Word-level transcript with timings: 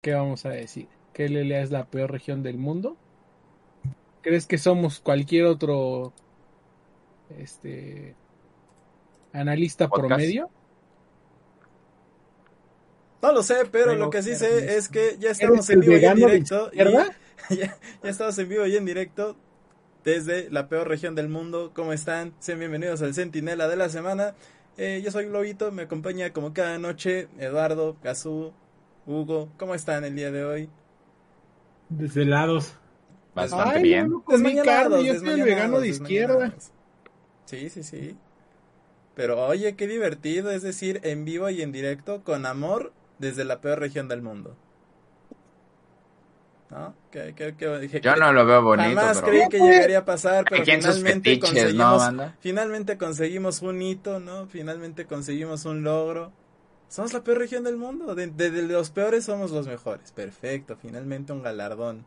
¿Qué 0.00 0.14
vamos 0.14 0.46
a 0.46 0.50
decir? 0.50 0.86
¿Que 1.12 1.28
LLA 1.28 1.60
es 1.60 1.70
la 1.70 1.86
peor 1.86 2.12
región 2.12 2.42
del 2.44 2.56
mundo? 2.56 2.96
¿Crees 4.22 4.46
que 4.46 4.56
somos 4.58 5.00
cualquier 5.00 5.46
otro 5.46 6.12
este 7.38 8.14
analista 9.32 9.88
Podcast. 9.88 10.08
promedio? 10.08 10.50
No 13.22 13.32
lo 13.32 13.42
sé, 13.42 13.56
pero 13.72 13.92
Tengo 13.92 14.04
lo 14.04 14.10
que 14.10 14.22
sí 14.22 14.36
sé 14.36 14.76
es 14.76 14.88
que 14.88 15.16
ya 15.18 15.30
estamos 15.30 15.68
en 15.70 15.80
vivo 15.80 15.96
y 15.96 16.04
en 16.04 16.14
directo. 16.14 16.70
y- 16.72 16.78
ya, 17.56 17.76
ya 18.02 18.10
estamos 18.10 18.38
en 18.38 18.48
vivo 18.48 18.66
y 18.66 18.76
en 18.76 18.84
directo 18.84 19.36
desde 20.04 20.48
la 20.50 20.68
peor 20.68 20.86
región 20.86 21.16
del 21.16 21.28
mundo. 21.28 21.72
¿Cómo 21.74 21.92
están? 21.92 22.34
Sean 22.38 22.60
bienvenidos 22.60 23.02
al 23.02 23.14
Centinela 23.14 23.66
de 23.66 23.76
la 23.76 23.88
semana. 23.88 24.36
Eh, 24.76 25.02
yo 25.04 25.10
soy 25.10 25.24
Globito, 25.26 25.72
me 25.72 25.82
acompaña 25.82 26.32
como 26.32 26.52
cada 26.52 26.78
noche 26.78 27.26
Eduardo, 27.38 27.96
Gazú, 28.04 28.52
Hugo. 29.08 29.48
¿Cómo 29.58 29.74
están 29.74 30.04
el 30.04 30.14
día 30.14 30.30
de 30.30 30.44
hoy? 30.44 30.70
Desvelados. 31.90 32.74
Bastante 33.34 33.78
Ay, 33.78 33.82
bien. 33.82 34.10
no, 34.10 34.24
no 34.26 34.62
carne, 34.64 35.04
yo 35.04 35.14
soy 35.18 35.28
el 35.30 35.42
vegano 35.42 35.80
de 35.80 35.88
izquierda. 35.88 36.54
Sí, 37.46 37.70
sí, 37.70 37.82
sí. 37.82 38.16
Pero 39.14 39.46
oye, 39.46 39.76
qué 39.76 39.86
divertido, 39.86 40.50
es 40.50 40.62
decir, 40.62 41.00
en 41.04 41.24
vivo 41.24 41.50
y 41.50 41.62
en 41.62 41.72
directo, 41.72 42.22
con 42.24 42.46
amor, 42.46 42.92
desde 43.18 43.44
la 43.44 43.60
peor 43.60 43.80
región 43.80 44.08
del 44.08 44.22
mundo. 44.22 44.56
¿No? 46.70 46.94
Que, 47.10 47.34
que, 47.34 47.56
que- 47.56 47.78
dije 47.78 48.00
Yo 48.02 48.14
que 48.14 48.20
no 48.20 48.32
lo 48.32 48.44
veo 48.44 48.62
bonito, 48.62 48.88
Jamás 48.90 49.16
pero... 49.16 49.26
creí 49.28 49.48
que 49.48 49.58
llegaría 49.58 49.98
a 50.00 50.04
pasar, 50.04 50.44
pero 50.48 50.64
finalmente 50.64 51.30
fetiches, 51.30 51.74
¿no, 51.74 51.84
conseguimos, 51.86 51.98
banda? 51.98 52.36
finalmente 52.40 52.98
conseguimos 52.98 53.62
un 53.62 53.80
hito, 53.82 54.20
¿no? 54.20 54.46
Finalmente 54.48 55.06
conseguimos 55.06 55.64
un 55.64 55.82
logro. 55.82 56.32
Somos 56.88 57.12
la 57.12 57.22
peor 57.22 57.38
región 57.38 57.64
del 57.64 57.76
mundo. 57.76 58.14
De, 58.14 58.28
de- 58.28 58.50
de 58.50 58.62
los 58.62 58.90
peores 58.90 59.24
somos 59.24 59.50
los 59.50 59.66
mejores. 59.66 60.10
Perfecto, 60.12 60.76
finalmente 60.80 61.32
un 61.32 61.42
galardón. 61.42 62.04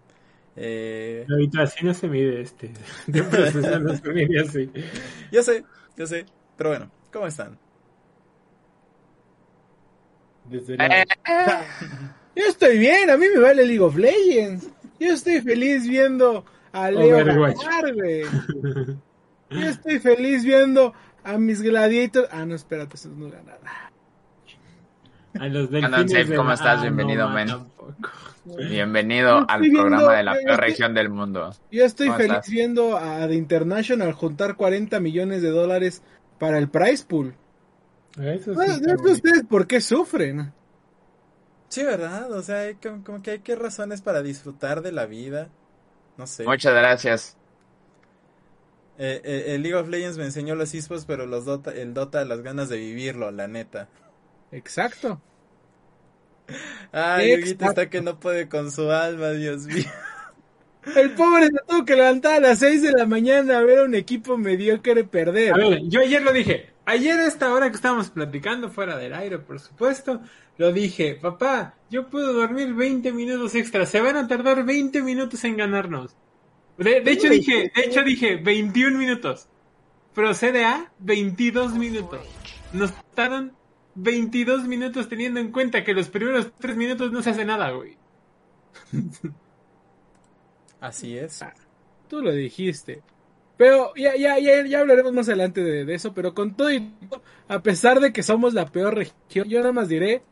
Eh, 0.55 1.25
Ahorita 1.29 1.61
así 1.63 1.85
no 1.85 1.93
se 1.93 2.07
mide 2.07 2.41
este. 2.41 2.71
De 3.07 3.23
proceso 3.23 3.79
no 3.79 3.95
se 3.95 4.09
mide 4.09 4.41
así. 4.41 4.71
yo 5.31 5.43
sé, 5.43 5.63
yo 5.95 6.07
sé. 6.07 6.25
Pero 6.57 6.71
bueno, 6.71 6.91
¿cómo 7.11 7.27
están? 7.27 7.57
Yo 12.35 12.45
estoy 12.47 12.77
bien, 12.79 13.09
a 13.09 13.17
mí 13.17 13.25
me 13.33 13.39
vale 13.41 13.65
League 13.65 13.79
of 13.81 13.95
Legends. 13.95 14.69
Yo 14.99 15.13
estoy 15.13 15.41
feliz 15.41 15.87
viendo 15.87 16.45
a 16.71 16.91
Leo 16.91 17.25
ganar, 17.25 17.93
güey. 17.93 18.23
Yo 19.49 19.67
estoy 19.67 19.99
feliz 19.99 20.43
viendo 20.43 20.93
a 21.23 21.37
mis 21.37 21.61
gladiators. 21.61 22.27
Ah, 22.31 22.45
no, 22.45 22.55
espérate, 22.55 22.95
eso 22.95 23.09
no 23.09 23.27
era 23.27 23.41
nada. 23.43 23.90
A 25.39 25.47
los 25.47 25.69
Alan 25.69 25.91
delfines 25.91 26.11
Safe, 26.11 26.25
de- 26.25 26.35
¿cómo 26.35 26.51
estás? 26.51 26.79
Ah, 26.79 26.81
Bienvenido, 26.81 27.27
no, 27.29 27.35
men. 27.35 27.47
tampoco. 27.47 27.93
Bienvenido 28.43 29.45
al 29.47 29.61
programa 29.71 30.13
de 30.15 30.23
la 30.23 30.33
peor 30.33 30.49
estoy- 30.51 30.57
región 30.69 30.93
del 30.93 31.09
mundo. 31.09 31.53
Yo 31.71 31.85
estoy 31.85 32.07
¿Cómo 32.07 32.17
feliz 32.17 32.31
estás? 32.37 32.49
viendo 32.49 32.97
a 32.97 33.27
The 33.27 33.35
International 33.35 34.11
juntar 34.13 34.55
40 34.55 34.99
millones 34.99 35.41
de 35.41 35.49
dólares 35.51 36.01
para 36.39 36.57
el 36.57 36.67
prize 36.69 37.05
pool. 37.05 37.35
Eso 38.19 38.51
sí 38.53 38.57
No, 38.57 38.63
está 38.63 38.73
no 38.77 38.79
sé 38.89 38.95
bonito. 38.95 39.11
ustedes 39.13 39.43
por 39.47 39.67
qué 39.67 39.79
sufren. 39.79 40.53
Sí, 41.69 41.83
¿verdad? 41.83 42.31
O 42.33 42.41
sea, 42.41 42.61
hay 42.61 42.75
como, 42.75 43.03
como 43.03 43.21
que 43.21 43.31
hay 43.31 43.39
que 43.39 43.55
razones 43.55 44.01
para 44.01 44.21
disfrutar 44.21 44.81
de 44.81 44.91
la 44.91 45.05
vida. 45.05 45.47
No 46.17 46.27
sé. 46.27 46.43
Muchas 46.43 46.73
gracias. 46.73 47.37
Eh, 48.97 49.21
eh, 49.23 49.43
el 49.55 49.61
League 49.63 49.75
of 49.75 49.87
Legends 49.87 50.17
me 50.17 50.25
enseñó 50.25 50.55
los 50.55 50.73
esports, 50.73 51.05
pero 51.05 51.25
los 51.25 51.45
Dota, 51.45 51.71
el 51.71 51.93
Dota 51.93 52.25
las 52.25 52.41
ganas 52.41 52.67
de 52.69 52.77
vivirlo, 52.77 53.31
la 53.31 53.47
neta. 53.47 53.87
Exacto. 54.51 55.21
Ay. 56.91 57.37
Yuguito 57.37 57.65
está 57.65 57.89
que 57.89 58.01
no 58.01 58.19
puede 58.19 58.49
con 58.49 58.71
su 58.71 58.89
alma, 58.91 59.29
Dios 59.31 59.65
mío. 59.65 59.85
El 60.95 61.11
pobre 61.11 61.47
se 61.47 61.59
tuvo 61.67 61.85
que 61.85 61.95
levantar 61.95 62.33
a 62.35 62.39
las 62.39 62.59
6 62.59 62.81
de 62.81 62.91
la 62.91 63.05
mañana 63.05 63.59
a 63.59 63.61
ver 63.61 63.79
a 63.79 63.83
un 63.83 63.93
equipo 63.93 64.37
mediocre 64.37 65.03
perder. 65.03 65.53
A 65.53 65.57
ver, 65.57 65.81
yo 65.83 66.01
ayer 66.01 66.21
lo 66.21 66.33
dije. 66.33 66.71
Ayer 66.85 67.19
a 67.19 67.27
esta 67.27 67.53
hora 67.53 67.69
que 67.69 67.75
estábamos 67.75 68.09
platicando 68.09 68.69
fuera 68.69 68.97
del 68.97 69.13
aire, 69.13 69.37
por 69.37 69.59
supuesto, 69.59 70.21
lo 70.57 70.73
dije, 70.73 71.15
papá, 71.21 71.75
yo 71.91 72.09
puedo 72.09 72.33
dormir 72.33 72.73
20 72.73 73.11
minutos 73.11 73.53
extra, 73.53 73.85
se 73.85 74.01
van 74.01 74.17
a 74.17 74.27
tardar 74.27 74.65
20 74.65 75.03
minutos 75.03 75.43
en 75.43 75.57
ganarnos. 75.57 76.15
De, 76.77 77.01
de 77.01 77.11
hecho 77.11 77.29
dije, 77.29 77.71
de 77.75 77.81
hecho 77.83 78.01
dije 78.01 78.37
21 78.37 78.97
minutos. 78.97 79.47
Procede 80.15 80.65
a 80.65 80.91
22 80.99 81.75
minutos. 81.75 82.21
Nos 82.73 82.91
tardan 83.13 83.53
22 83.95 84.67
minutos 84.67 85.09
teniendo 85.09 85.39
en 85.39 85.51
cuenta 85.51 85.83
que 85.83 85.93
los 85.93 86.09
primeros 86.09 86.51
3 86.59 86.75
minutos 86.77 87.11
no 87.11 87.21
se 87.21 87.31
hace 87.31 87.45
nada, 87.45 87.71
güey. 87.71 87.97
Así 90.79 91.17
es. 91.17 91.43
Tú 92.07 92.21
lo 92.21 92.31
dijiste. 92.31 93.01
Pero 93.57 93.93
ya, 93.95 94.15
ya, 94.15 94.39
ya, 94.39 94.65
ya 94.65 94.79
hablaremos 94.79 95.13
más 95.13 95.27
adelante 95.27 95.61
de, 95.63 95.85
de 95.85 95.93
eso. 95.93 96.13
Pero 96.13 96.33
con 96.33 96.55
todo 96.55 96.71
y 96.71 96.79
todo, 97.09 97.21
a 97.47 97.61
pesar 97.61 97.99
de 97.99 98.11
que 98.11 98.23
somos 98.23 98.53
la 98.53 98.65
peor 98.65 98.95
región, 98.95 99.47
yo 99.47 99.59
nada 99.59 99.71
más 99.71 99.87
diré: 99.87 100.23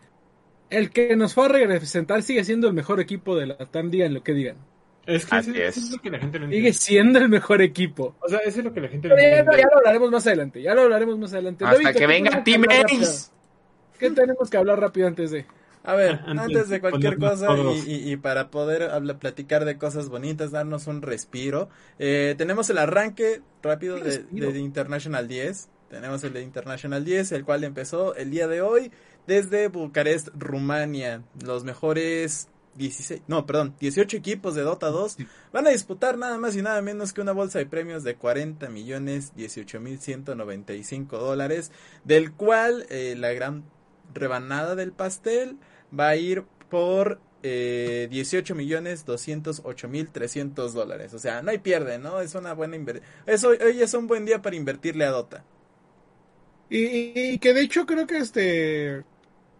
el 0.72 0.90
que 0.90 1.16
nos 1.16 1.36
fue 1.36 1.46
a 1.46 1.50
representar 1.50 2.24
sigue 2.24 2.44
siendo 2.44 2.68
el 2.68 2.74
mejor 2.74 3.00
equipo 3.00 3.36
de 3.36 3.48
la 3.48 3.58
TAM, 3.58 3.92
digan 3.92 4.14
lo 4.16 4.24
que 4.24 4.34
digan. 4.34 4.58
Es 5.06 5.26
que 5.26 5.36
Así 5.36 5.52
es. 5.56 5.78
es 5.78 5.92
lo 5.92 5.98
que 6.00 6.10
la 6.10 6.20
gente 6.20 6.40
no 6.40 6.50
Sigue 6.50 6.74
siendo 6.74 7.20
el 7.20 7.30
mejor 7.30 7.62
equipo. 7.62 8.16
O 8.22 8.30
sea, 8.30 8.40
eso 8.40 8.60
es 8.60 8.66
lo 8.66 8.74
que 8.74 8.82
la 8.82 8.90
gente 8.90 9.08
no 9.08 9.16
ya, 9.18 9.40
entiende. 9.40 9.58
ya 9.58 9.68
lo 9.72 9.78
hablaremos 9.78 10.12
más 10.12 10.28
adelante. 10.28 10.62
Ya 10.62 10.76
lo 10.76 10.82
hablaremos 10.84 11.18
más 11.18 11.34
adelante. 11.34 11.66
Hasta 11.66 11.94
que 11.94 12.00
¿qué 12.00 12.08
venga 12.08 12.44
tenemos 12.44 13.32
¿Qué 14.00 14.10
tenemos 14.12 14.50
que 14.50 14.58
hablar 14.58 14.80
rápido 14.80 15.08
antes 15.08 15.32
de.? 15.32 15.46
A 15.84 15.96
ver, 15.96 16.12
Antes 16.26 16.38
antes 16.40 16.70
de 16.70 16.82
cualquier 16.82 17.14
cosa 17.30 17.48
y, 17.88 17.92
y- 17.92 18.12
y 18.12 18.18
para 18.18 18.50
poder 18.52 18.84
habla- 18.84 19.18
platicar 19.18 19.64
de 19.66 19.78
cosas 19.78 20.10
bonitas, 20.10 20.52
darnos 20.52 20.88
un 20.88 21.02
respiro, 21.02 21.70
eh, 22.00 22.36
tenemos 22.38 22.70
el 22.70 22.78
arranque 22.80 23.42
rápido 23.64 23.96
de- 23.96 24.20
de 24.52 24.60
International 24.60 25.28
10. 25.28 25.70
Tenemos 25.90 26.24
el 26.24 26.34
de 26.34 26.42
International 26.44 27.04
10, 27.06 27.32
el 27.32 27.46
cual 27.46 27.64
empezó 27.64 28.14
el 28.16 28.30
día 28.30 28.48
de 28.48 28.62
hoy 28.62 28.92
desde 29.26 29.70
Bucarest, 29.70 30.28
Rumania. 30.38 31.24
Los 31.44 31.64
mejores 31.64 32.50
16, 32.76 33.22
no, 33.28 33.46
perdón, 33.46 33.74
18 33.80 34.18
equipos 34.18 34.56
de 34.56 34.62
Dota 34.62 34.88
2 34.90 35.18
van 35.54 35.66
a 35.66 35.72
disputar 35.72 36.18
nada 36.18 36.38
más 36.38 36.56
y 36.56 36.62
nada 36.62 36.82
menos 36.82 37.14
que 37.14 37.22
una 37.22 37.32
bolsa 37.32 37.58
de 37.58 37.66
premios 37.66 38.04
de 38.04 38.16
40 38.16 38.70
millones 38.70 39.34
18 39.36 39.80
mil 39.80 39.98
195 40.00 41.18
dólares, 41.18 41.72
del 42.04 42.34
cual 42.34 42.86
eh, 42.90 43.16
la 43.18 43.32
gran 43.34 43.64
rebanada 44.14 44.76
del 44.76 44.92
pastel 44.92 45.58
va 45.98 46.10
a 46.10 46.16
ir 46.16 46.44
por 46.70 47.20
eh, 47.42 48.08
18 48.12 48.54
millones 48.56 49.06
208 49.06 49.88
mil 49.88 50.10
300 50.10 50.74
dólares. 50.74 51.14
O 51.14 51.20
sea, 51.20 51.42
no 51.42 51.52
hay 51.52 51.60
pierde, 51.60 51.98
¿no? 51.98 52.20
Es 52.22 52.36
una 52.36 52.54
buena 52.54 52.76
inversión. 52.76 53.06
Eso 53.26 53.50
hoy 53.50 53.82
es 53.82 53.94
un 53.94 54.08
buen 54.08 54.26
día 54.26 54.42
para 54.42 54.56
invertirle 54.56 55.06
a 55.06 55.12
Dota. 55.12 55.44
Y, 56.70 56.78
y- 56.86 57.14
y 57.16 57.40
que 57.40 57.54
de 57.54 57.62
hecho 57.62 57.86
creo 57.86 58.06
que 58.06 58.18
este. 58.18 59.04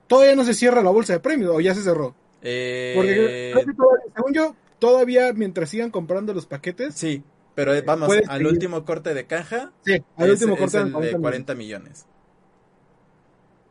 Todavía 0.08 0.36
no 0.36 0.44
se 0.44 0.54
cierra 0.54 0.82
la 0.82 0.90
bolsa 0.92 1.14
de 1.14 1.20
premios, 1.20 1.52
o 1.56 1.60
ya 1.60 1.74
se 1.76 1.82
cerró. 1.84 2.16
Eh, 2.42 2.94
Porque 2.96 3.14
creo 3.54 3.66
que 3.66 3.74
todavía- 3.74 4.14
según 4.16 4.34
yo, 4.34 4.56
todavía 4.80 5.34
mientras 5.34 5.70
sigan 5.70 5.92
comprando 5.92 6.34
los 6.34 6.46
paquetes. 6.48 6.96
Sí, 6.96 7.24
pero 7.56 7.74
eh, 7.74 7.82
vamos, 7.82 8.10
al 8.12 8.24
seguir. 8.40 8.48
último 8.48 8.86
corte 8.86 9.14
de 9.14 9.26
caja. 9.26 9.72
Sí, 9.86 10.04
al 10.18 10.28
es- 10.30 10.34
último 10.34 10.54
es 10.56 10.60
corte 10.62 10.78
el 10.78 10.82
eran 10.84 10.92
40 10.94 11.00
de 11.00 11.16
millones. 11.18 11.22
40 11.22 11.56
millones. 11.56 12.06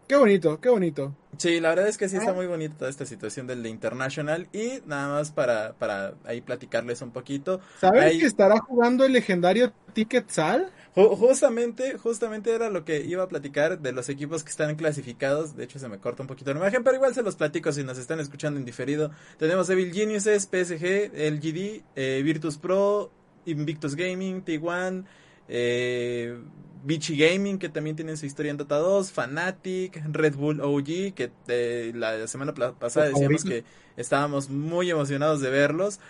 Qué 0.08 0.16
bonito, 0.16 0.58
qué 0.60 0.70
bonito. 0.70 1.14
Sí, 1.36 1.60
la 1.60 1.68
verdad 1.68 1.86
es 1.86 1.98
que 1.98 2.08
sí 2.08 2.16
Ah. 2.16 2.20
está 2.20 2.32
muy 2.32 2.46
bonita 2.46 2.74
toda 2.78 2.90
esta 2.90 3.04
situación 3.04 3.46
del 3.46 3.62
de 3.62 3.68
International. 3.68 4.48
Y 4.54 4.80
nada 4.86 5.08
más 5.08 5.30
para, 5.30 5.74
para 5.74 6.14
ahí 6.24 6.40
platicarles 6.40 7.02
un 7.02 7.10
poquito. 7.12 7.60
¿Sabes 7.80 8.02
Ahí- 8.02 8.18
que 8.18 8.24
estará 8.26 8.58
jugando 8.58 9.04
el 9.04 9.12
legendario 9.12 9.72
Ticket 9.92 10.30
Sal? 10.30 10.72
Ju- 10.96 11.14
Justamente, 11.16 11.98
justamente 11.98 12.52
era 12.54 12.70
lo 12.70 12.84
que 12.86 13.02
iba 13.04 13.22
a 13.22 13.28
platicar 13.28 13.78
de 13.80 13.92
los 13.92 14.08
equipos 14.08 14.42
que 14.42 14.50
están 14.50 14.74
clasificados. 14.76 15.54
De 15.56 15.64
hecho, 15.64 15.78
se 15.78 15.88
me 15.88 15.98
corta 15.98 16.22
un 16.22 16.26
poquito 16.26 16.52
la 16.54 16.60
imagen, 16.60 16.82
pero 16.82 16.96
igual 16.96 17.14
se 17.14 17.22
los 17.22 17.36
platico 17.36 17.70
si 17.70 17.84
nos 17.84 17.98
están 17.98 18.18
escuchando 18.18 18.58
en 18.58 18.64
diferido. 18.64 19.10
Tenemos 19.38 19.68
Evil 19.70 19.92
Geniuses, 19.92 20.46
PSG, 20.50 21.12
LGD, 21.14 21.82
eh, 21.94 22.22
Virtus 22.24 22.56
Pro, 22.56 23.12
Invictus 23.44 23.94
Gaming, 23.94 24.42
T1, 24.44 25.04
eh, 25.48 26.38
Vichy 26.84 27.16
Gaming, 27.16 27.58
que 27.58 27.68
también 27.68 27.96
tienen 27.96 28.16
su 28.16 28.26
historia 28.26 28.50
en 28.50 28.56
Dota 28.56 28.76
2, 28.76 29.12
Fnatic, 29.12 30.02
Red 30.12 30.36
Bull 30.36 30.60
OG, 30.60 31.14
que 31.14 31.30
eh, 31.48 31.92
la 31.94 32.26
semana 32.28 32.54
pasada 32.54 33.08
decíamos 33.08 33.44
que 33.44 33.64
estábamos 33.96 34.48
muy 34.48 34.90
emocionados 34.90 35.40
de 35.40 35.50
verlos. 35.50 36.00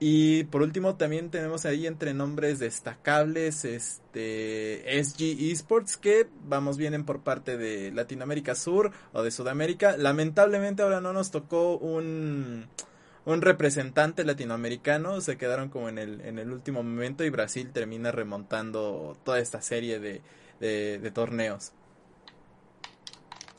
Y 0.00 0.44
por 0.44 0.62
último 0.62 0.96
también 0.96 1.30
tenemos 1.30 1.64
ahí 1.66 1.86
entre 1.86 2.14
nombres 2.14 2.58
destacables 2.58 3.64
este 3.64 4.84
SG 5.02 5.50
Esports 5.52 5.96
que 5.96 6.26
vamos 6.46 6.76
vienen 6.76 7.04
por 7.04 7.22
parte 7.22 7.56
de 7.56 7.92
Latinoamérica 7.92 8.56
Sur 8.56 8.90
o 9.12 9.22
de 9.22 9.30
Sudamérica. 9.30 9.96
Lamentablemente 9.96 10.82
ahora 10.82 11.00
no 11.00 11.12
nos 11.12 11.30
tocó 11.30 11.78
un 11.78 12.66
un 13.26 13.40
representante 13.40 14.24
latinoamericano, 14.24 15.20
se 15.20 15.36
quedaron 15.36 15.68
como 15.68 15.88
en 15.88 15.98
el 15.98 16.20
en 16.22 16.38
el 16.38 16.52
último 16.52 16.82
momento 16.82 17.24
y 17.24 17.30
Brasil 17.30 17.70
termina 17.72 18.12
remontando 18.12 19.16
toda 19.24 19.38
esta 19.38 19.62
serie 19.62 19.98
de 19.98 20.20
de, 20.60 20.98
de 20.98 21.10
torneos. 21.10 21.72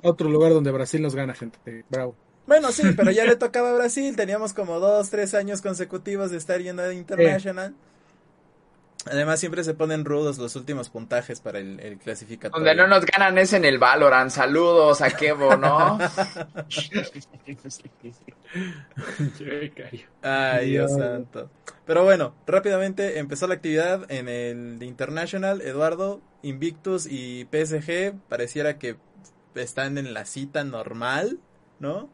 Otro 0.01 0.29
lugar 0.29 0.53
donde 0.53 0.71
Brasil 0.71 1.01
nos 1.01 1.15
gana, 1.15 1.33
gente. 1.33 1.57
Bravo. 1.89 2.15
Bueno, 2.45 2.71
sí, 2.71 2.83
pero 2.95 3.11
ya 3.11 3.25
le 3.25 3.35
tocaba 3.37 3.71
a 3.71 3.73
Brasil. 3.73 4.15
Teníamos 4.15 4.53
como 4.53 4.79
dos, 4.79 5.09
tres 5.09 5.33
años 5.33 5.61
consecutivos 5.61 6.31
de 6.31 6.37
estar 6.37 6.61
yendo 6.61 6.83
a 6.83 6.93
International. 6.93 7.73
Además, 9.05 9.39
siempre 9.39 9.63
se 9.63 9.75
ponen 9.75 10.03
rudos 10.03 10.39
los 10.39 10.55
últimos 10.55 10.89
puntajes 10.89 11.39
para 11.39 11.59
el, 11.59 11.79
el 11.79 11.99
clasificatorio. 11.99 12.65
Donde 12.65 12.81
no 12.81 12.87
nos 12.87 13.05
ganan 13.05 13.37
es 13.37 13.53
en 13.53 13.63
el 13.63 13.77
Valorant. 13.77 14.31
Saludos 14.31 15.01
a 15.01 15.11
Kevo, 15.11 15.55
¿no? 15.57 15.99
Ay, 20.23 20.69
Dios 20.71 20.91
santo. 20.91 21.51
Pero 21.85 22.03
bueno, 22.03 22.33
rápidamente 22.47 23.19
empezó 23.19 23.45
la 23.47 23.53
actividad 23.53 24.11
en 24.11 24.27
el 24.27 24.81
International. 24.81 25.61
Eduardo, 25.61 26.21
Invictus 26.41 27.05
y 27.05 27.47
PSG 27.51 28.15
pareciera 28.27 28.79
que 28.79 28.97
están 29.53 29.99
en 29.99 30.15
la 30.15 30.25
cita 30.25 30.63
normal, 30.63 31.39
¿no? 31.79 32.09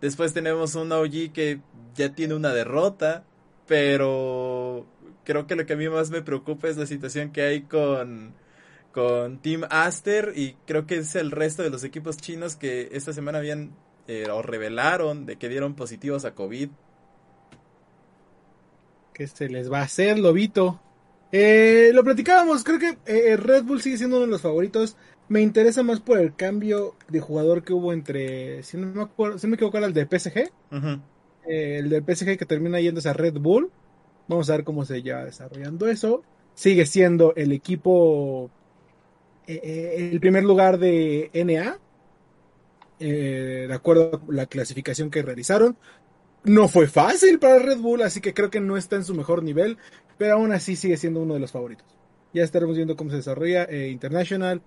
Después 0.00 0.32
tenemos 0.32 0.74
un 0.74 0.90
OG 0.92 1.32
que 1.32 1.60
ya 1.94 2.14
tiene 2.14 2.34
una 2.34 2.54
derrota, 2.54 3.24
pero 3.66 4.86
creo 5.24 5.46
que 5.46 5.56
lo 5.56 5.66
que 5.66 5.72
a 5.74 5.76
mí 5.76 5.88
más 5.88 6.10
me 6.10 6.22
preocupa 6.22 6.68
es 6.68 6.76
la 6.76 6.86
situación 6.86 7.32
que 7.32 7.42
hay 7.42 7.62
con, 7.62 8.34
con 8.92 9.38
Team 9.38 9.62
Aster 9.70 10.32
y 10.36 10.54
creo 10.66 10.86
que 10.86 10.98
es 10.98 11.14
el 11.16 11.30
resto 11.30 11.62
de 11.62 11.70
los 11.70 11.84
equipos 11.84 12.16
chinos 12.16 12.56
que 12.56 12.90
esta 12.92 13.12
semana 13.12 13.38
habían 13.38 13.72
eh, 14.08 14.26
o 14.30 14.42
revelaron 14.42 15.26
de 15.26 15.36
que 15.36 15.48
dieron 15.48 15.74
positivos 15.74 16.24
a 16.24 16.34
COVID. 16.34 16.70
¿Qué 19.14 19.26
se 19.26 19.48
les 19.48 19.70
va 19.70 19.80
a 19.80 19.84
hacer, 19.84 20.18
Lobito? 20.18 20.80
Eh, 21.30 21.90
lo 21.94 22.04
platicábamos, 22.04 22.62
creo 22.62 22.78
que 22.78 22.98
eh, 23.06 23.36
Red 23.36 23.64
Bull 23.64 23.80
sigue 23.80 23.96
siendo 23.96 24.16
uno 24.16 24.26
de 24.26 24.32
los 24.32 24.42
favoritos. 24.42 24.96
Me 25.28 25.40
interesa 25.40 25.82
más 25.82 26.00
por 26.00 26.18
el 26.18 26.34
cambio 26.34 26.94
de 27.08 27.20
jugador 27.20 27.64
que 27.64 27.72
hubo 27.72 27.92
entre, 27.92 28.62
si 28.62 28.76
no 28.76 28.86
me, 28.88 29.02
acuerdo, 29.02 29.38
si 29.38 29.46
no 29.46 29.52
me 29.52 29.54
equivoco, 29.54 29.78
era 29.78 29.86
el 29.86 29.94
de 29.94 30.06
PSG. 30.06 30.50
Eh, 31.48 31.78
el 31.78 31.88
del 31.88 32.04
PSG 32.04 32.36
que 32.36 32.44
termina 32.44 32.80
yéndose 32.80 33.08
a 33.08 33.14
Red 33.14 33.34
Bull. 33.34 33.70
Vamos 34.32 34.48
a 34.48 34.56
ver 34.56 34.64
cómo 34.64 34.86
se 34.86 35.02
lleva 35.02 35.26
desarrollando 35.26 35.88
eso. 35.88 36.22
Sigue 36.54 36.86
siendo 36.86 37.34
el 37.36 37.52
equipo, 37.52 38.50
eh, 39.46 39.60
eh, 39.62 40.10
el 40.12 40.20
primer 40.20 40.42
lugar 40.42 40.78
de 40.78 41.30
NA, 41.34 41.78
eh, 42.98 43.66
de 43.68 43.74
acuerdo 43.74 44.22
a 44.26 44.32
la 44.32 44.46
clasificación 44.46 45.10
que 45.10 45.20
realizaron. 45.20 45.76
No 46.44 46.66
fue 46.66 46.86
fácil 46.86 47.38
para 47.38 47.58
Red 47.58 47.78
Bull, 47.78 48.00
así 48.00 48.22
que 48.22 48.32
creo 48.32 48.50
que 48.50 48.60
no 48.60 48.78
está 48.78 48.96
en 48.96 49.04
su 49.04 49.14
mejor 49.14 49.42
nivel, 49.42 49.76
pero 50.16 50.34
aún 50.34 50.52
así 50.52 50.76
sigue 50.76 50.96
siendo 50.96 51.20
uno 51.20 51.34
de 51.34 51.40
los 51.40 51.52
favoritos. 51.52 51.86
Ya 52.32 52.42
estaremos 52.42 52.74
viendo 52.74 52.96
cómo 52.96 53.10
se 53.10 53.16
desarrolla 53.16 53.64
eh, 53.64 53.88
International. 53.88 54.62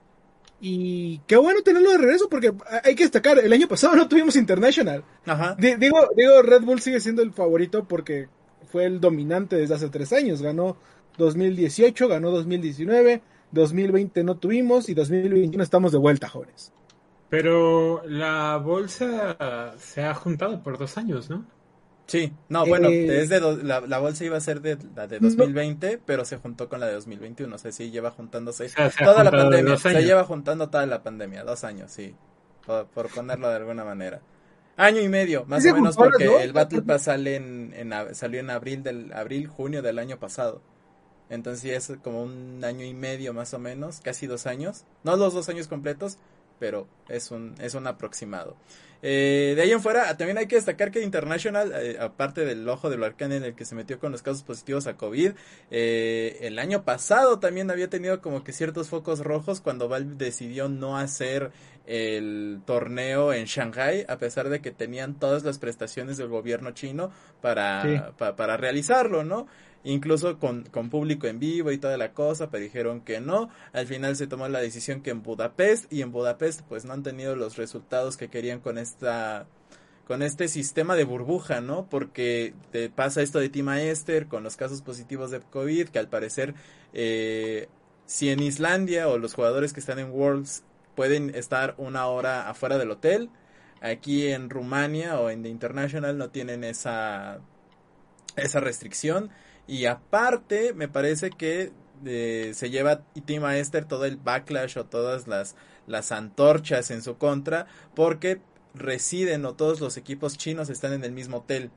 Y 0.61 1.21
qué 1.25 1.37
bueno 1.37 1.63
tenerlo 1.63 1.89
de 1.89 1.97
regreso, 1.97 2.29
porque 2.29 2.53
hay 2.83 2.93
que 2.93 3.03
destacar, 3.03 3.39
el 3.39 3.51
año 3.51 3.67
pasado 3.67 3.95
no 3.95 4.07
tuvimos 4.07 4.35
International. 4.35 5.03
Ajá. 5.25 5.55
Digo, 5.57 6.07
digo, 6.15 6.41
Red 6.43 6.61
Bull 6.61 6.81
sigue 6.81 6.99
siendo 6.99 7.23
el 7.23 7.33
favorito 7.33 7.85
porque 7.87 8.27
fue 8.75 8.83
el 8.87 8.99
dominante 8.99 9.55
desde 9.55 9.75
hace 9.75 9.87
tres 9.89 10.11
años. 10.11 10.41
Ganó 10.41 10.75
2018, 11.17 12.09
ganó 12.09 12.29
2019, 12.29 13.21
2020 13.51 14.21
no 14.25 14.35
tuvimos 14.35 14.89
y 14.89 14.93
2021 14.93 15.63
estamos 15.63 15.93
de 15.93 15.97
vuelta, 15.97 16.27
jóvenes. 16.27 16.73
Pero 17.29 18.03
la 18.05 18.57
bolsa 18.57 19.73
se 19.77 20.03
ha 20.03 20.13
juntado 20.13 20.61
por 20.61 20.77
dos 20.77 20.97
años, 20.97 21.29
¿no? 21.29 21.45
Sí, 22.07 22.33
no, 22.49 22.65
bueno, 22.65 22.89
Eh, 22.89 23.07
desde 23.07 23.39
do- 23.39 23.55
la, 23.63 23.79
la 23.79 23.97
bolsa 23.99 24.25
iba 24.25 24.35
a 24.35 24.41
ser 24.41 24.59
de 24.61 24.77
la 24.93 25.07
de 25.07 25.19
2020, 25.19 26.01
pero 26.05 26.25
se 26.25 26.35
juntó 26.35 26.67
con 26.67 26.81
la 26.81 26.87
de 26.87 26.95
2021, 26.95 27.55
o 27.55 27.57
sea, 27.57 27.71
sí 27.71 27.91
lleva 27.91 28.11
juntándose 28.11 28.65
O 28.65 28.69
sea, 28.69 28.91
se 28.91 29.05
toda 29.05 29.23
la 29.23 29.31
pandemia, 29.31 29.77
se 29.77 30.03
lleva 30.03 30.25
juntando 30.25 30.69
toda 30.69 30.85
la 30.85 31.01
pandemia, 31.01 31.45
dos 31.45 31.63
años, 31.63 31.91
sí, 31.91 32.13
por, 32.65 32.87
por 32.87 33.09
ponerlo 33.09 33.47
de 33.49 33.55
alguna 33.55 33.85
manera. 33.85 34.19
Año 34.77 35.01
y 35.01 35.07
medio, 35.07 35.45
más 35.45 35.65
o 35.65 35.73
menos, 35.73 35.95
porque 35.95 36.25
dos. 36.25 36.41
el 36.41 36.51
Battle 36.51 36.81
Pass 36.81 37.03
sale 37.03 37.35
en, 37.35 37.73
en 37.75 37.93
salió 38.13 38.41
en 38.41 38.49
abril 38.49 38.83
del 38.83 39.13
abril 39.13 39.47
junio 39.47 39.81
del 39.81 39.99
año 39.99 40.19
pasado. 40.19 40.61
Entonces 41.29 41.89
es 41.89 41.97
como 42.03 42.21
un 42.21 42.63
año 42.63 42.85
y 42.85 42.93
medio 42.93 43.33
más 43.33 43.53
o 43.53 43.59
menos, 43.59 43.99
casi 44.01 44.27
dos 44.27 44.45
años, 44.45 44.83
no 45.03 45.15
los 45.15 45.33
dos 45.33 45.49
años 45.49 45.67
completos, 45.67 46.17
pero 46.59 46.87
es 47.09 47.31
un 47.31 47.55
es 47.59 47.73
un 47.73 47.87
aproximado. 47.87 48.55
Eh, 49.01 49.53
de 49.55 49.61
ahí 49.61 49.71
en 49.71 49.81
fuera, 49.81 50.17
también 50.17 50.37
hay 50.37 50.47
que 50.47 50.55
destacar 50.55 50.89
que 50.89 51.01
International, 51.01 51.71
eh, 51.75 51.97
aparte 51.99 52.43
del 52.43 52.67
ojo 52.67 52.89
del 52.89 53.01
huracán 53.01 53.31
en 53.33 53.43
el 53.43 53.53
que 53.53 53.65
se 53.65 53.75
metió 53.75 53.99
con 53.99 54.11
los 54.11 54.23
casos 54.23 54.43
positivos 54.43 54.87
a 54.87 54.97
COVID, 54.97 55.33
eh, 55.69 56.37
el 56.41 56.57
año 56.57 56.83
pasado 56.85 57.39
también 57.39 57.69
había 57.69 57.89
tenido 57.89 58.19
como 58.21 58.43
que 58.43 58.51
ciertos 58.51 58.89
focos 58.89 59.19
rojos 59.19 59.61
cuando 59.61 59.87
Valve 59.87 60.15
decidió 60.15 60.69
no 60.69 60.97
hacer 60.97 61.51
el 61.87 62.61
torneo 62.65 63.31
en 63.33 63.45
Shanghai, 63.45 64.05
a 64.07 64.17
pesar 64.17 64.49
de 64.49 64.59
que 64.61 64.71
tenían 64.71 65.15
todas 65.19 65.43
las 65.43 65.59
prestaciones 65.59 66.17
del 66.17 66.27
gobierno 66.29 66.71
chino 66.71 67.11
para, 67.41 67.81
Sí. 67.83 68.01
pa- 68.17 68.35
para 68.35 68.57
realizarlo, 68.57 69.23
¿no? 69.23 69.47
Incluso 69.83 70.39
con, 70.39 70.63
con 70.63 70.89
público 70.89 71.27
en 71.27 71.37
vivo 71.39 71.71
y 71.71 71.77
toda 71.77 71.95
la 71.97 72.11
cosa, 72.13 72.49
pero 72.49 72.63
dijeron 72.63 73.01
que 73.01 73.19
no. 73.21 73.49
Al 73.71 73.85
final 73.85 74.15
se 74.15 74.25
tomó 74.25 74.47
la 74.47 74.59
decisión 74.59 75.01
que 75.01 75.11
en 75.11 75.21
Budapest, 75.21 75.91
y 75.93 76.01
en 76.01 76.11
Budapest 76.11 76.61
pues 76.67 76.85
no 76.85 76.93
han 76.93 77.03
tenido 77.03 77.35
los 77.35 77.55
resultados 77.55 78.17
que 78.17 78.29
querían 78.29 78.59
con 78.59 78.77
esta 78.79 79.45
con 80.07 80.21
este 80.21 80.47
sistema 80.47 80.95
de 80.95 81.03
burbuja, 81.03 81.61
¿no? 81.61 81.87
Porque 81.89 82.53
te 82.71 82.91
pasa 82.91 83.23
esto 83.23 83.39
de 83.39 83.49
Tima 83.49 83.81
Esther 83.81 84.27
con 84.27 84.43
los 84.43 84.55
casos 84.55 84.83
positivos 84.83 85.31
de 85.31 85.39
COVID, 85.39 85.89
que 85.89 85.97
al 85.97 86.09
parecer 86.09 86.53
eh, 86.93 87.67
si 88.05 88.29
en 88.29 88.39
Islandia 88.41 89.07
o 89.07 89.17
los 89.17 89.33
jugadores 89.33 89.73
que 89.73 89.79
están 89.79 89.97
en 89.97 90.11
Worlds 90.11 90.63
pueden 90.95 91.33
estar 91.35 91.75
una 91.77 92.07
hora 92.07 92.49
afuera 92.49 92.77
del 92.77 92.91
hotel, 92.91 93.29
aquí 93.81 94.27
en 94.27 94.49
Rumania 94.49 95.19
o 95.19 95.29
en 95.29 95.43
The 95.43 95.49
International 95.49 96.17
no 96.17 96.29
tienen 96.29 96.63
esa 96.63 97.39
esa 98.35 98.59
restricción 98.59 99.29
y 99.67 99.85
aparte 99.85 100.73
me 100.73 100.87
parece 100.87 101.29
que 101.29 101.71
eh, 102.05 102.51
se 102.53 102.69
lleva 102.69 103.01
Team 103.25 103.45
Esther 103.45 103.85
todo 103.85 104.05
el 104.05 104.17
backlash 104.17 104.77
o 104.77 104.85
todas 104.85 105.27
las 105.27 105.55
las 105.87 106.11
antorchas 106.11 106.91
en 106.91 107.01
su 107.01 107.17
contra 107.17 107.67
porque 107.95 108.41
residen 108.73 109.45
o 109.45 109.53
todos 109.55 109.79
los 109.79 109.97
equipos 109.97 110.37
chinos 110.37 110.69
están 110.69 110.93
en 110.93 111.03
el 111.03 111.11
mismo 111.11 111.37
hotel. 111.37 111.71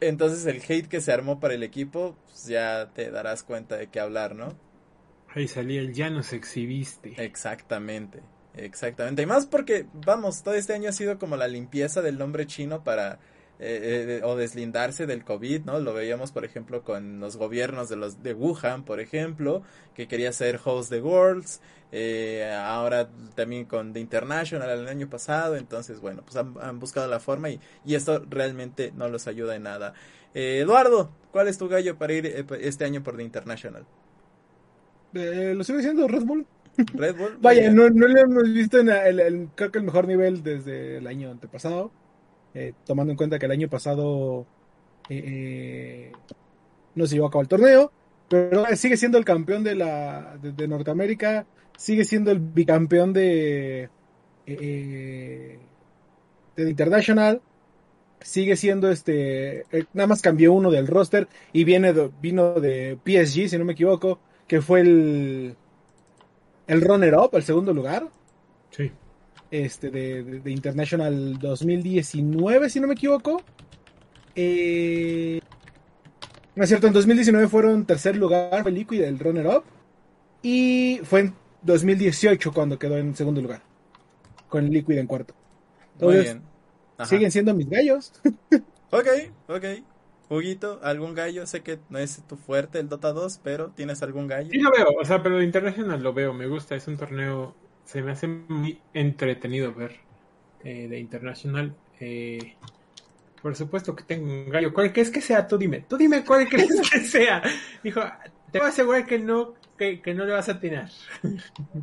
Entonces 0.00 0.44
el 0.46 0.62
hate 0.68 0.88
que 0.88 1.00
se 1.00 1.12
armó 1.12 1.40
para 1.40 1.54
el 1.54 1.62
equipo, 1.62 2.16
pues, 2.26 2.46
ya 2.46 2.90
te 2.94 3.10
darás 3.10 3.42
cuenta 3.42 3.76
de 3.76 3.88
qué 3.88 4.00
hablar, 4.00 4.34
¿no? 4.34 4.54
Ahí 5.36 5.48
salía 5.48 5.82
el 5.82 5.92
ya 5.92 6.08
nos 6.08 6.32
exhibiste. 6.32 7.12
Exactamente, 7.22 8.22
exactamente. 8.54 9.20
Y 9.20 9.26
más 9.26 9.44
porque, 9.44 9.84
vamos, 9.92 10.42
todo 10.42 10.54
este 10.54 10.72
año 10.72 10.88
ha 10.88 10.92
sido 10.92 11.18
como 11.18 11.36
la 11.36 11.46
limpieza 11.46 12.00
del 12.00 12.16
nombre 12.16 12.46
chino 12.46 12.82
para 12.82 13.18
eh, 13.58 14.20
eh, 14.20 14.20
o 14.24 14.34
deslindarse 14.34 15.04
del 15.04 15.24
COVID, 15.24 15.66
¿no? 15.66 15.78
Lo 15.78 15.92
veíamos, 15.92 16.32
por 16.32 16.46
ejemplo, 16.46 16.82
con 16.82 17.20
los 17.20 17.36
gobiernos 17.36 17.90
de 17.90 17.96
los 17.96 18.22
de 18.22 18.32
Wuhan, 18.32 18.86
por 18.86 18.98
ejemplo, 18.98 19.62
que 19.94 20.08
quería 20.08 20.32
ser 20.32 20.58
host 20.64 20.90
de 20.90 21.02
Worlds, 21.02 21.60
eh, 21.92 22.50
ahora 22.58 23.10
también 23.34 23.66
con 23.66 23.92
The 23.92 24.00
International 24.00 24.70
el 24.70 24.88
año 24.88 25.10
pasado, 25.10 25.56
entonces, 25.56 26.00
bueno, 26.00 26.22
pues 26.22 26.36
han, 26.36 26.54
han 26.62 26.78
buscado 26.78 27.08
la 27.08 27.20
forma 27.20 27.50
y, 27.50 27.60
y 27.84 27.94
esto 27.94 28.24
realmente 28.26 28.90
no 28.96 29.08
los 29.08 29.26
ayuda 29.26 29.54
en 29.54 29.64
nada. 29.64 29.92
Eh, 30.32 30.60
Eduardo, 30.62 31.10
¿cuál 31.30 31.48
es 31.48 31.58
tu 31.58 31.68
gallo 31.68 31.98
para 31.98 32.14
ir 32.14 32.24
eh, 32.24 32.46
este 32.60 32.86
año 32.86 33.02
por 33.02 33.18
The 33.18 33.22
International? 33.22 33.86
Eh, 35.14 35.54
lo 35.56 35.64
sigue 35.64 35.82
siendo 35.82 36.06
Red 36.08 36.24
Bull. 36.24 36.46
Red 36.94 37.16
Bull. 37.16 37.38
Vaya, 37.40 37.70
no, 37.70 37.88
no 37.90 38.06
lo 38.06 38.18
hemos 38.20 38.52
visto 38.52 38.78
en 38.78 38.88
el, 38.90 39.20
el- 39.20 39.48
creo 39.54 39.70
que 39.72 39.78
el 39.78 39.84
mejor 39.84 40.06
nivel 40.06 40.42
desde 40.42 40.98
el 40.98 41.06
año 41.06 41.30
antepasado. 41.30 41.92
eh, 42.54 42.74
tomando 42.86 43.12
en 43.12 43.16
cuenta 43.18 43.38
que 43.38 43.46
el 43.46 43.52
año 43.52 43.68
pasado 43.68 44.48
eh, 45.10 46.12
no 46.94 47.06
se 47.06 47.16
llevó 47.16 47.28
a 47.28 47.30
cabo 47.30 47.42
el 47.42 47.48
torneo. 47.48 47.92
Pero 48.28 48.64
sigue 48.76 48.96
siendo 48.96 49.18
el 49.18 49.24
campeón 49.26 49.64
de 49.64 49.76
la 49.76 50.38
de, 50.42 50.52
de 50.52 50.68
Norteamérica. 50.68 51.46
Sigue 51.76 52.04
siendo 52.04 52.30
el 52.32 52.40
bicampeón 52.40 53.12
de, 53.12 53.90
de 56.56 56.70
International. 56.70 57.42
Sigue 58.20 58.56
siendo 58.56 58.90
este. 58.90 59.64
nada 59.92 60.06
más 60.08 60.22
cambió 60.22 60.52
uno 60.52 60.70
del 60.70 60.86
roster. 60.86 61.28
Y 61.52 61.64
viene 61.64 61.92
vino 62.20 62.54
de 62.60 62.98
PSG, 63.04 63.48
si 63.48 63.58
no 63.58 63.64
me 63.64 63.74
equivoco. 63.74 64.20
Que 64.46 64.60
fue 64.62 64.80
el, 64.80 65.56
el 66.66 66.80
runner-up, 66.80 67.30
el 67.34 67.42
segundo 67.42 67.72
lugar, 67.74 68.08
Sí. 68.70 68.90
este, 69.50 69.90
de, 69.90 70.22
de- 70.22 70.40
de 70.40 70.50
International 70.50 71.38
2019, 71.38 72.70
si 72.70 72.80
no 72.80 72.86
me 72.86 72.94
equivoco. 72.94 73.42
Eh, 74.34 75.40
no 76.54 76.62
es 76.62 76.68
cierto, 76.68 76.86
en 76.86 76.92
2019 76.92 77.48
fueron 77.48 77.84
tercer 77.86 78.16
lugar, 78.16 78.62
fue 78.62 78.72
Liquid 78.72 79.02
el 79.02 79.18
runner-up. 79.18 79.64
Y 80.42 81.00
fue 81.04 81.20
en 81.20 81.34
2018 81.62 82.52
cuando 82.52 82.78
quedó 82.78 82.96
en 82.98 83.14
segundo 83.16 83.40
lugar, 83.40 83.62
con 84.48 84.68
Liquid 84.70 84.98
en 84.98 85.06
cuarto. 85.06 85.34
Muy 85.34 86.12
Entonces, 86.14 86.24
bien. 86.34 86.42
Ajá. 86.98 87.08
siguen 87.08 87.30
siendo 87.32 87.54
mis 87.54 87.68
gallos. 87.68 88.12
Ok, 88.92 89.08
ok. 89.48 89.64
Huguito, 90.28 90.78
¿algún 90.84 91.14
gallo? 91.14 91.46
Sé 91.46 91.62
que 91.64 91.80
no 91.88 91.98
es 91.98 92.24
tu 92.26 92.36
fuerte 92.36 92.78
el 92.78 92.88
Dota 92.88 93.12
2, 93.12 93.38
pero 93.42 93.72
¿tienes 93.72 94.02
algún 94.02 94.28
gallo? 94.28 94.52
Sí 94.52 94.58
lo 94.60 94.70
veo, 94.70 94.88
o 95.00 95.04
sea, 95.04 95.22
pero 95.22 95.42
International 95.42 96.02
lo 96.02 96.12
veo, 96.12 96.32
me 96.32 96.46
gusta, 96.46 96.76
es 96.76 96.86
un 96.86 96.96
torneo, 96.96 97.56
se 97.84 98.02
me 98.02 98.12
hace 98.12 98.28
muy 98.28 98.80
entretenido 98.92 99.74
ver 99.74 99.96
eh, 100.64 100.88
de 100.88 100.98
International. 101.00 101.76
eh, 102.00 102.56
por 103.42 103.56
supuesto 103.56 103.94
que 103.96 104.04
tengo 104.04 104.26
un 104.26 104.50
gallo. 104.50 104.72
¿Cuál 104.74 104.92
crees 104.92 105.10
que 105.10 105.20
sea? 105.20 105.46
Tú 105.48 105.58
dime, 105.58 105.82
tú 105.82 105.96
dime 105.96 106.24
cuál 106.24 106.48
crees 106.48 106.80
que 106.90 107.00
sea. 107.02 107.42
Dijo, 107.82 108.00
te 108.52 108.58
voy 108.58 108.66
a 108.66 108.70
asegurar 108.70 109.06
que 109.06 109.18
no, 109.18 109.54
que, 109.78 110.02
que 110.02 110.14
no 110.14 110.24
le 110.24 110.32
vas 110.32 110.48
a 110.48 110.52
atinar. 110.52 110.90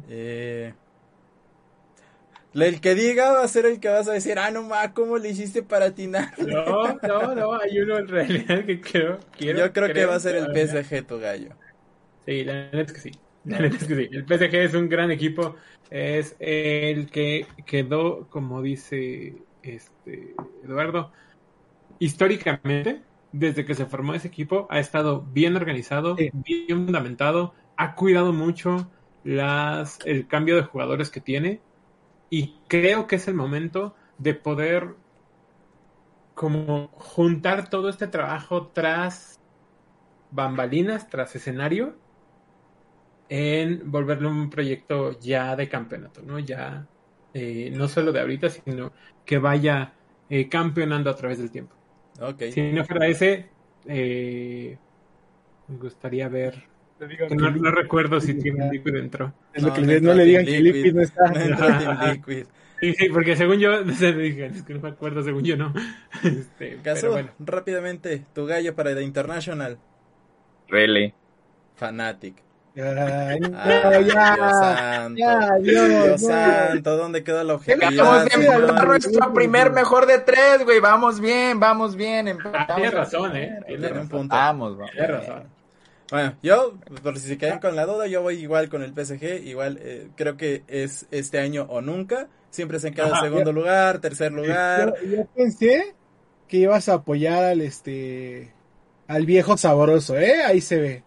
Eh, 0.07 0.73
el 2.53 2.81
que 2.81 2.95
diga 2.95 3.31
va 3.33 3.43
a 3.43 3.47
ser 3.47 3.65
el 3.65 3.79
que 3.79 3.89
vas 3.89 4.07
a 4.07 4.13
decir, 4.13 4.37
ah, 4.39 4.51
no 4.51 4.63
ma, 4.63 4.93
¿cómo 4.93 5.17
le 5.17 5.29
hiciste 5.29 5.63
para 5.63 5.85
atinar? 5.87 6.33
No, 6.37 6.99
no, 7.01 7.35
no, 7.35 7.53
hay 7.59 7.79
uno 7.79 7.97
en 7.97 8.07
realidad 8.07 8.65
que 8.65 8.79
quiero. 8.81 9.19
quiero 9.31 9.67
Yo 9.67 9.73
creo 9.73 9.91
que 9.91 9.93
creo 9.93 10.09
va 10.09 10.15
a 10.15 10.19
ser 10.19 10.35
el 10.35 10.51
PSG 10.51 11.05
tu 11.05 11.19
gallo. 11.19 11.55
Sí, 12.25 12.43
la 12.43 12.71
neta 12.71 12.81
es 12.81 12.93
que 12.93 12.99
sí. 13.01 13.11
La 13.43 13.59
neta 13.59 13.77
es 13.77 13.85
que 13.85 13.95
sí. 13.95 14.09
El 14.11 14.25
PSG 14.25 14.55
es 14.55 14.73
un 14.73 14.89
gran 14.89 15.11
equipo. 15.11 15.55
Es 15.89 16.35
el 16.39 17.09
que 17.11 17.47
quedó, 17.65 18.29
como 18.29 18.61
dice 18.61 19.45
este 19.61 20.35
Eduardo, 20.63 21.11
históricamente, 21.99 23.03
desde 23.31 23.65
que 23.65 23.75
se 23.75 23.85
formó 23.85 24.13
ese 24.13 24.27
equipo, 24.27 24.67
ha 24.69 24.79
estado 24.79 25.21
bien 25.21 25.55
organizado, 25.55 26.15
Sí. 26.17 26.29
bien 26.33 26.85
fundamentado, 26.85 27.53
ha 27.77 27.95
cuidado 27.95 28.33
mucho 28.33 28.91
las, 29.23 29.99
el 30.05 30.27
cambio 30.27 30.55
de 30.55 30.63
jugadores 30.63 31.09
que 31.09 31.21
tiene. 31.21 31.61
Y 32.33 32.55
creo 32.67 33.05
que 33.05 33.17
es 33.17 33.27
el 33.27 33.35
momento 33.35 33.93
de 34.17 34.33
poder 34.33 34.95
como 36.33 36.87
juntar 36.87 37.69
todo 37.69 37.89
este 37.89 38.07
trabajo 38.07 38.71
tras 38.73 39.39
bambalinas, 40.31 41.07
tras 41.11 41.35
escenario, 41.35 41.95
en 43.29 43.91
volverlo 43.91 44.31
un 44.31 44.49
proyecto 44.49 45.19
ya 45.19 45.55
de 45.55 45.69
campeonato, 45.69 46.23
¿no? 46.23 46.39
Ya 46.39 46.87
eh, 47.35 47.71
no 47.71 47.87
solo 47.87 48.11
de 48.11 48.21
ahorita, 48.21 48.49
sino 48.49 48.91
que 49.23 49.37
vaya 49.37 49.93
eh, 50.27 50.49
campeonando 50.49 51.11
a 51.11 51.15
través 51.15 51.37
del 51.37 51.51
tiempo. 51.51 51.75
Si 52.51 52.71
no 52.71 52.83
fuera 52.83 53.05
ese, 53.05 53.51
eh, 53.85 54.75
me 55.67 55.77
gustaría 55.77 56.27
ver. 56.29 56.63
Que 56.99 57.35
no, 57.35 57.51
no 57.51 57.71
recuerdo 57.71 58.21
si 58.21 58.33
Team 58.35 58.57
Liquid 58.71 58.95
entró. 58.95 59.33
Es 59.53 59.61
lo 59.63 59.69
No, 59.69 59.73
que 59.75 59.81
no 59.81 59.87
le- 59.87 60.01
no, 60.01 60.13
le 60.13 60.23
digan 60.25 60.45
Team 60.45 60.55
que 60.57 60.61
Liquid 60.63 60.93
no 60.95 61.01
está. 61.01 61.27
No 61.29 61.39
entró 61.39 61.67
Team. 61.67 61.97
Liquid. 62.13 62.45
Sí, 62.79 62.93
sí, 62.95 63.09
porque 63.09 63.35
según 63.35 63.59
yo, 63.59 63.81
no 63.85 63.93
sé, 63.93 64.11
dije, 64.13 64.45
es 64.47 64.63
que 64.63 64.73
no 64.73 64.81
me 64.81 64.89
acuerdo, 64.89 65.23
según 65.23 65.43
yo 65.43 65.55
no. 65.57 65.73
Este, 66.23 66.77
Caso, 66.83 67.11
bueno. 67.11 67.29
rápidamente, 67.39 68.23
tu 68.33 68.45
gallo 68.45 68.75
para 68.75 68.93
The 68.95 69.03
International. 69.03 69.77
Really. 70.69 71.13
Fanatic. 71.75 72.35
Ay, 72.75 73.39
no, 73.39 73.51
Ah, 73.55 73.89
Dios 73.99 74.13
ya, 74.13 74.35
santo. 74.35 75.19
ya, 75.19 75.49
Dios, 75.61 75.87
Dios 75.89 76.21
no. 76.23 76.27
santo, 76.27 76.97
¿dónde 76.97 77.23
queda 77.23 77.43
la 77.43 77.53
objetividad? 77.53 77.91
Vamos 78.03 78.25
de 78.25 78.33
empatar 78.33 78.87
nuestro 78.87 79.33
primer 79.33 79.71
mejor 79.71 80.07
de 80.07 80.17
tres, 80.19 80.63
güey. 80.65 80.79
Vamos 80.79 81.19
bien, 81.19 81.59
vamos 81.59 81.95
bien. 81.95 82.35
Ah, 82.51 82.65
tienes 82.75 82.93
razón, 82.93 83.35
eh. 83.35 83.59
Tienes 83.67 83.91
razón. 83.91 84.27
vamos. 84.27 84.77
Tienes 84.91 85.09
razón. 85.11 85.43
Bueno, 86.13 86.35
yo, 86.43 86.75
por 87.01 87.17
si 87.17 87.27
se 87.27 87.37
quedan 87.39 87.59
con 87.59 87.75
la 87.75 87.87
duda, 87.87 88.05
yo 88.05 88.21
voy 88.21 88.35
igual 88.35 88.69
con 88.69 88.83
el 88.83 88.93
PSG. 88.93 89.47
Igual 89.47 89.79
eh, 89.81 90.09
creo 90.15 90.37
que 90.37 90.61
es 90.67 91.07
este 91.09 91.39
año 91.39 91.65
o 91.69 91.81
nunca. 91.81 92.27
Siempre 92.51 92.79
se 92.79 92.91
queda 92.91 93.05
en 93.07 93.11
Ajá, 93.13 93.25
segundo 93.25 93.51
lugar, 93.51 93.99
tercer 93.99 94.31
lugar. 94.31 94.93
Yo, 95.01 95.09
yo 95.17 95.25
pensé 95.35 95.95
que 96.47 96.57
ibas 96.57 96.87
a 96.87 96.93
apoyar 96.95 97.43
al 97.43 97.61
este 97.61 98.53
al 99.07 99.25
viejo 99.25 99.57
sabroso, 99.57 100.15
¿eh? 100.15 100.43
Ahí 100.43 100.61
se 100.61 100.79
ve. 100.79 101.03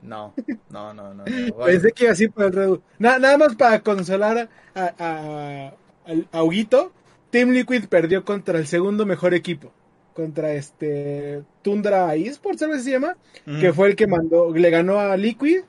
No, 0.00 0.32
no, 0.70 0.94
no, 0.94 1.12
no. 1.12 1.24
no. 1.24 1.24
Bueno, 1.54 1.66
Pensé 1.66 1.92
que 1.92 2.04
iba 2.04 2.12
así 2.12 2.28
por 2.28 2.44
el 2.46 2.52
Red. 2.52 2.70
Na- 2.98 3.18
nada 3.18 3.36
más 3.36 3.54
para 3.54 3.80
consolar 3.82 4.48
a, 4.74 4.94
a, 4.98 5.72
al- 6.06 6.26
a 6.32 6.42
Huguito, 6.42 6.90
Team 7.30 7.50
Liquid 7.50 7.84
perdió 7.88 8.24
contra 8.24 8.58
el 8.58 8.66
segundo 8.66 9.04
mejor 9.04 9.34
equipo. 9.34 9.72
Contra 10.18 10.52
este 10.52 11.44
Tundra 11.62 12.12
Esports, 12.16 12.58
¿sabes 12.58 12.82
se 12.82 12.90
llama? 12.90 13.16
Que 13.60 13.72
fue 13.72 13.86
el 13.86 13.94
que 13.94 14.08
mandó, 14.08 14.50
le 14.52 14.68
ganó 14.68 14.98
a 14.98 15.16
Liquid, 15.16 15.60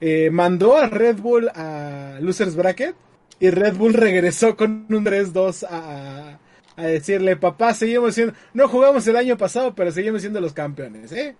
eh, 0.00 0.28
mandó 0.32 0.76
a 0.76 0.88
Red 0.88 1.18
Bull 1.18 1.48
a 1.54 2.18
Losers 2.20 2.56
Bracket 2.56 2.96
y 3.38 3.50
Red 3.50 3.74
Bull 3.76 3.94
regresó 3.94 4.56
con 4.56 4.86
un 4.90 5.04
3-2 5.04 5.64
a, 5.70 6.40
a 6.74 6.82
decirle, 6.84 7.36
papá, 7.36 7.74
seguimos 7.74 8.16
siendo, 8.16 8.34
no 8.54 8.66
jugamos 8.66 9.06
el 9.06 9.14
año 9.14 9.36
pasado, 9.36 9.72
pero 9.76 9.92
seguimos 9.92 10.20
siendo 10.22 10.40
los 10.40 10.52
campeones, 10.52 11.12
¿eh? 11.12 11.36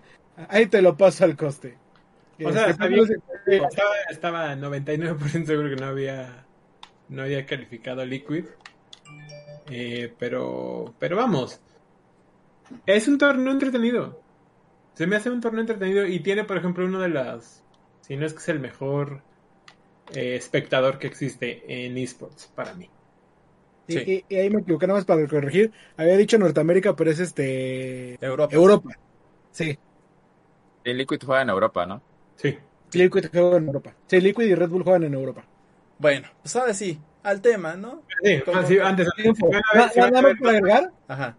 Ahí 0.49 0.67
te 0.67 0.83
lo 0.83 0.97
paso 0.97 1.25
al 1.25 1.37
coste. 1.37 1.77
O 2.45 2.53
sea, 2.53 2.69
Este, 2.69 2.71
está 2.71 2.87
bien. 2.87 3.05
eh, 3.49 3.61
Estaba, 3.69 3.95
estaba 4.09 4.55
99% 4.57 5.47
seguro 5.47 5.69
que 5.69 5.77
no 5.83 5.87
había 5.87 6.47
no 7.09 7.23
había 7.23 7.45
calificado 7.45 8.05
Liquid. 8.07 8.45
Eh, 9.69 10.13
pero 10.17 10.95
pero 11.01 11.17
vamos. 11.17 11.61
Es 12.87 13.09
un 13.09 13.19
torneo 13.19 13.53
entretenido. 13.53 14.25
Se 14.95 15.07
me 15.07 15.17
hace 15.17 15.31
un 15.31 15.41
torneo 15.41 15.63
entretenido 15.63 16.07
y 16.07 16.23
tiene, 16.23 16.45
por 16.45 16.57
ejemplo, 16.59 16.85
uno 16.87 17.01
de 17.01 17.09
las 17.11 17.67
si 18.01 18.17
no 18.17 18.27
es 18.27 18.33
que 18.35 18.41
es 18.41 18.49
el 18.49 18.61
mejor 18.61 19.25
eh, 20.15 20.37
espectador 20.37 20.99
que 20.99 21.09
existe 21.09 21.87
en 21.87 21.99
esports 21.99 22.49
para 22.55 22.75
mí. 22.75 22.91
Y, 23.87 23.93
Sí. 23.95 24.01
y- 24.07 24.25
y 24.29 24.37
ahí 24.37 24.51
me 24.51 24.61
equivoqué 24.61 24.87
nada 24.87 24.99
más 25.01 25.07
para 25.07 25.27
corregir. 25.29 25.73
Había 25.97 26.17
dicho 26.17 26.39
Norteamérica, 26.39 26.97
pero 26.97 27.11
es 27.11 27.21
este 27.21 28.17
Europa. 28.25 28.55
Europa. 28.55 28.91
Sí, 29.51 29.79
El 30.85 30.99
Liquid 30.99 31.19
juega 31.25 31.43
en 31.43 31.49
Europa, 31.51 31.87
¿no? 31.87 32.05
Sí. 32.37 32.59
Liquid 32.93 33.27
juega 33.33 33.57
en 33.57 33.67
Europa. 33.67 33.97
Sí, 34.07 34.21
Liquid 34.21 34.45
y 34.47 34.55
Red 34.55 34.69
Bull 34.71 34.83
juegan 34.85 35.05
en 35.05 35.15
Europa. 35.15 35.45
Bueno, 35.99 36.29
pues 36.43 36.55
ahora 36.57 36.75
sí, 36.75 36.99
al 37.23 37.41
tema, 37.41 37.77
¿no? 37.77 38.03
Sí, 38.23 38.39
ah, 38.53 38.65
sí, 38.67 38.79
antes, 38.79 39.09
Nada 39.97 40.23
más 40.23 40.35
para 40.41 40.57
agregar, 40.59 40.91
Ajá. 41.09 41.37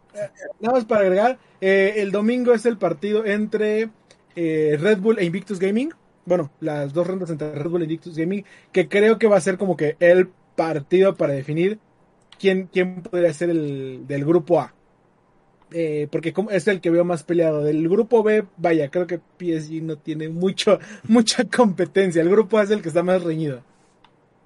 nada 0.59 0.75
más 0.75 0.85
para 0.85 1.01
agregar, 1.01 1.39
eh, 1.61 1.95
el 1.97 2.11
domingo 2.11 2.53
es 2.53 2.65
el 2.65 2.77
partido 2.77 3.25
entre 3.25 3.89
eh, 4.35 4.77
Red 4.79 4.99
Bull 4.99 5.19
e 5.19 5.25
Invictus 5.25 5.59
Gaming. 5.59 5.93
Bueno, 6.25 6.51
las 6.61 6.93
dos 6.93 7.05
rondas 7.05 7.29
entre 7.29 7.51
Red 7.53 7.69
Bull 7.69 7.81
e 7.81 7.85
Invictus 7.85 8.15
Gaming, 8.17 8.45
que 8.71 8.87
creo 8.87 9.17
que 9.19 9.27
va 9.27 9.37
a 9.37 9.41
ser 9.41 9.57
como 9.57 9.75
que 9.75 9.97
el 9.99 10.29
partido 10.55 11.15
para 11.15 11.33
definir 11.33 11.79
quién, 12.39 12.67
quién 12.71 13.01
podría 13.03 13.33
ser 13.33 13.49
el 13.49 14.07
del 14.07 14.23
grupo 14.25 14.61
A. 14.61 14.73
Eh, 15.71 16.07
porque 16.11 16.33
como- 16.33 16.51
es 16.51 16.67
el 16.67 16.81
que 16.81 16.91
veo 16.91 17.03
más 17.03 17.23
peleado. 17.23 17.63
Del 17.63 17.89
grupo 17.89 18.21
B, 18.23 18.45
vaya, 18.57 18.89
creo 18.89 19.07
que 19.07 19.19
PSG 19.39 19.81
no 19.81 19.97
tiene 19.97 20.29
mucho, 20.29 20.79
mucha 21.07 21.43
competencia. 21.45 22.21
El 22.21 22.29
grupo 22.29 22.57
A 22.59 22.63
es 22.63 22.69
el 22.71 22.81
que 22.81 22.89
está 22.89 23.01
más 23.03 23.23
reñido. 23.23 23.61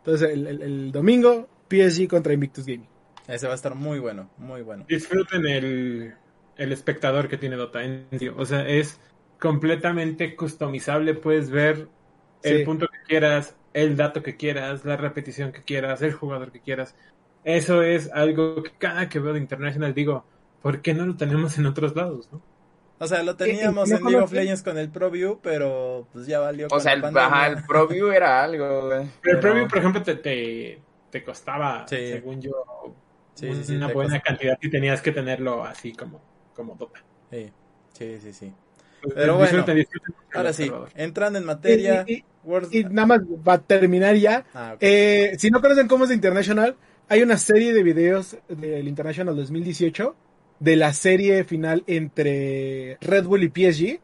Entonces, 0.08 0.30
el, 0.32 0.48
el- 0.48 0.62
el 0.62 0.92
domingo, 0.92 1.48
PSG 1.70 2.08
contra 2.08 2.34
Invictus 2.34 2.66
Gaming. 2.66 2.90
Ese 3.28 3.46
va 3.48 3.54
a 3.54 3.56
estar 3.56 3.76
muy 3.76 4.00
bueno, 4.00 4.32
muy 4.38 4.62
bueno. 4.62 4.86
disfruten 4.88 5.46
el, 5.48 6.16
el 6.56 6.72
espectador 6.72 7.28
que 7.28 7.38
tiene 7.38 7.56
Dota. 7.56 7.84
En 7.84 8.10
serio. 8.12 8.36
O 8.38 8.46
sea, 8.46 8.68
es 8.68 9.00
completamente 9.40 10.36
customizable. 10.36 11.14
Puedes 11.16 11.50
ver 11.50 11.92
el 12.42 12.58
Sí. 12.60 12.64
punto 12.64 12.88
que 12.88 13.00
quieras, 13.08 13.58
el 13.74 13.96
dato 13.98 14.24
que 14.24 14.38
quieras, 14.38 14.86
la 14.86 14.98
repetición 14.98 15.52
que 15.52 15.64
quieras, 15.64 16.02
el 16.02 16.14
jugador 16.14 16.52
que 16.52 16.62
quieras. 16.62 16.96
Eso 17.44 17.82
es 17.84 18.12
algo 18.14 18.64
que 18.64 18.72
cada 18.78 19.10
que 19.10 19.20
veo 19.20 19.34
de 19.34 19.40
International 19.40 19.94
digo, 19.94 20.30
¿por 20.60 20.82
qué 20.82 20.94
no 20.94 21.06
lo 21.06 21.16
tenemos 21.18 21.58
en 21.58 21.66
otros 21.68 21.96
lados? 21.96 22.30
no? 22.32 22.47
O 23.00 23.08
sea, 23.08 23.22
lo 23.24 23.36
teníamos 23.36 23.90
¿no 23.90 23.98
en 23.98 24.04
League 24.04 24.18
of? 24.24 24.32
Legends 24.32 24.64
con 24.64 24.78
el 24.78 24.90
ProView, 24.90 25.40
pero 25.42 26.08
pues 26.14 26.26
ya 26.26 26.40
valió 26.40 26.66
O 26.66 26.70
con 26.70 26.82
sea, 26.82 26.94
el, 26.94 27.04
ajá, 27.06 27.48
el 27.48 27.64
ProView 27.64 28.10
era 28.12 28.44
algo. 28.44 28.90
Pero 28.90 29.02
el 29.02 29.10
Pero- 29.22 29.40
preview, 29.40 29.68
por 29.68 29.78
ejemplo, 29.78 30.02
te, 30.04 30.16
te, 30.16 30.82
te 31.12 31.24
costaba, 31.24 31.86
Sí. 31.88 31.96
según 32.12 32.42
yo, 32.42 32.52
Sí, 33.36 33.54
sí, 33.54 33.64
sí, 33.66 33.76
una 33.76 33.88
buena 33.94 34.20
cantidad 34.20 34.58
y 34.62 34.70
tenías 34.72 35.00
que 35.02 35.12
tenerlo 35.12 35.64
así 35.64 35.94
como, 35.94 36.20
como 36.56 36.74
Dota. 36.76 37.04
Sí, 37.30 37.52
sí, 37.94 38.18
sí, 38.20 38.34
sí. 38.34 38.54
Pues, 39.04 39.14
Pero 39.14 39.34
bueno, 39.36 39.44
disfruten, 39.52 39.76
disfruten 39.76 40.16
el 40.32 40.38
Ahora 40.38 40.54
sí, 40.54 40.72
entrando 40.96 41.38
en 41.38 41.46
materia, 41.46 42.04
Y- 42.08 42.14
y- 42.14 42.26
World- 42.44 42.74
Y 42.74 42.84
nada 42.86 43.06
más 43.06 43.20
va 43.48 43.54
a 43.54 43.62
terminar 43.62 44.16
ya. 44.16 44.44
Ah. 44.56 44.76
Eh, 44.80 45.36
si 45.38 45.52
no 45.52 45.62
conocen 45.62 45.88
cómo 45.88 46.06
es 46.06 46.12
International, 46.12 46.76
hay 47.10 47.22
una 47.22 47.38
serie 47.38 47.74
de 47.74 47.84
videos 47.84 48.38
del 48.48 48.88
International 48.88 49.36
2018 49.36 50.16
de 50.60 50.76
la 50.76 50.94
serie 50.94 51.44
final 51.44 51.84
entre 51.88 52.98
Red 53.02 53.26
Bull 53.26 53.44
y 53.44 53.50
PSG, 53.50 54.02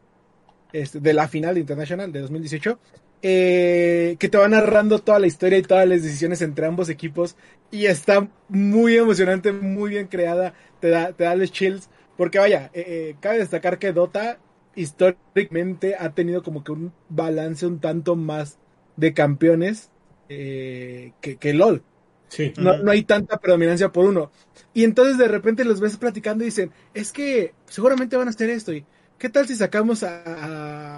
este, 0.72 1.00
de 1.00 1.12
la 1.14 1.28
final 1.28 1.54
de 1.54 1.60
International 1.60 2.12
de 2.12 2.20
2018. 2.20 2.80
eh, 3.22 4.16
que 4.18 4.28
te 4.28 4.36
va 4.38 4.48
narrando 4.48 4.98
toda 5.00 5.18
la 5.18 5.26
historia 5.26 5.58
y 5.58 5.62
todas 5.62 5.88
las 5.88 6.02
decisiones 6.02 6.42
entre 6.42 6.66
ambos 6.66 6.90
equipos 6.90 7.36
y 7.70 7.86
está 7.86 8.28
muy 8.48 8.96
emocionante, 8.96 9.52
muy 9.52 9.90
bien 9.90 10.08
creada, 10.08 10.54
te 10.80 10.90
da, 10.90 11.12
te 11.14 11.24
da 11.24 11.34
los 11.36 11.50
chills, 11.52 11.88
porque 12.16 12.38
vaya, 12.38 12.70
eh, 12.74 12.84
eh, 12.86 13.16
cabe 13.20 13.38
destacar 13.38 13.78
que 13.78 13.92
Dota 13.92 14.40
históricamente 14.74 15.96
ha 15.98 16.14
tenido 16.14 16.42
como 16.42 16.62
que 16.64 16.72
un 16.72 16.94
balance 17.08 17.66
un 17.66 17.80
tanto 17.80 18.14
más 18.16 18.58
de 18.96 19.14
campeones 19.14 19.90
eh, 20.28 21.14
que, 21.20 21.38
que 21.38 21.54
LOL. 21.54 21.84
Sí. 22.28 22.52
No, 22.56 22.76
no 22.78 22.90
hay 22.90 23.04
tanta 23.04 23.38
predominancia 23.38 23.90
por 23.92 24.06
uno. 24.06 24.30
Y 24.72 24.84
entonces 24.84 25.18
de 25.18 25.28
repente 25.28 25.64
los 25.64 25.80
ves 25.80 25.96
platicando 25.96 26.44
y 26.44 26.46
dicen, 26.46 26.72
es 26.92 27.12
que 27.12 27.54
seguramente 27.66 28.16
van 28.16 28.28
a 28.28 28.30
hacer 28.30 28.50
esto. 28.50 28.72
¿Y 28.72 28.84
qué 29.18 29.28
tal 29.28 29.46
si 29.46 29.54
sacamos 29.56 30.02
a, 30.02 30.22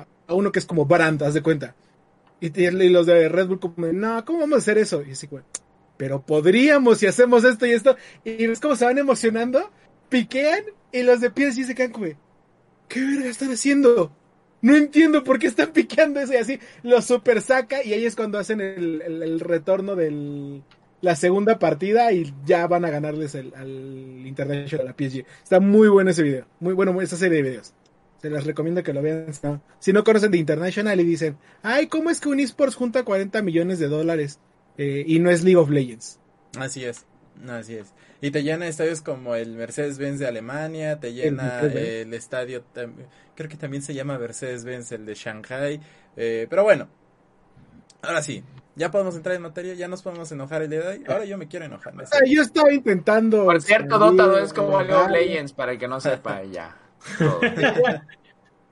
a, 0.01 0.07
a 0.27 0.35
uno 0.35 0.53
que 0.53 0.59
es 0.59 0.67
como 0.67 0.87
Brand, 0.87 1.23
haz 1.23 1.35
de 1.35 1.43
cuenta? 1.43 1.75
Y, 2.41 2.59
y 2.61 2.89
los 2.91 3.07
de 3.07 3.29
Red 3.29 3.49
Bull 3.49 3.61
como, 3.61 3.87
no, 3.93 4.25
¿cómo 4.25 4.41
vamos 4.41 4.57
a 4.57 4.59
hacer 4.59 4.79
eso? 4.79 5.03
Y 5.03 5.13
así, 5.13 5.29
pero 5.97 6.23
podríamos 6.23 6.99
si 6.99 7.07
hacemos 7.07 7.45
esto 7.45 7.67
y 7.67 7.73
esto. 7.73 7.97
Y 8.25 8.47
ves 8.47 8.61
cómo 8.61 8.77
se 8.77 8.85
van 8.85 8.99
emocionando, 8.99 9.71
piquean 10.09 10.65
y 10.93 11.03
los 11.03 11.21
de 11.21 11.29
PSG 11.29 11.65
se 11.65 11.75
quedan 11.75 11.93
como, 11.93 12.07
¿qué 12.89 13.01
verga 13.01 13.29
están 13.29 13.53
haciendo? 13.53 14.13
No 14.63 14.75
entiendo 14.75 15.23
por 15.23 15.39
qué 15.39 15.47
están 15.47 15.73
piqueando 15.73 16.21
eso 16.21 16.33
y 16.33 16.37
así 16.37 16.59
lo 16.83 17.01
super 17.03 17.41
saca 17.41 17.85
y 17.85 17.93
ahí 17.93 18.05
es 18.05 18.17
cuando 18.17 18.39
hacen 18.39 18.61
el, 18.61 19.03
el, 19.03 19.23
el 19.23 19.41
retorno 19.41 19.95
del 19.95 20.63
la 21.01 21.17
segunda 21.17 21.59
partida 21.59 22.13
y 22.13 22.33
ya 22.45 22.67
van 22.67 22.85
a 22.85 22.91
ganarles 22.91 23.35
el, 23.35 23.53
al 23.55 24.27
International, 24.27 24.87
a 24.87 24.91
la 24.91 24.97
PSG. 24.97 25.25
Está 25.43 25.61
muy 25.61 25.89
bueno 25.89 26.11
ese 26.11 26.23
video, 26.23 26.47
muy 26.61 26.75
bueno 26.75 27.01
esa 27.01 27.17
serie 27.17 27.43
de 27.43 27.51
videos. 27.51 27.75
Se 28.21 28.31
les 28.31 28.45
recomiendo 28.45 28.83
que 28.83 28.93
lo 28.93 29.03
vean. 29.03 29.27
¿no? 29.43 29.63
Si 29.79 29.93
no 29.93 30.03
conocen 30.03 30.31
de 30.31 30.39
International 30.39 30.99
y 30.99 31.05
dicen, 31.05 31.37
ay, 31.63 31.87
¿cómo 31.87 32.11
es 32.11 32.21
que 32.21 32.29
un 32.29 32.41
eSports 32.41 32.75
junta 32.75 33.05
40 33.05 33.43
millones 33.43 33.79
de 33.79 33.89
dólares 33.89 34.41
eh, 34.79 35.05
y 35.07 35.19
no 35.19 35.31
es 35.31 35.45
League 35.45 35.57
of 35.57 35.71
Legends? 35.71 36.19
Así 36.59 36.85
es, 36.85 37.05
así 37.49 37.75
es. 37.75 37.93
Y 38.23 38.31
te 38.31 38.43
llena 38.43 38.67
estadios 38.67 39.03
como 39.03 39.35
el 39.35 39.55
Mercedes-Benz 39.55 40.19
de 40.19 40.27
Alemania, 40.27 40.99
te 40.99 41.13
llena 41.13 41.61
el, 41.61 41.77
el 41.77 42.15
estadio, 42.15 42.65
creo 43.35 43.49
que 43.49 43.57
también 43.57 43.83
se 43.83 43.93
llama 43.93 44.19
Mercedes-Benz 44.19 44.93
el 44.93 45.05
de 45.05 45.15
Shanghai. 45.15 45.81
Eh, 46.17 46.47
pero 46.49 46.63
bueno, 46.63 46.89
ahora 48.01 48.23
sí, 48.23 48.43
ya 48.77 48.91
podemos 48.91 49.17
entrar 49.17 49.35
en 49.35 49.43
materia, 49.43 49.75
ya 49.75 49.89
nos 49.89 50.03
podemos 50.03 50.31
enojar 50.31 50.63
el 50.63 50.71
día 50.71 50.81
de 50.81 50.89
hoy. 50.89 51.05
Ahora 51.09 51.25
yo 51.25 51.37
me 51.39 51.49
quiero 51.49 51.65
enojar. 51.65 51.95
¿no? 51.95 52.03
Ah, 52.05 52.19
yo 52.27 52.43
estaba 52.43 52.73
intentando. 52.73 53.45
Por 53.45 53.61
cierto, 53.63 53.99
Dota 53.99 54.27
2 54.27 54.43
es 54.43 54.53
como 54.53 54.79
League 54.81 54.95
of 54.95 55.11
Legends, 55.11 55.53
para 55.53 55.73
el 55.73 55.79
que 55.79 55.89
no 55.89 55.99
sepa, 56.01 56.45
ya. 56.45 56.77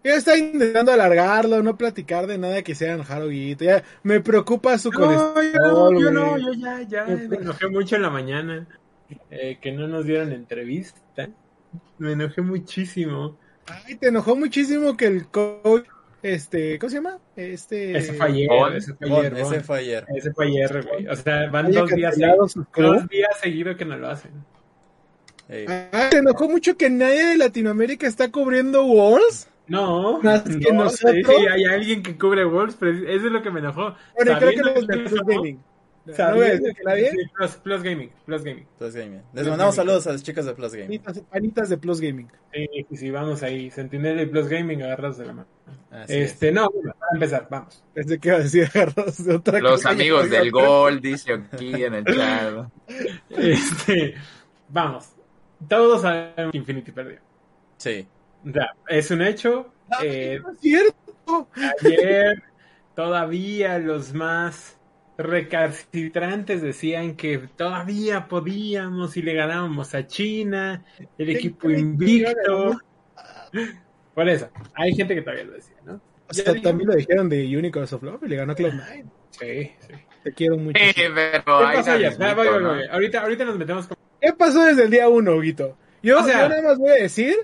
Yo 0.05 0.13
estaba 0.13 0.37
intentando 0.37 0.93
alargarlo, 0.93 1.63
no 1.63 1.79
platicar 1.79 2.27
de 2.27 2.37
nada 2.37 2.61
que 2.63 2.75
sea 2.75 2.93
en 2.93 3.01
Haruguito. 3.01 3.65
Ya 3.65 3.83
me 4.03 4.21
preocupa 4.21 4.77
su 4.77 4.91
No, 4.91 4.99
colesterol. 4.99 5.99
yo 5.99 6.11
no, 6.11 6.37
yo 6.37 6.45
no, 6.45 6.53
yo 6.53 6.53
ya, 6.53 6.83
ya 6.83 7.05
me 7.07 7.37
enojé 7.37 7.69
mucho 7.69 7.97
en 7.97 8.03
la 8.03 8.11
mañana 8.11 8.67
eh, 9.31 9.59
que 9.63 9.73
no 9.73 9.89
nos 9.89 10.05
dieron 10.05 10.33
entrevista. 10.33 11.31
Me 11.97 12.13
enojé 12.13 12.43
muchísimo. 12.43 13.39
Ay, 13.67 13.95
te 13.97 14.09
enojó 14.09 14.37
muchísimo 14.37 14.95
que 14.95 15.07
el 15.07 15.27
coach, 15.29 15.87
este, 16.25 16.79
¿cómo 16.79 16.89
se 16.89 16.97
llama? 16.97 17.19
Este. 17.37 17.99
Ese 17.99 18.15
fue 18.15 18.27
ayer, 18.27 18.49
Bon, 18.49 18.75
ese 18.75 18.95
fue 18.95 19.09
ayer, 19.19 19.35
ese 19.37 19.61
fue 19.61 19.79
ayer. 19.79 20.07
Ese 20.17 20.33
fue 20.33 20.47
ayer, 20.47 20.87
güey. 20.87 21.07
O 21.07 21.17
sea, 21.17 21.51
van 21.51 21.71
dos 21.71 21.91
días, 21.91 22.15
club. 22.71 22.95
dos 22.95 23.09
días 23.09 23.39
seguidos 23.43 23.77
que 23.77 23.85
no 23.85 23.99
lo 23.99 24.09
hacen. 24.09 24.33
Ey. 25.51 25.67
Ah, 25.69 26.09
te 26.11 26.17
enojó 26.19 26.49
mucho 26.49 26.79
que 26.79 26.89
nadie 26.89 27.27
de 27.27 27.37
Latinoamérica 27.37 28.07
está 28.07 28.33
cubriendo 28.33 28.87
Walls. 28.87 29.51
No, 29.67 30.19
Más 30.23 30.43
que 30.45 30.73
no, 30.73 30.85
nosotros. 30.85 31.27
sí, 31.27 31.47
hay 31.47 31.65
alguien 31.65 32.03
que 32.03 32.17
cubre 32.17 32.45
Wolves, 32.45 32.77
pero 32.81 32.93
eso 32.93 33.27
es 33.27 33.33
lo 33.33 33.43
que 33.43 33.51
me 33.51 33.61
enojó. 33.61 33.95
Bueno, 34.15 34.39
creo 34.39 34.51
que 34.51 34.73
los 34.73 34.87
de 34.87 35.21
Gaming. 35.27 35.63
Sí, 36.07 36.13
Plus, 37.35 37.51
Plus 37.63 37.83
Gaming, 37.83 38.11
Plus 38.27 38.45
Gaming. 38.45 38.67
Plus 38.79 38.95
Gaming. 38.95 39.23
Les 39.33 39.47
mandamos 39.49 39.75
saludos 39.75 40.07
a 40.07 40.13
los 40.13 40.23
chicos 40.23 40.45
de 40.45 40.53
Plus 40.55 40.75
Gaming. 40.75 41.01
Panitas, 41.31 41.69
de 41.71 41.79
Plus 41.79 42.01
Gaming. 42.01 42.29
Sí, 42.53 42.69
sí, 42.91 42.97
sí, 42.97 43.11
vamos 43.11 43.43
ahí. 43.43 43.71
Sentinela 43.71 44.21
y 44.23 44.27
Plus 44.27 44.49
Gaming 44.49 44.83
agarrados 44.83 45.17
de 45.19 45.27
la 45.27 45.33
mano. 45.33 45.49
Así 45.91 46.15
este, 46.17 46.53
no, 46.53 46.69
bueno, 46.71 46.95
para 46.99 47.11
empezar, 47.15 47.47
vamos. 47.51 47.83
Pensé 47.95 48.19
que 48.19 48.29
iba 48.29 48.37
a 48.37 48.41
decir 48.41 48.69
agarrados 48.75 49.25
de 49.25 49.35
otra 49.35 49.61
Los 49.61 49.73
cosa. 49.73 49.91
amigos 49.91 50.29
del 50.29 50.51
gol, 50.51 51.01
dice 51.01 51.33
aquí 51.33 51.73
en 51.83 51.95
el 51.95 52.05
chat. 52.05 52.67
Este, 53.31 54.15
vamos. 54.69 55.09
Todos 55.69 56.03
sabemos 56.03 56.53
que 56.53 56.59
Infinity 56.59 56.93
perdió. 56.93 57.19
Sí. 57.79 58.07
O 58.47 58.53
sea, 58.53 58.75
es 58.89 59.11
un 59.11 59.23
hecho. 59.23 59.73
Ay, 59.89 60.09
Eh, 60.09 60.41
no 60.43 60.51
es 60.53 60.61
cierto. 60.61 61.49
ayer 61.83 62.43
todavía 62.95 63.79
los 63.79 64.13
más 64.13 64.77
recalcitrantes 65.17 66.63
decían 66.63 67.15
que 67.17 67.39
todavía 67.57 68.27
podíamos 68.29 69.17
y 69.17 69.23
le 69.23 69.35
ganábamos 69.35 69.95
a 69.95 70.07
China, 70.07 70.85
el 71.19 71.31
equipo 71.31 71.71
invicto. 71.71 72.79
Por 74.15 74.29
eso, 74.29 74.49
hay 74.75 74.95
gente 74.95 75.15
que 75.15 75.23
todavía 75.23 75.45
lo 75.45 75.53
decía, 75.53 75.77
¿no? 75.85 76.01
O 76.29 76.33
sea, 76.35 76.55
también 76.63 76.89
lo 76.89 76.95
dijeron 76.95 77.29
de 77.29 77.45
Unicorns 77.57 77.93
of 77.93 78.03
Love 78.03 78.23
y 78.25 78.29
le 78.29 78.37
ganó 78.37 78.55
Cloud9. 78.55 79.05
Sí, 79.31 79.73
sí. 79.81 79.95
Te 80.23 80.33
quiero 80.33 80.57
mucho. 80.57 80.79
Eh, 80.83 80.93
pero 80.95 81.13
¿Qué 81.45 81.65
ahí 81.65 81.77
pasó 81.77 81.91
Ah. 82.21 82.79
Ahorita, 82.93 83.21
ahorita 83.23 83.45
nos 83.45 83.59
metemos 83.59 83.87
con... 83.87 83.97
¿Qué 84.21 84.33
pasó 84.33 84.65
desde 84.65 84.85
el 84.85 84.91
día 84.91 85.09
uno, 85.09 85.37
Huguito? 85.37 85.77
Yo, 86.03 86.21
O 86.21 86.25
sea- 86.25 86.45
yo 86.45 86.49
nada 86.49 86.63
más 86.63 86.79
voy 86.79 86.91
a 86.93 87.03
decir, 87.03 87.35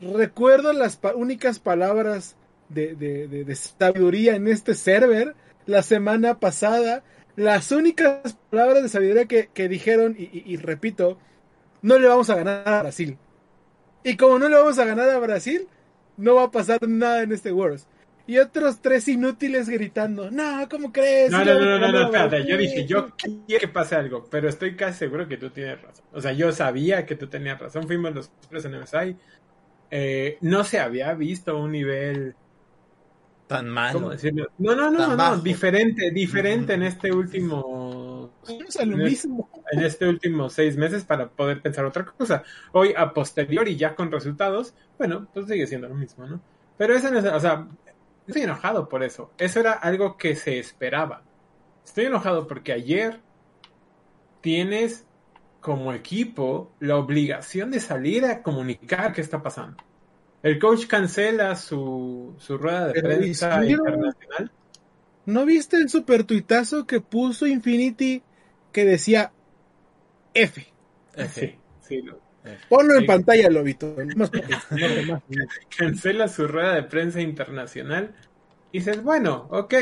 recuerdo 0.00 0.72
las 0.72 0.96
pa- 0.96 1.14
únicas 1.14 1.60
palabras 1.60 2.36
de, 2.68 2.94
de, 2.96 3.28
de- 3.28 3.44
de 3.44 3.54
sabiduría 3.54 4.34
en 4.34 4.48
este 4.48 4.74
server 4.74 5.34
la 5.70 5.82
semana 5.82 6.38
pasada. 6.40 7.04
Las 7.36 7.72
únicas 7.72 8.36
palabras 8.50 8.82
de 8.82 8.88
sabiduría 8.88 9.26
que, 9.26 9.48
que 9.54 9.68
dijeron, 9.68 10.14
y, 10.18 10.24
y- 10.24 10.42
y 10.46 10.56
repito, 10.56 11.18
no 11.82 11.98
le 11.98 12.08
vamos 12.08 12.28
a 12.30 12.36
ganar 12.36 12.68
a 12.68 12.82
Brasil. 12.82 13.18
Y 14.04 14.16
como 14.16 14.38
no 14.38 14.48
le 14.48 14.56
vamos 14.56 14.78
a 14.78 14.84
ganar 14.84 15.08
a 15.10 15.18
Brasil, 15.18 15.68
no 16.16 16.34
va 16.36 16.44
a 16.44 16.50
pasar 16.50 16.86
nada 16.88 17.22
en 17.22 17.32
este 17.32 17.52
Worlds. 17.52 17.86
Y 18.26 18.38
otros 18.38 18.80
tres 18.80 19.08
inútiles 19.08 19.68
gritando, 19.68 20.30
no, 20.30 20.68
¿cómo 20.70 20.92
crees? 20.92 21.30
No, 21.30 21.44
no, 21.44 21.58
no, 21.58 21.78
no, 21.78 21.92
no, 21.92 22.02
espérate. 22.04 22.38
Yo 22.40 22.56
Brasil". 22.56 22.58
dije, 22.58 22.86
yo 22.86 23.08
quiero 23.16 23.60
que 23.60 23.68
pase 23.68 23.96
algo, 23.96 24.26
pero 24.30 24.48
estoy 24.48 24.76
casi 24.76 24.98
seguro 25.00 25.26
que 25.28 25.36
tú 25.36 25.50
tienes 25.50 25.80
razón. 25.82 26.04
O 26.12 26.20
sea, 26.20 26.32
yo 26.32 26.52
sabía 26.52 27.06
que 27.06 27.16
tú 27.16 27.28
tenías 27.28 27.58
razón. 27.58 27.86
Fuimos 27.86 28.14
los 28.14 28.30
tres 28.48 28.64
en 28.66 28.74
MSI. 28.74 29.16
Eh, 29.90 30.38
no 30.42 30.62
se 30.64 30.78
había 30.78 31.12
visto 31.14 31.58
un 31.58 31.72
nivel, 31.72 32.36
Tan 33.50 33.64
¿cómo 33.64 33.74
malo. 33.74 34.10
decirlo? 34.10 34.46
No, 34.58 34.76
no, 34.76 34.92
no, 34.92 35.08
no, 35.08 35.16
bajo. 35.16 35.38
diferente, 35.38 36.12
diferente 36.12 36.74
en 36.74 36.84
este 36.84 37.10
último, 37.10 38.30
a 38.46 38.84
lo 38.84 38.96
en 38.96 39.02
mismo. 39.02 39.50
en 39.72 39.82
este 39.82 40.06
último 40.06 40.48
seis 40.48 40.76
meses 40.76 41.02
para 41.02 41.28
poder 41.28 41.60
pensar 41.60 41.84
otra 41.84 42.04
cosa. 42.04 42.44
Hoy, 42.70 42.94
a 42.96 43.12
posteriori, 43.12 43.74
ya 43.74 43.96
con 43.96 44.12
resultados, 44.12 44.72
bueno, 44.96 45.26
pues 45.34 45.48
sigue 45.48 45.66
siendo 45.66 45.88
lo 45.88 45.96
mismo, 45.96 46.28
¿no? 46.28 46.40
Pero 46.78 46.94
eso 46.94 47.10
no 47.10 47.18
es, 47.18 47.24
o 47.24 47.40
sea, 47.40 47.66
estoy 48.24 48.42
enojado 48.42 48.88
por 48.88 49.02
eso. 49.02 49.32
Eso 49.36 49.58
era 49.58 49.72
algo 49.72 50.16
que 50.16 50.36
se 50.36 50.60
esperaba. 50.60 51.24
Estoy 51.84 52.04
enojado 52.04 52.46
porque 52.46 52.72
ayer 52.72 53.18
tienes 54.42 55.08
como 55.60 55.92
equipo 55.92 56.70
la 56.78 56.98
obligación 56.98 57.72
de 57.72 57.80
salir 57.80 58.24
a 58.26 58.44
comunicar 58.44 59.12
qué 59.12 59.22
está 59.22 59.42
pasando. 59.42 59.82
El 60.42 60.58
coach 60.58 60.86
cancela 60.86 61.54
su, 61.56 62.36
su 62.38 62.58
rueda 62.58 62.88
de 62.88 62.94
prensa 62.94 63.64
internacional. 63.66 64.52
¿No 65.26 65.44
viste 65.46 65.76
el 65.76 65.88
super 65.88 66.24
tuitazo 66.24 66.86
que 66.86 67.00
puso 67.00 67.46
Infinity 67.46 68.22
que 68.72 68.84
decía 68.84 69.32
F? 70.34 70.66
Sí, 71.28 71.60
sí, 71.80 72.02
lo- 72.02 72.20
Ponlo 72.68 72.94
en 72.94 73.00
Sí. 73.00 73.06
pantalla, 73.06 73.50
Lobito. 73.50 73.94
Más 74.16 74.30
más. 75.06 75.22
cancela 75.76 76.28
su 76.28 76.46
rueda 76.48 76.74
de 76.74 76.84
prensa 76.84 77.20
internacional. 77.20 78.14
Y 78.72 78.78
dices, 78.78 79.02
bueno, 79.02 79.48
ok, 79.50 79.74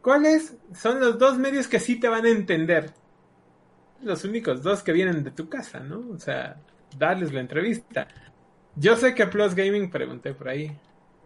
¿cuáles 0.00 0.56
son 0.74 0.98
los 1.00 1.18
dos 1.18 1.38
medios 1.38 1.68
que 1.68 1.78
sí 1.80 2.00
te 2.00 2.08
van 2.08 2.26
a 2.26 2.30
entender? 2.30 2.94
Los 4.00 4.24
únicos 4.24 4.62
dos 4.62 4.82
que 4.82 4.92
vienen 4.92 5.24
de 5.24 5.30
tu 5.32 5.48
casa, 5.48 5.80
¿no? 5.80 6.10
O 6.10 6.18
sea, 6.18 6.64
darles 6.96 7.32
la 7.32 7.40
entrevista. 7.40 8.08
Yo 8.78 8.96
sé 8.96 9.14
que 9.14 9.26
Plus 9.26 9.54
Gaming, 9.54 9.90
pregunté 9.90 10.34
por 10.34 10.48
ahí, 10.48 10.76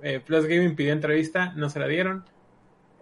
eh, 0.02 0.20
Plus 0.24 0.46
Gaming 0.46 0.74
pidió 0.74 0.92
entrevista, 0.92 1.52
no 1.56 1.68
se 1.70 1.78
la 1.80 1.86
dieron. 1.86 2.24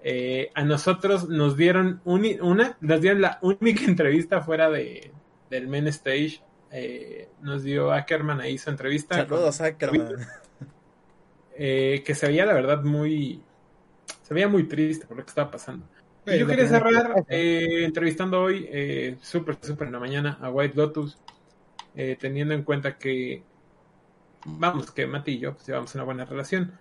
Eh, 0.02 0.50
a 0.54 0.64
nosotros 0.64 1.28
nos 1.28 1.56
dieron 1.56 2.00
uni- 2.04 2.38
una, 2.40 2.76
nos 2.80 3.00
dieron 3.00 3.20
la 3.20 3.38
única 3.42 3.84
entrevista 3.86 4.40
fuera 4.40 4.70
de, 4.70 5.10
del 5.50 5.68
main 5.68 5.86
stage. 5.88 6.40
Eh, 6.72 7.28
nos 7.42 7.62
dio 7.64 7.92
Ackerman 7.92 8.40
ahí 8.40 8.56
su 8.56 8.70
entrevista. 8.70 9.16
Saludos, 9.16 9.60
Ackerman. 9.60 10.14
eh, 11.56 12.02
que 12.04 12.14
se 12.14 12.26
veía 12.28 12.46
la 12.46 12.54
verdad 12.54 12.82
muy 12.82 13.42
se 14.22 14.32
veía 14.34 14.48
muy 14.48 14.64
triste 14.64 15.06
por 15.06 15.16
lo 15.16 15.24
que 15.24 15.28
estaba 15.30 15.50
pasando 15.50 15.86
y 16.26 16.38
yo 16.38 16.46
quería 16.46 16.66
cerrar 16.68 17.24
entrevistando 17.28 18.40
hoy 18.40 18.66
eh, 18.70 19.16
súper 19.20 19.56
súper 19.60 19.88
en 19.88 19.92
la 19.94 19.98
mañana 20.00 20.38
a 20.40 20.50
White 20.50 20.76
Lotus 20.76 21.18
teniendo 22.20 22.54
en 22.54 22.62
cuenta 22.62 22.96
que 22.96 23.42
vamos 24.44 24.90
que 24.90 25.06
Mati 25.06 25.32
y 25.32 25.38
yo 25.40 25.54
pues 25.54 25.66
llevamos 25.66 25.94
una 25.94 26.04
buena 26.04 26.24
relación 26.24 26.78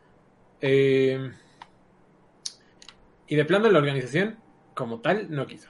Eh, 0.62 1.32
Y 3.28 3.36
de 3.36 3.46
plano 3.46 3.70
la 3.70 3.80
organización, 3.80 4.40
como 4.74 5.02
tal, 5.02 5.30
no 5.30 5.46
quiso. 5.46 5.70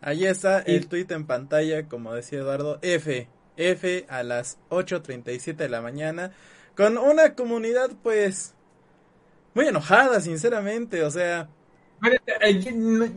Ahí 0.00 0.24
está 0.26 0.62
Y- 0.66 0.76
el 0.76 0.88
tweet 0.88 1.06
en 1.10 1.26
pantalla, 1.26 1.88
como 1.88 2.14
decía 2.14 2.38
Eduardo, 2.38 2.78
F, 2.82 3.28
F 3.56 4.06
a 4.08 4.22
las 4.22 4.58
8.37 4.68 5.64
de 5.64 5.68
la 5.68 5.82
mañana, 5.82 6.32
con 6.76 6.98
una 6.98 7.34
comunidad 7.34 7.90
pues 8.02 8.54
muy 9.54 9.66
enojada, 9.66 10.20
sinceramente, 10.20 11.02
o 11.02 11.10
sea, 11.10 11.48
eh, 12.40 12.60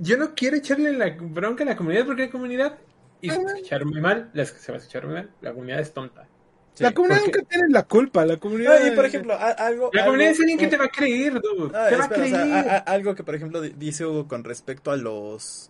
yo, 0.01 0.17
no, 0.17 0.33
quiero 0.35 0.57
echarle 0.57 0.91
la 0.93 1.15
bronca 1.19 1.63
a 1.63 1.67
la 1.67 1.75
comunidad 1.75 2.05
porque 2.05 2.25
la 2.25 2.31
comunidad, 2.31 2.79
y 3.21 3.29
se 3.29 3.37
va 3.37 3.43
a 3.51 3.53
escuchar 3.55 3.85
muy 3.85 4.01
mal, 4.01 4.31
se 4.33 4.71
va 4.71 4.77
a 4.77 4.81
escuchar 4.81 5.05
muy 5.05 5.13
mal, 5.15 5.35
la 5.41 5.51
comunidad 5.53 5.79
es 5.81 5.93
tonta. 5.93 6.30
Sí. 6.73 6.83
La 6.83 6.93
comunidad 6.93 7.21
porque- 7.21 7.37
nunca 7.39 7.49
tiene 7.49 7.69
la 7.69 7.83
culpa, 7.83 8.25
la 8.25 8.37
comunidad... 8.37 8.79
No, 8.79 8.87
y 8.87 8.91
por 8.95 9.05
ejemplo, 9.05 9.33
algo... 9.37 9.89
La 9.93 10.01
algo- 10.01 10.11
comunidad 10.11 10.31
es 10.31 10.39
alguien 10.39 10.57
que 10.59 10.67
te 10.67 10.77
va 10.77 10.85
a 10.85 10.89
creer, 10.89 11.33
dude. 11.41 11.71
Ah, 11.77 11.87
te 11.89 11.95
va 11.95 12.03
a 12.03 12.07
espera, 12.07 12.23
o 12.25 12.29
sea, 12.29 12.41
creer. 12.41 12.69
a- 12.69 12.73
a- 12.75 12.77
algo 12.79 13.15
que 13.15 13.23
por 13.23 13.35
ejemplo 13.35 13.61
di- 13.61 13.73
dice 13.77 14.05
Hugo 14.05 14.27
con 14.27 14.43
respecto 14.43 14.91
a 14.91 14.97
los 14.97 15.69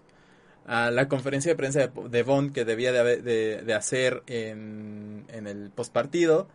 a 0.68 0.92
la 0.92 1.08
conferencia 1.08 1.52
de 1.52 1.56
prensa 1.56 1.80
de, 1.88 1.92
de 2.10 2.24
Bond 2.24 2.54
que 2.54 2.66
debía 2.66 2.92
de, 2.92 3.00
haber- 3.00 3.24
de, 3.24 3.62
de 3.64 3.74
hacer 3.74 4.22
en, 4.28 5.26
en 5.30 5.48
el 5.48 5.72
postpartido 5.72 6.48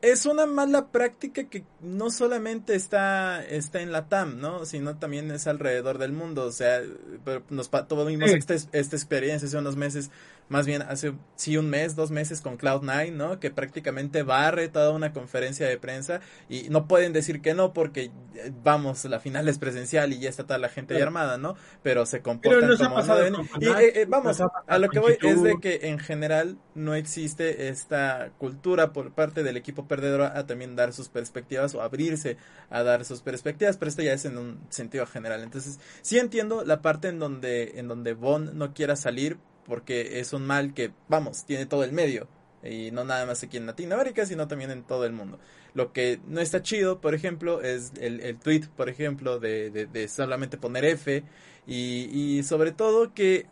es 0.00 0.26
una 0.26 0.46
mala 0.46 0.88
práctica 0.92 1.44
que 1.44 1.64
no 1.80 2.10
solamente 2.10 2.76
está, 2.76 3.44
está 3.44 3.80
en 3.80 3.90
la 3.90 4.08
TAM, 4.08 4.40
¿no? 4.40 4.64
Sino 4.64 4.96
también 4.96 5.28
es 5.32 5.48
alrededor 5.48 5.98
del 5.98 6.12
mundo. 6.12 6.44
O 6.44 6.52
sea, 6.52 6.80
pero 7.24 7.42
nos 7.50 7.68
pa- 7.68 7.88
tuvimos 7.88 8.30
Sí. 8.30 8.36
esta, 8.36 8.54
esta 8.54 8.94
experiencia 8.94 9.48
hace 9.48 9.58
unos 9.58 9.74
meses, 9.74 10.12
más 10.48 10.66
bien 10.66 10.82
hace 10.82 11.14
sí 11.36 11.56
un 11.56 11.68
mes, 11.68 11.94
dos 11.94 12.10
meses 12.10 12.40
con 12.40 12.58
Cloud9, 12.58 13.12
¿no? 13.12 13.38
Que 13.38 13.50
prácticamente 13.50 14.22
barre 14.22 14.68
toda 14.68 14.90
una 14.90 15.12
conferencia 15.12 15.68
de 15.68 15.78
prensa 15.78 16.20
y 16.48 16.68
no 16.70 16.88
pueden 16.88 17.12
decir 17.12 17.40
que 17.42 17.54
no 17.54 17.72
porque, 17.72 18.10
eh, 18.34 18.52
vamos, 18.62 19.04
la 19.04 19.20
final 19.20 19.48
es 19.48 19.58
presencial 19.58 20.12
y 20.12 20.20
ya 20.20 20.30
está 20.30 20.44
toda 20.44 20.58
la 20.58 20.68
gente 20.68 20.96
ahí 20.96 21.02
armada, 21.02 21.38
¿no? 21.38 21.56
Pero 21.82 22.06
se 22.06 22.22
comportan 22.22 22.70
ha 22.72 22.76
como 22.76 23.02
no 23.02 23.16
deben. 23.16 23.34
Y, 23.60 23.66
eh, 23.66 24.02
eh, 24.02 24.06
vamos, 24.08 24.40
a 24.40 24.78
lo 24.78 24.88
que 24.88 24.98
voy 24.98 25.18
es 25.20 25.42
de 25.42 25.56
que 25.60 25.80
en 25.88 25.98
general 25.98 26.58
no 26.74 26.94
existe 26.94 27.68
esta 27.68 28.30
cultura 28.38 28.92
por 28.92 29.12
parte 29.12 29.42
del 29.42 29.56
equipo 29.56 29.86
perdedor 29.86 30.22
a 30.22 30.46
también 30.46 30.76
dar 30.76 30.92
sus 30.92 31.08
perspectivas 31.08 31.74
o 31.74 31.82
abrirse 31.82 32.36
a 32.70 32.82
dar 32.82 33.04
sus 33.04 33.20
perspectivas, 33.20 33.76
pero 33.76 33.90
esto 33.90 34.02
ya 34.02 34.12
es 34.12 34.24
en 34.24 34.38
un 34.38 34.60
sentido 34.70 35.06
general. 35.06 35.42
Entonces, 35.42 35.78
sí 36.02 36.18
entiendo 36.18 36.64
la 36.64 36.80
parte 36.80 37.08
en 37.08 37.18
donde 37.18 37.78
en 37.78 37.88
donde 37.88 38.14
Bond 38.14 38.54
no 38.54 38.72
quiera 38.72 38.96
salir 38.96 39.38
porque 39.68 40.20
es 40.20 40.32
un 40.32 40.46
mal 40.46 40.74
que, 40.74 40.92
vamos, 41.08 41.44
tiene 41.44 41.66
todo 41.66 41.84
el 41.84 41.92
medio 41.92 42.28
y 42.62 42.90
no 42.90 43.04
nada 43.04 43.24
más 43.26 43.42
aquí 43.42 43.56
en 43.56 43.66
Latinoamérica, 43.66 44.26
sino 44.26 44.48
también 44.48 44.70
en 44.70 44.82
todo 44.82 45.04
el 45.04 45.12
mundo. 45.12 45.38
Lo 45.74 45.92
que 45.92 46.20
no 46.26 46.40
está 46.40 46.62
chido, 46.62 47.00
por 47.00 47.14
ejemplo, 47.14 47.62
es 47.62 47.92
el, 48.00 48.20
el 48.20 48.38
tweet, 48.38 48.62
por 48.76 48.88
ejemplo, 48.88 49.38
de, 49.38 49.70
de, 49.70 49.86
de 49.86 50.08
solamente 50.08 50.56
poner 50.56 50.84
F 50.84 51.22
y, 51.66 52.08
y 52.10 52.42
sobre 52.42 52.72
todo 52.72 53.14
que 53.14 53.46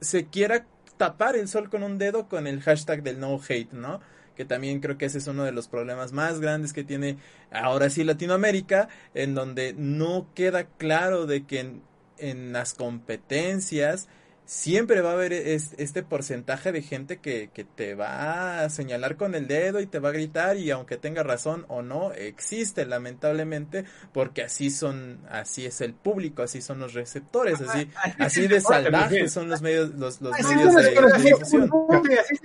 se 0.00 0.26
quiera 0.26 0.66
tapar 0.96 1.36
el 1.36 1.48
sol 1.48 1.70
con 1.70 1.82
un 1.82 1.96
dedo 1.96 2.28
con 2.28 2.46
el 2.46 2.60
hashtag 2.60 3.02
del 3.02 3.20
no 3.20 3.40
hate, 3.48 3.72
¿no? 3.72 4.00
Que 4.36 4.44
también 4.44 4.80
creo 4.80 4.98
que 4.98 5.06
ese 5.06 5.18
es 5.18 5.26
uno 5.26 5.44
de 5.44 5.52
los 5.52 5.68
problemas 5.68 6.12
más 6.12 6.40
grandes 6.40 6.72
que 6.72 6.84
tiene 6.84 7.18
ahora 7.50 7.88
sí 7.90 8.04
Latinoamérica, 8.04 8.88
en 9.14 9.34
donde 9.34 9.74
no 9.76 10.28
queda 10.34 10.64
claro 10.64 11.26
de 11.26 11.46
que 11.46 11.60
en, 11.60 11.82
en 12.18 12.52
las 12.52 12.74
competencias 12.74 14.08
siempre 14.52 15.00
va 15.00 15.10
a 15.10 15.12
haber 15.12 15.32
es- 15.32 15.74
este 15.78 16.02
porcentaje 16.02 16.72
de 16.72 16.82
gente 16.82 17.18
que, 17.18 17.50
que 17.54 17.62
te 17.62 17.94
va 17.94 18.62
a 18.64 18.68
señalar 18.68 19.16
con 19.16 19.36
el 19.36 19.46
dedo 19.46 19.78
y 19.78 19.86
te 19.86 20.00
va 20.00 20.08
a 20.08 20.12
gritar 20.12 20.56
y 20.56 20.72
aunque 20.72 20.96
tenga 20.96 21.22
razón 21.22 21.64
o 21.68 21.82
no, 21.82 22.10
existe 22.12 22.84
lamentablemente 22.84 23.84
porque 24.12 24.42
así 24.42 24.70
son, 24.70 25.20
así 25.30 25.66
es 25.66 25.80
el 25.80 25.94
público, 25.94 26.42
así 26.42 26.62
son 26.62 26.80
los 26.80 26.94
receptores, 26.94 27.60
así, 27.60 27.88
así 28.18 28.48
de 28.48 28.60
salvajes 28.60 29.32
son 29.32 29.48
los 29.48 29.62
medios, 29.62 29.90
los, 29.94 30.20
los 30.20 30.34
Así 30.34 30.52
medios 30.56 30.74
es, 30.74 30.82
de, 30.82 30.90
de 30.90 30.98
así 31.12 31.28
es 31.28 31.52
el 31.52 31.60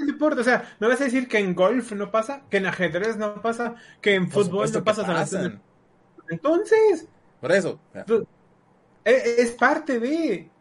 deporte, 0.06 0.42
es. 0.42 0.48
O 0.48 0.50
sea, 0.52 0.76
¿me 0.80 0.88
vas 0.88 1.02
a 1.02 1.06
decir 1.06 1.28
que 1.28 1.40
en 1.40 1.56
golf 1.56 1.92
no 1.94 2.12
pasa? 2.12 2.44
¿Que 2.52 2.58
en 2.58 2.68
ajedrez 2.68 3.18
no 3.18 3.42
pasa? 3.42 3.74
¿Que 4.00 4.14
en 4.14 4.30
fútbol 4.30 4.72
no 4.72 4.84
pasa? 4.84 5.08
pasan. 5.08 5.60
Entonces, 6.30 7.08
Por 7.42 7.52
eso, 7.52 7.80
o 7.90 7.94
sea, 7.94 8.06
e- 9.06 9.36
es 9.40 9.52
parte 9.54 10.00
de... 10.00 10.52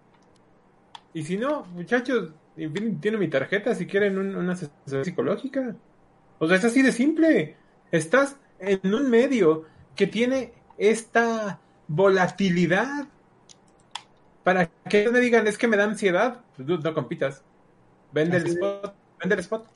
Y 1.14 1.22
si 1.22 1.36
no, 1.38 1.64
muchachos, 1.66 2.30
en 2.56 2.72
fin, 2.72 3.00
tiene 3.00 3.16
mi 3.16 3.28
tarjeta 3.28 3.74
si 3.74 3.86
quieren 3.86 4.18
un- 4.18 4.34
una 4.36 4.52
asesoría 4.52 5.04
psicológica. 5.04 5.76
O 6.38 6.48
sea, 6.48 6.56
es 6.56 6.64
así 6.64 6.82
de 6.82 6.92
simple. 6.92 7.56
Estás 7.92 8.36
en 8.58 8.92
un 8.94 9.08
medio 9.08 9.64
que 9.94 10.06
tiene 10.08 10.52
esta 10.76 11.60
volatilidad. 11.88 13.06
Para 14.42 14.66
que 14.66 15.08
me 15.08 15.20
digan, 15.20 15.46
es 15.46 15.56
que 15.56 15.68
me 15.68 15.76
da 15.76 15.84
ansiedad, 15.84 16.40
pues 16.56 16.66
dude, 16.68 16.82
no 16.82 16.92
compitas. 16.92 17.42
Vende 18.12 18.36
el 18.36 18.44
Así 18.44 18.52
spot, 18.54 18.94
vende 19.20 19.34
el 19.36 19.40
spot. 19.40 19.66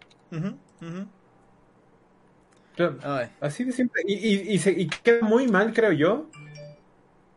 Así 3.40 3.64
de 3.64 3.72
simple. 3.72 4.03
Y, 4.07 4.14
y, 4.14 4.55
y, 4.55 4.59
se- 4.59 4.72
y 4.72 4.87
queda 4.88 5.27
muy 5.27 5.48
mal, 5.48 5.72
creo 5.72 5.92
yo, 5.92 6.27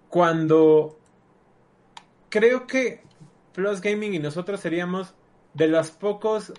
cuando 0.10 1.00
creo 2.30 2.68
que 2.68 3.02
Plus 3.54 3.82
Gaming 3.82 4.14
y 4.14 4.20
nosotros 4.20 4.60
seríamos 4.60 5.14
de 5.54 5.68
las 5.68 5.92
pocos 5.92 6.54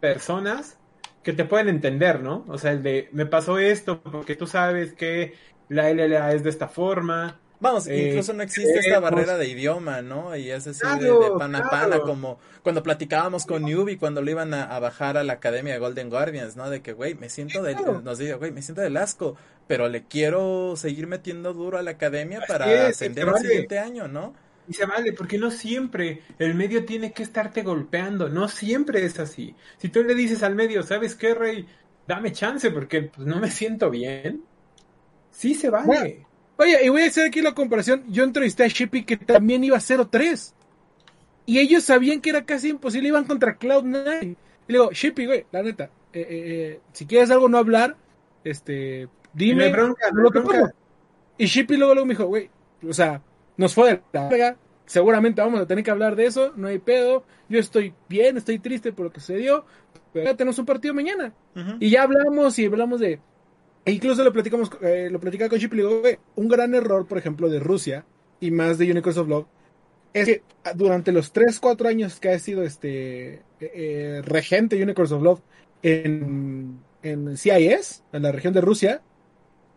personas 0.00 0.78
que 1.22 1.32
te 1.32 1.44
pueden 1.44 1.68
entender, 1.68 2.20
¿no? 2.20 2.44
O 2.48 2.58
sea, 2.58 2.72
el 2.72 2.82
de, 2.82 3.08
me 3.12 3.26
pasó 3.26 3.58
esto 3.58 4.02
porque 4.02 4.34
tú 4.34 4.46
sabes 4.46 4.92
que 4.94 5.34
la 5.68 5.88
LLA 5.90 6.32
es 6.32 6.42
de 6.42 6.50
esta 6.50 6.68
forma. 6.68 7.38
Vamos, 7.60 7.86
Eh, 7.86 8.08
incluso 8.08 8.32
no 8.32 8.42
existe 8.42 8.76
esta 8.80 8.98
barrera 8.98 9.36
de 9.38 9.46
idioma, 9.46 10.02
¿no? 10.02 10.34
Y 10.36 10.50
es 10.50 10.66
así 10.66 10.80
de- 10.80 10.98
Claro, 10.98 11.20
de, 11.20 11.38
pana 11.38 11.58
a 11.60 11.70
pana, 11.70 12.00
como 12.00 12.40
cuando 12.64 12.82
platicábamos 12.82 13.46
con 13.46 13.62
Newbie 13.62 13.98
cuando 13.98 14.20
lo 14.20 14.28
iban 14.32 14.52
a, 14.52 14.64
a 14.64 14.80
bajar 14.80 15.16
a 15.16 15.22
la 15.22 15.34
academia 15.34 15.72
de 15.74 15.78
Golden 15.78 16.10
Guardians, 16.10 16.56
¿no? 16.56 16.68
De 16.70 16.82
que, 16.82 16.92
güey, 16.92 17.14
me 17.14 17.28
siento 17.28 17.62
del, 17.62 17.76
Claro. 17.76 18.00
nos 18.02 18.18
dice, 18.18 18.34
güey, 18.34 18.50
me 18.50 18.62
siento 18.62 18.80
del 18.82 18.96
asco, 18.96 19.36
pero 19.68 19.88
le 19.88 20.02
quiero 20.02 20.74
seguir 20.74 21.06
metiendo 21.06 21.52
duro 21.52 21.78
a 21.78 21.82
la 21.82 21.92
academia 21.92 22.38
Así 22.38 22.48
para 22.48 22.88
es, 22.88 22.96
ascender 22.96 23.28
al 23.28 23.34
vale. 23.34 23.46
siguiente 23.48 23.78
año, 23.78 24.08
¿no? 24.08 24.34
Y 24.68 24.74
se 24.74 24.86
vale, 24.86 25.12
porque 25.12 25.38
no 25.38 25.50
siempre 25.50 26.22
el 26.38 26.54
medio 26.54 26.84
tiene 26.84 27.12
que 27.12 27.22
estarte 27.22 27.62
golpeando, 27.62 28.28
no 28.28 28.48
siempre 28.48 29.04
es 29.04 29.18
así. 29.18 29.54
Si 29.78 29.88
tú 29.88 30.02
le 30.04 30.14
dices 30.14 30.42
al 30.42 30.54
medio, 30.54 30.82
¿sabes 30.82 31.14
qué, 31.14 31.34
Rey? 31.34 31.66
Dame 32.06 32.32
chance 32.32 32.70
porque 32.70 33.02
pues, 33.02 33.26
no 33.26 33.40
me 33.40 33.50
siento 33.50 33.90
bien. 33.90 34.44
Sí 35.30 35.54
se 35.54 35.70
vale. 35.70 35.86
Bueno, 35.86 36.26
Oye, 36.56 36.84
y 36.84 36.88
voy 36.90 37.02
a 37.02 37.06
hacer 37.06 37.26
aquí 37.26 37.40
la 37.40 37.54
comparación. 37.54 38.04
Yo 38.08 38.24
entrevisté 38.24 38.64
a 38.64 38.68
Shippy 38.68 39.04
que 39.04 39.16
también 39.16 39.64
iba 39.64 39.78
0-3. 39.78 40.52
Y 41.46 41.58
ellos 41.58 41.82
sabían 41.82 42.20
que 42.20 42.30
era 42.30 42.44
casi 42.44 42.68
imposible, 42.68 43.08
iban 43.08 43.24
contra 43.24 43.58
Cloud9. 43.58 44.22
Y 44.22 44.72
le 44.72 44.78
digo, 44.78 44.92
Shippy, 44.92 45.26
güey, 45.26 45.46
la 45.50 45.62
neta, 45.62 45.84
eh, 46.12 46.20
eh, 46.20 46.26
eh, 46.30 46.80
si 46.92 47.06
quieres 47.06 47.30
algo 47.30 47.48
no 47.48 47.58
hablar, 47.58 47.96
este, 48.44 49.02
Y 49.02 49.08
dime. 49.34 49.64
hay 49.64 49.72
bronca, 49.72 50.10
no 50.12 50.22
lo 50.22 50.30
bronca. 50.30 50.72
Y 51.36 51.46
Shippy 51.46 51.76
luego, 51.76 51.94
luego 51.94 52.06
me 52.06 52.14
dijo, 52.14 52.26
güey, 52.26 52.48
o 52.88 52.92
sea, 52.92 53.20
nos 53.56 53.74
fue 53.74 53.90
de 53.90 54.02
la 54.12 54.28
verga. 54.28 54.56
Seguramente 54.86 55.40
vamos 55.40 55.60
a 55.60 55.66
tener 55.66 55.84
que 55.84 55.90
hablar 55.90 56.16
de 56.16 56.26
eso, 56.26 56.52
no 56.56 56.68
hay 56.68 56.78
pedo. 56.78 57.24
Yo 57.48 57.58
estoy 57.58 57.94
bien, 58.08 58.36
estoy 58.36 58.58
triste 58.58 58.92
por 58.92 59.06
lo 59.06 59.12
que 59.12 59.20
sucedió. 59.20 59.64
Pero 60.12 60.26
ya 60.26 60.36
tenemos 60.36 60.58
un 60.58 60.66
partido 60.66 60.92
mañana. 60.94 61.32
Y 61.80 61.90
ya 61.90 62.02
hablamos 62.02 62.58
y 62.58 62.66
hablamos 62.66 63.00
de. 63.00 63.20
E 63.84 63.92
incluso 63.92 64.22
lo 64.22 64.32
platicamos, 64.32 64.70
eh, 64.82 65.08
lo 65.10 65.18
platicaba 65.18 65.48
con 65.48 65.58
Chip 65.58 65.72
y 65.72 65.76
le 65.76 65.82
digo, 65.82 66.00
"Güey, 66.00 66.18
un 66.36 66.48
gran 66.48 66.74
error, 66.74 67.06
por 67.06 67.18
ejemplo, 67.18 67.48
de 67.48 67.58
Rusia 67.58 68.04
y 68.38 68.50
más 68.50 68.78
de 68.78 68.90
Unicorns 68.90 69.18
of 69.18 69.28
Love, 69.28 69.46
es 70.12 70.26
que 70.26 70.42
durante 70.74 71.10
los 71.10 71.32
3, 71.32 71.58
4 71.58 71.88
años 71.88 72.20
que 72.20 72.28
ha 72.28 72.38
sido 72.38 72.62
este 72.62 73.34
eh, 73.34 73.40
eh, 73.60 74.22
regente 74.24 74.82
Unicorns 74.82 75.12
of 75.12 75.22
Love 75.22 75.40
en, 75.82 76.80
en 77.02 77.36
CIS, 77.36 78.04
en 78.12 78.22
la 78.22 78.30
región 78.30 78.52
de 78.52 78.60
Rusia, 78.60 79.02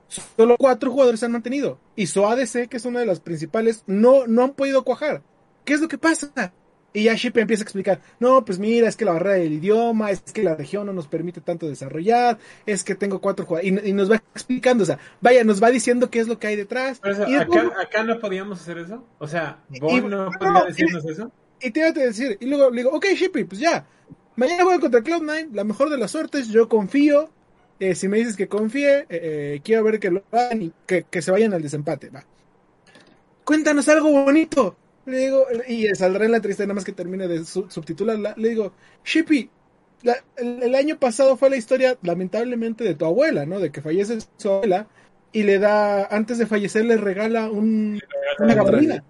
solo 0.07 0.55
cuatro 0.57 0.91
jugadores 0.91 1.19
se 1.19 1.25
han 1.25 1.31
mantenido. 1.31 1.79
Y 1.95 2.07
su 2.07 2.25
ADC, 2.25 2.67
que 2.69 2.77
es 2.77 2.85
una 2.85 2.99
de 2.99 3.05
las 3.05 3.19
principales, 3.19 3.83
no, 3.87 4.27
no 4.27 4.43
han 4.43 4.53
podido 4.53 4.83
cuajar. 4.83 5.21
¿Qué 5.63 5.73
es 5.73 5.81
lo 5.81 5.87
que 5.87 5.97
pasa? 5.97 6.53
Y 6.93 7.03
ya 7.03 7.13
Ship 7.15 7.35
empieza 7.35 7.61
a 7.61 7.65
explicar, 7.65 7.99
no, 8.21 8.45
pues 8.45 8.57
mira, 8.57 8.87
es 8.87 8.95
que 8.95 9.03
la 9.03 9.11
barrera 9.11 9.35
del 9.35 9.51
idioma, 9.51 10.11
es 10.11 10.21
que 10.21 10.43
la 10.43 10.55
región 10.55 10.85
no 10.85 10.93
nos 10.93 11.07
permite 11.07 11.41
tanto 11.41 11.67
desarrollar, 11.67 12.37
es 12.65 12.85
que 12.85 12.95
tengo 12.95 13.19
cuatro 13.19 13.45
jugadores, 13.45 13.83
y, 13.83 13.89
y 13.89 13.91
nos 13.93 14.09
va 14.09 14.15
explicando, 14.15 14.83
o 14.83 14.85
sea, 14.85 14.97
vaya, 15.19 15.43
nos 15.43 15.61
va 15.61 15.71
diciendo 15.71 16.09
qué 16.09 16.19
es 16.19 16.29
lo 16.29 16.39
que 16.39 16.47
hay 16.47 16.55
detrás. 16.55 16.99
Por 16.99 17.11
eso, 17.11 17.27
y, 17.27 17.33
después- 17.33 17.65
acá, 17.65 17.81
acá 17.81 18.03
no 18.03 18.17
podíamos 18.19 18.61
hacer 18.61 18.77
eso. 18.77 19.03
O 19.19 19.27
sea, 19.27 19.59
Y- 19.73 19.81
vos 19.81 19.91
y- 19.91 20.01
no 20.01 20.07
no, 20.25 20.31
podía 20.31 20.51
no, 20.53 20.65
decirnos 20.67 21.03
eso. 21.05 21.29
y 21.59 21.71
te 21.71 21.79
iba 21.81 21.89
a 21.89 21.91
decir, 21.91 22.37
y 22.39 22.45
luego 22.45 22.69
le 22.69 22.77
digo, 22.77 22.91
ok, 22.91 23.07
Shippy, 23.13 23.43
pues 23.43 23.59
ya, 23.59 23.85
mañana 24.37 24.63
voy 24.63 24.79
contra 24.79 25.01
Cloud9, 25.01 25.49
la 25.51 25.65
mejor 25.65 25.89
de 25.89 25.97
las 25.97 26.11
suertes, 26.11 26.47
yo 26.47 26.69
confío, 26.69 27.29
eh, 27.79 27.95
si 27.95 28.07
me 28.07 28.17
dices 28.17 28.35
que 28.37 28.47
confíe, 28.47 28.99
eh, 29.01 29.05
eh, 29.09 29.61
quiero 29.63 29.83
ver 29.83 29.99
que 29.99 30.11
lo 30.11 30.23
hagan 30.31 30.61
y 30.61 30.73
que, 30.87 31.03
que 31.09 31.21
se 31.21 31.31
vayan 31.31 31.53
al 31.53 31.61
desempate, 31.61 32.09
va. 32.09 32.25
Cuéntanos 33.43 33.87
algo 33.89 34.11
bonito. 34.11 34.75
Le 35.05 35.17
digo, 35.19 35.45
y 35.67 35.85
saldrá 35.95 36.25
en 36.25 36.31
la 36.31 36.37
entrevista 36.37 36.63
nada 36.63 36.73
más 36.75 36.83
que 36.85 36.91
termine 36.91 37.27
de 37.27 37.45
su- 37.45 37.69
subtitularla. 37.69 38.33
Le 38.37 38.49
digo, 38.49 38.73
Shippy, 39.03 39.49
la- 40.01 40.17
el, 40.37 40.63
el 40.63 40.75
año 40.75 40.97
pasado 40.99 41.37
fue 41.37 41.49
la 41.51 41.57
historia, 41.57 41.97
lamentablemente, 42.01 42.83
de 42.83 42.95
tu 42.95 43.05
abuela, 43.05 43.45
¿no? 43.45 43.59
De 43.59 43.71
que 43.71 43.81
fallece 43.81 44.17
su 44.37 44.49
abuela. 44.49 44.87
y 45.31 45.43
le 45.43 45.59
da, 45.59 46.05
antes 46.07 46.37
de 46.37 46.47
fallecer, 46.47 46.85
le 46.85 46.97
regala 46.97 47.49
un, 47.51 47.99
una 48.39 48.55
gabardina. 48.55 49.03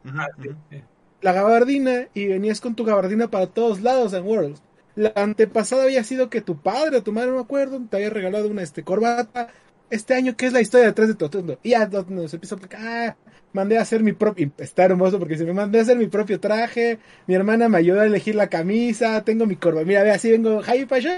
La 1.21 1.33
gabardina 1.33 2.07
y 2.13 2.27
venías 2.27 2.61
con 2.61 2.75
tu 2.75 2.83
gabardina 2.85 3.29
para 3.29 3.47
todos 3.47 3.81
lados 3.81 4.13
en 4.13 4.23
Worlds. 4.25 4.61
La 4.95 5.11
antepasada 5.15 5.83
había 5.83 6.03
sido 6.03 6.29
que 6.29 6.41
tu 6.41 6.57
padre 6.57 6.97
o 6.97 7.03
tu 7.03 7.11
madre, 7.11 7.29
no 7.29 7.35
me 7.35 7.41
acuerdo, 7.41 7.81
te 7.89 7.97
había 7.97 8.09
regalado 8.09 8.47
una 8.47 8.63
este, 8.63 8.83
corbata. 8.83 9.49
Este 9.89 10.13
año, 10.13 10.35
¿qué 10.35 10.47
es 10.47 10.53
la 10.53 10.61
historia 10.61 10.87
detrás 10.87 11.09
de 11.09 11.15
todo? 11.15 11.59
Y 11.61 11.71
ya 11.71 11.87
no, 11.87 12.05
no, 12.09 12.27
se 12.27 12.37
empieza 12.37 12.55
a 12.55 12.57
explicar, 12.57 12.81
ah, 12.83 13.17
mandé 13.53 13.77
a 13.77 13.81
hacer 13.81 14.01
mi 14.01 14.13
propio, 14.13 14.51
está 14.57 14.85
hermoso 14.85 15.19
porque 15.19 15.37
se 15.37 15.45
me 15.45 15.53
mandé 15.53 15.79
a 15.79 15.81
hacer 15.83 15.97
mi 15.97 16.07
propio 16.07 16.39
traje, 16.39 16.99
mi 17.27 17.35
hermana 17.35 17.69
me 17.69 17.77
ayudó 17.77 18.01
a 18.01 18.05
elegir 18.05 18.35
la 18.35 18.47
camisa, 18.47 19.23
tengo 19.23 19.45
mi 19.45 19.57
corbata, 19.57 19.85
mira, 19.85 20.03
ve, 20.03 20.11
así 20.11 20.31
vengo 20.31 20.61
high 20.63 20.87
fashion, 20.87 21.13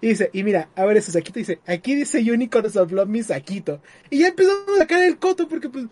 y 0.00 0.08
dice, 0.08 0.30
y 0.32 0.42
mira, 0.42 0.68
a 0.74 0.84
ver 0.84 0.96
ese 0.96 1.12
saquito, 1.12 1.38
dice, 1.38 1.60
aquí 1.66 1.94
dice 1.94 2.18
Unicorns 2.18 2.76
of 2.76 2.92
Love, 2.92 3.08
mi 3.08 3.22
saquito. 3.22 3.80
Y 4.10 4.20
ya 4.20 4.28
empezamos 4.28 4.68
a 4.76 4.78
sacar 4.78 5.02
el 5.02 5.18
coto 5.18 5.48
porque, 5.48 5.68
pues, 5.68 5.86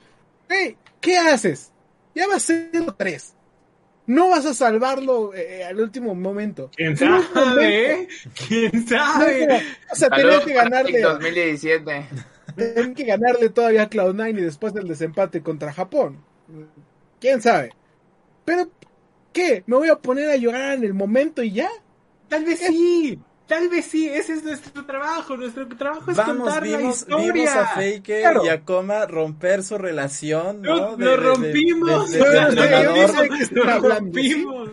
hey, 0.49 0.77
¿qué 1.01 1.17
haces? 1.17 1.73
Ya 2.15 2.27
va 2.29 2.37
a 2.37 2.41
ser 2.41 2.71
tres. 2.97 3.36
No 4.07 4.29
vas 4.31 4.47
a 4.47 4.55
salvarlo 4.55 5.35
eh, 5.35 5.65
al 5.65 5.81
último 5.81 6.15
momento. 6.15 6.71
¿Quién 6.77 6.97
momento- 6.97 7.23
sabe? 7.35 8.09
¿Quién 8.49 8.87
sabe? 8.87 9.63
o 9.91 9.95
sea, 9.97 10.11
tenías 10.11 10.45
que 10.45 10.53
ganarle, 10.55 11.01
Tactic 11.01 11.23
2017. 11.23 12.07
tenían 12.57 12.95
que 12.95 13.05
ganarle 13.05 13.49
todavía 13.51 13.83
a 13.83 13.91
Cloud9 13.91 14.39
y 14.39 14.43
después 14.43 14.73
del 14.75 14.87
desempate 14.89 15.43
contra 15.43 15.73
Japón. 15.73 16.19
¿Quién 17.21 17.43
sabe? 17.43 17.73
Pero, 18.45 18.71
¿qué? 19.33 19.65
¿Me 19.67 19.77
voy 19.77 19.89
a 19.89 19.97
poner 19.97 20.31
a 20.31 20.37
llorar 20.37 20.75
en 20.75 20.85
el 20.85 20.95
momento 20.95 21.43
y 21.43 21.53
ya? 21.53 21.69
Tal 22.29 22.45
vez 22.45 22.61
sí. 22.61 23.19
Tal 23.47 23.69
vez 23.69 23.85
sí. 23.87 24.09
Ese 24.09 24.33
es 24.35 24.45
nuestro 24.45 24.85
trabajo. 24.85 25.37
Nuestro 25.37 25.67
trabajo 25.69 26.11
es 26.11 26.17
Vamos, 26.17 26.37
contar 26.39 26.67
la 26.67 26.77
vimos, 26.79 26.97
historia. 26.99 27.33
vimos 27.33 27.51
a 27.51 27.67
Faker 27.69 28.21
Claro. 28.23 28.45
y 28.45 28.49
a 28.49 28.61
Coma 28.63 29.07
romper 29.07 29.63
su 29.63 29.79
relación, 29.79 30.63
Lo, 30.63 30.97
¿no? 30.97 30.97
lo 30.97 31.17
rompimos. 31.17 32.11
Lo 33.53 33.65
rompimos. 33.81 34.71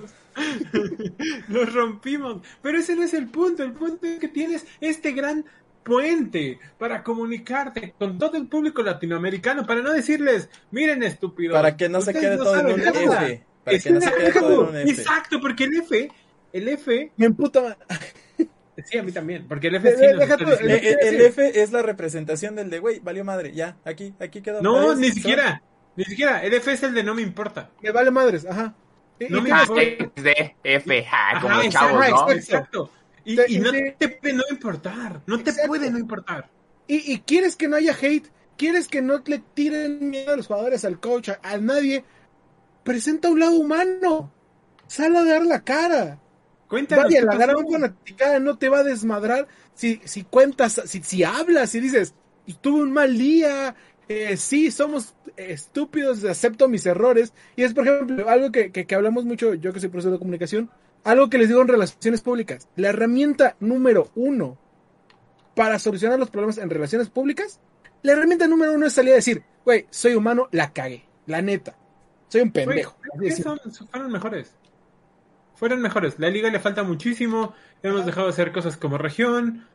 Lo 1.47 1.65
rompimos. 1.65 2.41
Pero 2.61 2.79
ese 2.79 2.95
no 2.95 3.03
es 3.03 3.13
el 3.13 3.27
punto. 3.27 3.63
El 3.63 3.73
punto 3.73 4.05
es 4.07 4.19
que 4.19 4.27
tienes 4.27 4.65
este 4.81 5.11
gran 5.11 5.45
puente 5.83 6.59
para 6.77 7.03
comunicarte 7.03 7.93
con 7.99 8.17
todo 8.17 8.37
el 8.37 8.47
público 8.47 8.81
latinoamericano, 8.81 9.65
para 9.67 9.81
no 9.81 9.91
decirles, 9.91 10.49
miren 10.71 11.03
estúpidos. 11.03 11.53
Para 11.53 11.75
que 11.75 11.89
no 11.89 12.01
se 12.01 12.13
quede 12.13 12.37
todo 12.37 12.57
en 12.59 12.65
un 12.67 12.79
nada". 12.81 13.27
F. 13.27 13.43
Para 13.63 13.79
que 13.79 13.91
no 13.91 14.01
se 14.01 14.11
quede 14.11 14.31
todo 14.33 14.53
en 14.69 14.69
un 14.69 14.77
F. 14.77 14.89
Exacto, 14.89 15.39
porque 15.41 15.65
el 15.65 15.75
F, 15.77 16.09
el 16.53 16.67
F, 16.69 17.11
Me 17.17 17.25
emputa. 17.25 17.77
Sí, 18.85 18.97
a 18.97 19.03
mí 19.03 19.11
también, 19.11 19.47
porque 19.47 19.67
el 19.67 19.75
F 19.75 19.89
De- 19.91 19.97
sí 19.97 20.01
deja 20.17 20.23
está 20.23 20.37
tú, 20.37 20.45
diciendo- 20.45 20.73
Eh, 20.75 20.81
eh, 20.91 20.97
El, 21.01 21.21
F 21.21 21.61
es 21.61 21.71
la 21.71 21.81
representación 21.81 22.55
del 22.55 22.69
de, 22.69 22.79
güey, 22.79 22.99
valió 22.99 23.23
madre, 23.23 23.53
ya, 23.53 23.77
aquí, 23.85 24.13
aquí 24.19 24.41
quedó. 24.41 24.61
No, 24.61 24.95
ni 24.95 25.07
son- 25.07 25.15
siquiera, 25.15 25.61
ni 25.95 26.03
siquiera, 26.05 26.43
el 26.43 26.53
F 26.53 26.71
es 26.71 26.83
el 26.83 26.93
de 26.93 27.03
no 27.03 27.13
me 27.15 27.21
importa. 27.21 27.69
Me 27.81 27.91
vale 27.91 28.11
madres, 28.11 28.45
ajá. 28.45 28.73
No 29.29 29.41
me 29.41 29.49
importa. 29.49 29.81
XD, 29.81 30.55
F, 30.63 31.03
ja, 31.03 31.39
como 31.41 31.53
Ajá, 31.53 31.69
chavos, 31.69 32.03
exacto, 32.05 32.25
¿no? 32.25 32.31
Exacto. 32.33 32.91
Y, 33.25 33.35
no 33.59 33.71
sí. 33.71 33.79
te 33.97 34.09
puede 34.09 34.33
no 34.33 34.43
importar, 34.49 35.21
no 35.27 35.37
te 35.41 35.51
Exacto. 35.51 35.67
puede 35.69 35.89
no 35.91 35.97
importar. 35.97 36.49
Y, 36.87 37.13
y 37.13 37.19
quieres 37.19 37.55
que 37.55 37.69
no 37.69 37.77
haya 37.77 37.95
hate, 38.01 38.27
quieres 38.57 38.89
que 38.89 39.01
no 39.01 39.21
le 39.25 39.39
tiren 39.53 40.09
miedo 40.09 40.33
a 40.33 40.35
los 40.35 40.47
jugadores, 40.47 40.83
al 40.83 40.99
coach, 40.99 41.29
a, 41.29 41.39
a 41.41 41.57
nadie. 41.57 42.03
Presenta 42.83 43.29
un 43.29 43.39
lado 43.39 43.53
humano. 43.57 44.29
Sal 44.87 45.15
a 45.15 45.23
dar 45.23 45.45
la 45.45 45.63
cara. 45.63 46.19
Cuéntanos. 46.73 47.05
Vaya, 47.05 47.19
¿qué 47.19 47.25
la 47.25 47.37
gran 47.37 47.67
fanaticada 47.71 48.39
no 48.39 48.57
te 48.57 48.69
va 48.69 48.79
a 48.79 48.83
desmadrar 48.83 49.47
si, 49.75 50.01
si 50.05 50.23
cuentas, 50.23 50.81
si, 50.85 51.03
si 51.03 51.23
hablas 51.23 51.75
y 51.75 51.79
dices, 51.79 52.13
tuve 52.61 52.81
un 52.81 52.91
mal 52.91 53.17
día, 53.17 53.75
eh, 54.09 54.37
sí, 54.37 54.71
somos 54.71 55.13
estúpidos, 55.37 56.23
acepto 56.23 56.67
mis 56.67 56.85
errores. 56.85 57.33
Y 57.55 57.63
es, 57.63 57.73
por 57.73 57.87
ejemplo, 57.87 58.27
algo 58.29 58.51
que, 58.51 58.71
que, 58.71 58.85
que 58.85 58.95
hablamos 58.95 59.23
mucho, 59.25 59.53
yo 59.53 59.71
que 59.71 59.79
soy 59.79 59.89
profesor 59.89 60.11
de 60.13 60.17
comunicación, 60.19 60.69
algo 61.03 61.29
que 61.29 61.37
les 61.37 61.47
digo 61.47 61.61
en 61.61 61.67
relaciones 61.67 62.21
públicas. 62.21 62.67
La 62.75 62.89
herramienta 62.89 63.55
número 63.59 64.09
uno 64.15 64.57
para 65.55 65.77
solucionar 65.77 66.17
los 66.17 66.29
problemas 66.31 66.57
en 66.57 66.69
relaciones 66.69 67.09
públicas, 67.09 67.59
la 68.01 68.13
herramienta 68.13 68.47
número 68.47 68.73
uno 68.73 68.87
es 68.87 68.93
salir 68.93 69.11
a 69.13 69.17
decir, 69.17 69.43
güey, 69.63 69.85
soy 69.91 70.15
humano, 70.15 70.47
la 70.51 70.73
cagué, 70.73 71.05
la 71.27 71.41
neta. 71.41 71.75
Soy 72.29 72.41
un 72.41 72.51
pendejo. 72.51 72.97
son- 73.43 73.59
son- 73.71 73.87
fueron 73.89 74.11
mejores. 74.11 74.55
Fueron 75.63 75.81
mejores. 75.81 76.19
La 76.19 76.29
liga 76.29 76.49
le 76.49 76.59
falta 76.59 76.83
muchísimo. 76.83 77.53
Hemos 77.83 78.05
dejado 78.05 78.27
de 78.27 78.33
hacer 78.33 78.51
cosas 78.51 78.75
como 78.75 78.97
región. 78.97 79.65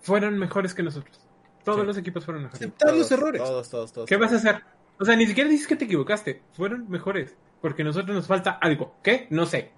Fueron 0.00 0.36
mejores 0.36 0.74
que 0.74 0.82
nosotros. 0.82 1.20
Todos 1.64 1.82
Sí. 1.82 1.86
los 1.86 1.96
equipos 1.96 2.24
fueron 2.24 2.42
mejores. 2.42 2.60
Aceptar 2.62 2.92
los 2.92 3.12
errores. 3.12 3.40
Todos, 3.40 3.70
todos, 3.70 3.92
todos. 3.92 4.08
¿Qué 4.08 4.16
vas 4.16 4.32
a 4.32 4.36
hacer? 4.36 4.64
O 4.98 5.04
sea, 5.04 5.14
ni 5.14 5.26
siquiera 5.28 5.48
dices 5.48 5.68
que 5.68 5.76
te 5.76 5.84
equivocaste. 5.84 6.42
Fueron 6.54 6.90
mejores. 6.90 7.36
Porque 7.60 7.82
a 7.82 7.84
nosotros 7.84 8.16
nos 8.16 8.26
falta 8.26 8.50
algo. 8.50 8.96
¿Qué? 9.04 9.28
No 9.30 9.46
sé. 9.46 9.70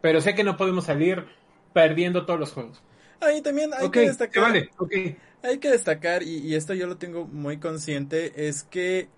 Pero 0.00 0.20
sé 0.20 0.34
que 0.34 0.42
no 0.42 0.56
podemos 0.56 0.86
salir 0.86 1.24
perdiendo 1.72 2.26
todos 2.26 2.40
los 2.40 2.50
juegos. 2.50 2.82
Ahí 3.20 3.42
también 3.42 3.70
hay 3.72 3.88
que 3.88 4.00
destacar. 4.00 4.42
vale. 4.42 4.70
Ok. 4.78 4.92
Hay 5.44 5.58
que 5.58 5.70
destacar, 5.70 6.24
y, 6.24 6.38
y 6.38 6.56
esto 6.56 6.74
yo 6.74 6.88
lo 6.88 6.96
tengo 6.96 7.24
muy 7.24 7.58
consciente, 7.58 8.48
es 8.48 8.64
que 8.64 9.10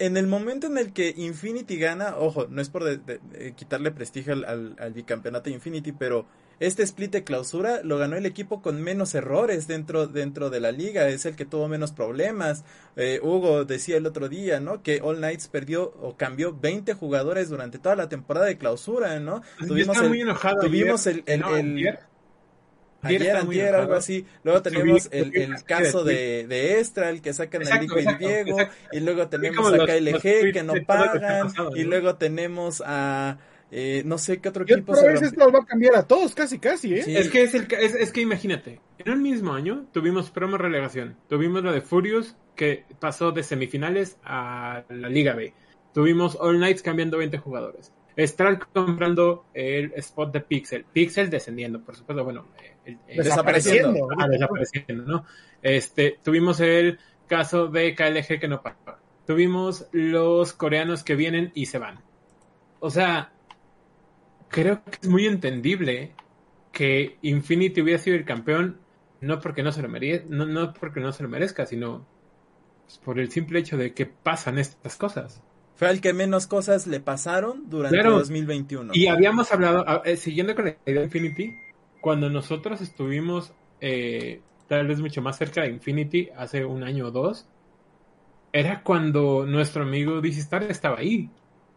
en 0.00 0.16
el 0.16 0.26
momento 0.26 0.66
en 0.66 0.76
el 0.78 0.92
que 0.92 1.14
Infinity 1.16 1.76
gana, 1.76 2.16
ojo, 2.16 2.46
no 2.50 2.60
es 2.60 2.68
por 2.68 2.82
de- 2.84 3.52
quitarle 3.54 3.92
prestigio 3.92 4.32
al, 4.32 4.44
al- 4.44 4.76
al 4.80 4.92
bicampeonato 4.92 5.44
de 5.50 5.54
Infinity, 5.54 5.92
pero 5.92 6.26
este 6.58 6.82
split 6.82 7.12
de 7.12 7.24
clausura 7.24 7.80
lo 7.84 7.96
ganó 7.96 8.16
el 8.16 8.26
equipo 8.26 8.60
con 8.60 8.82
menos 8.82 9.14
errores 9.14 9.66
dentro, 9.66 10.06
dentro 10.08 10.50
de 10.50 10.60
la 10.60 10.72
liga, 10.72 11.08
es 11.08 11.24
el 11.24 11.34
que 11.36 11.46
tuvo 11.46 11.68
menos 11.68 11.92
problemas. 11.92 12.64
Eh, 12.96 13.18
Hugo 13.22 13.64
decía 13.64 13.96
el 13.96 14.06
otro 14.06 14.28
día, 14.28 14.60
¿no? 14.60 14.82
Que 14.82 15.00
All 15.02 15.16
Knights 15.18 15.48
perdió 15.48 15.84
o 16.02 16.16
cambió 16.18 16.52
20 16.54 16.92
jugadores 16.94 17.48
durante 17.48 17.78
toda 17.78 17.96
la 17.96 18.08
temporada 18.10 18.46
de 18.46 18.58
clausura, 18.58 19.18
¿no? 19.20 19.40
Yo 19.60 19.66
estaba 19.92 20.08
muy 20.08 20.20
enojado 20.20 20.60
tuvimos 20.60 21.06
ayer. 21.06 21.22
el- 21.26 21.34
el- 21.34 21.40
No, 21.40 21.56
el- 21.56 21.98
ayer. 23.02 23.36
Ayer 23.36 23.74
algo 23.74 23.94
así. 23.94 24.26
Luego 24.44 24.62
tenemos 24.62 25.08
el, 25.12 25.36
el 25.36 25.64
caso 25.64 26.04
de, 26.04 26.40
el 26.40 27.22
que 27.22 27.32
sacan 27.32 27.62
a 27.62 27.64
Exacto, 27.64 27.82
Nico 27.82 27.98
y 27.98 28.14
Diego. 28.18 28.60
exacto. 28.60 28.74
Y 28.92 29.00
luego 29.00 29.28
tenemos 29.28 29.66
a 29.66 29.70
los- 29.76 29.78
los 29.78 29.86
KLG 30.22 30.52
que 30.52 30.62
no 30.62 30.74
pagan. 30.86 31.48
Y 31.74 31.84
luego 31.84 32.16
tenemos 32.16 32.82
a. 32.84 33.38
eh, 33.72 34.02
no 34.04 34.18
sé 34.18 34.40
qué 34.40 34.48
otro 34.48 34.64
Yo 34.66 34.74
equipo 34.76 34.92
otra 34.92 35.16
se 35.16 35.36
nos 35.36 35.54
va 35.54 35.58
a 35.60 35.64
cambiar 35.64 35.94
a 35.96 36.02
todos, 36.02 36.34
casi, 36.34 36.58
casi, 36.58 36.94
¿eh? 36.94 37.02
Sí. 37.04 37.16
Es 37.16 37.28
que 37.28 37.42
es 37.44 37.54
el 37.54 37.68
ca- 37.68 37.78
es, 37.78 37.94
es 37.94 38.10
que 38.12 38.20
imagínate, 38.20 38.80
en 38.98 39.12
un 39.12 39.22
mismo 39.22 39.52
año 39.52 39.86
tuvimos 39.92 40.30
promo 40.30 40.58
relegación, 40.58 41.16
tuvimos 41.28 41.62
lo 41.62 41.72
de 41.72 41.80
Furious 41.80 42.36
que 42.56 42.84
pasó 42.98 43.30
de 43.32 43.42
semifinales 43.44 44.16
a 44.24 44.82
la 44.90 45.08
Liga 45.08 45.34
B, 45.34 45.54
tuvimos 45.94 46.36
All 46.40 46.56
Knights 46.56 46.82
cambiando 46.82 47.16
20 47.18 47.38
jugadores, 47.38 47.92
Stral 48.18 48.58
comprando 48.74 49.46
el 49.54 49.92
spot 49.96 50.32
de 50.32 50.40
Pixel, 50.40 50.84
Pixel 50.92 51.30
descendiendo, 51.30 51.80
por 51.80 51.94
supuesto, 51.94 52.24
bueno, 52.24 52.48
eh, 52.60 52.64
el- 52.64 52.72
el- 52.74 52.79
Desapareciendo. 53.06 54.08
Ah, 54.18 54.28
desapareciendo, 54.28 55.04
¿no? 55.04 55.24
Este, 55.62 56.18
tuvimos 56.22 56.60
el 56.60 56.98
caso 57.26 57.68
de 57.68 57.94
KLG 57.94 58.40
que 58.40 58.48
no 58.48 58.62
paga. 58.62 58.98
Tuvimos 59.26 59.86
los 59.92 60.52
coreanos 60.52 61.04
que 61.04 61.14
vienen 61.14 61.52
y 61.54 61.66
se 61.66 61.78
van. 61.78 62.00
O 62.80 62.90
sea, 62.90 63.32
creo 64.48 64.82
que 64.84 64.98
es 65.02 65.08
muy 65.08 65.26
entendible 65.26 66.12
que 66.72 67.18
Infinity 67.22 67.82
hubiera 67.82 67.98
sido 68.00 68.16
el 68.16 68.24
campeón 68.24 68.78
no 69.20 69.38
porque 69.40 69.62
no 69.62 69.72
se 69.72 69.82
lo 69.82 69.88
merezca, 69.88 70.26
no, 70.28 70.46
no 70.46 70.72
porque 70.72 71.00
no 71.00 71.12
se 71.12 71.22
lo 71.22 71.28
merezca, 71.28 71.66
sino 71.66 72.06
pues, 72.86 72.98
por 72.98 73.18
el 73.18 73.30
simple 73.30 73.60
hecho 73.60 73.76
de 73.76 73.92
que 73.92 74.06
pasan 74.06 74.58
estas 74.58 74.96
cosas. 74.96 75.42
Fue 75.76 75.88
al 75.88 76.00
que 76.00 76.12
menos 76.12 76.46
cosas 76.46 76.86
le 76.86 77.00
pasaron 77.00 77.70
durante 77.70 77.98
Claro. 77.98 78.18
2021. 78.18 78.92
Y 78.94 79.06
habíamos 79.06 79.50
hablado, 79.52 80.04
eh, 80.04 80.16
siguiendo 80.16 80.54
con 80.54 80.66
la 80.66 80.76
idea 80.84 81.00
de 81.00 81.04
Infinity, 81.04 81.54
cuando 82.00 82.30
nosotros 82.30 82.80
estuvimos 82.80 83.52
eh, 83.80 84.40
tal 84.68 84.86
vez 84.86 85.00
mucho 85.00 85.22
más 85.22 85.36
cerca 85.36 85.62
de 85.62 85.70
Infinity 85.70 86.30
hace 86.36 86.64
un 86.64 86.84
año 86.84 87.06
o 87.06 87.10
dos, 87.10 87.48
era 88.52 88.82
cuando 88.82 89.46
nuestro 89.46 89.82
amigo 89.82 90.20
DC 90.20 90.40
Star 90.40 90.64
estaba 90.64 90.98
ahí. 90.98 91.30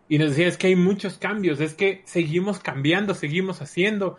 Y 0.07 0.17
nos 0.17 0.29
decía, 0.29 0.47
es 0.47 0.57
que 0.57 0.67
hay 0.67 0.75
muchos 0.75 1.17
cambios, 1.17 1.59
es 1.59 1.73
que 1.73 2.01
seguimos 2.05 2.59
cambiando, 2.59 3.13
seguimos 3.13 3.61
haciendo. 3.61 4.17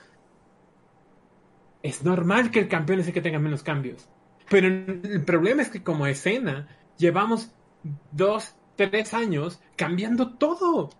Es 1.83 2.05
normal 2.05 2.51
que 2.51 2.61
el 2.61 2.69
campeón 2.69 3.01
es 3.01 3.07
el 3.07 3.13
que 3.13 3.21
tenga 3.21 3.39
menos 3.39 3.63
cambios. 3.63 4.09
Pero 4.49 4.67
el 4.67 5.25
problema 5.25 5.63
es 5.63 5.69
que 5.71 5.83
como 5.83 6.07
escena 6.07 6.69
llevamos 6.99 7.53
dos, 8.13 8.57
tres 8.77 9.15
años 9.15 9.61
cambiando 9.77 10.35
todo 10.35 10.91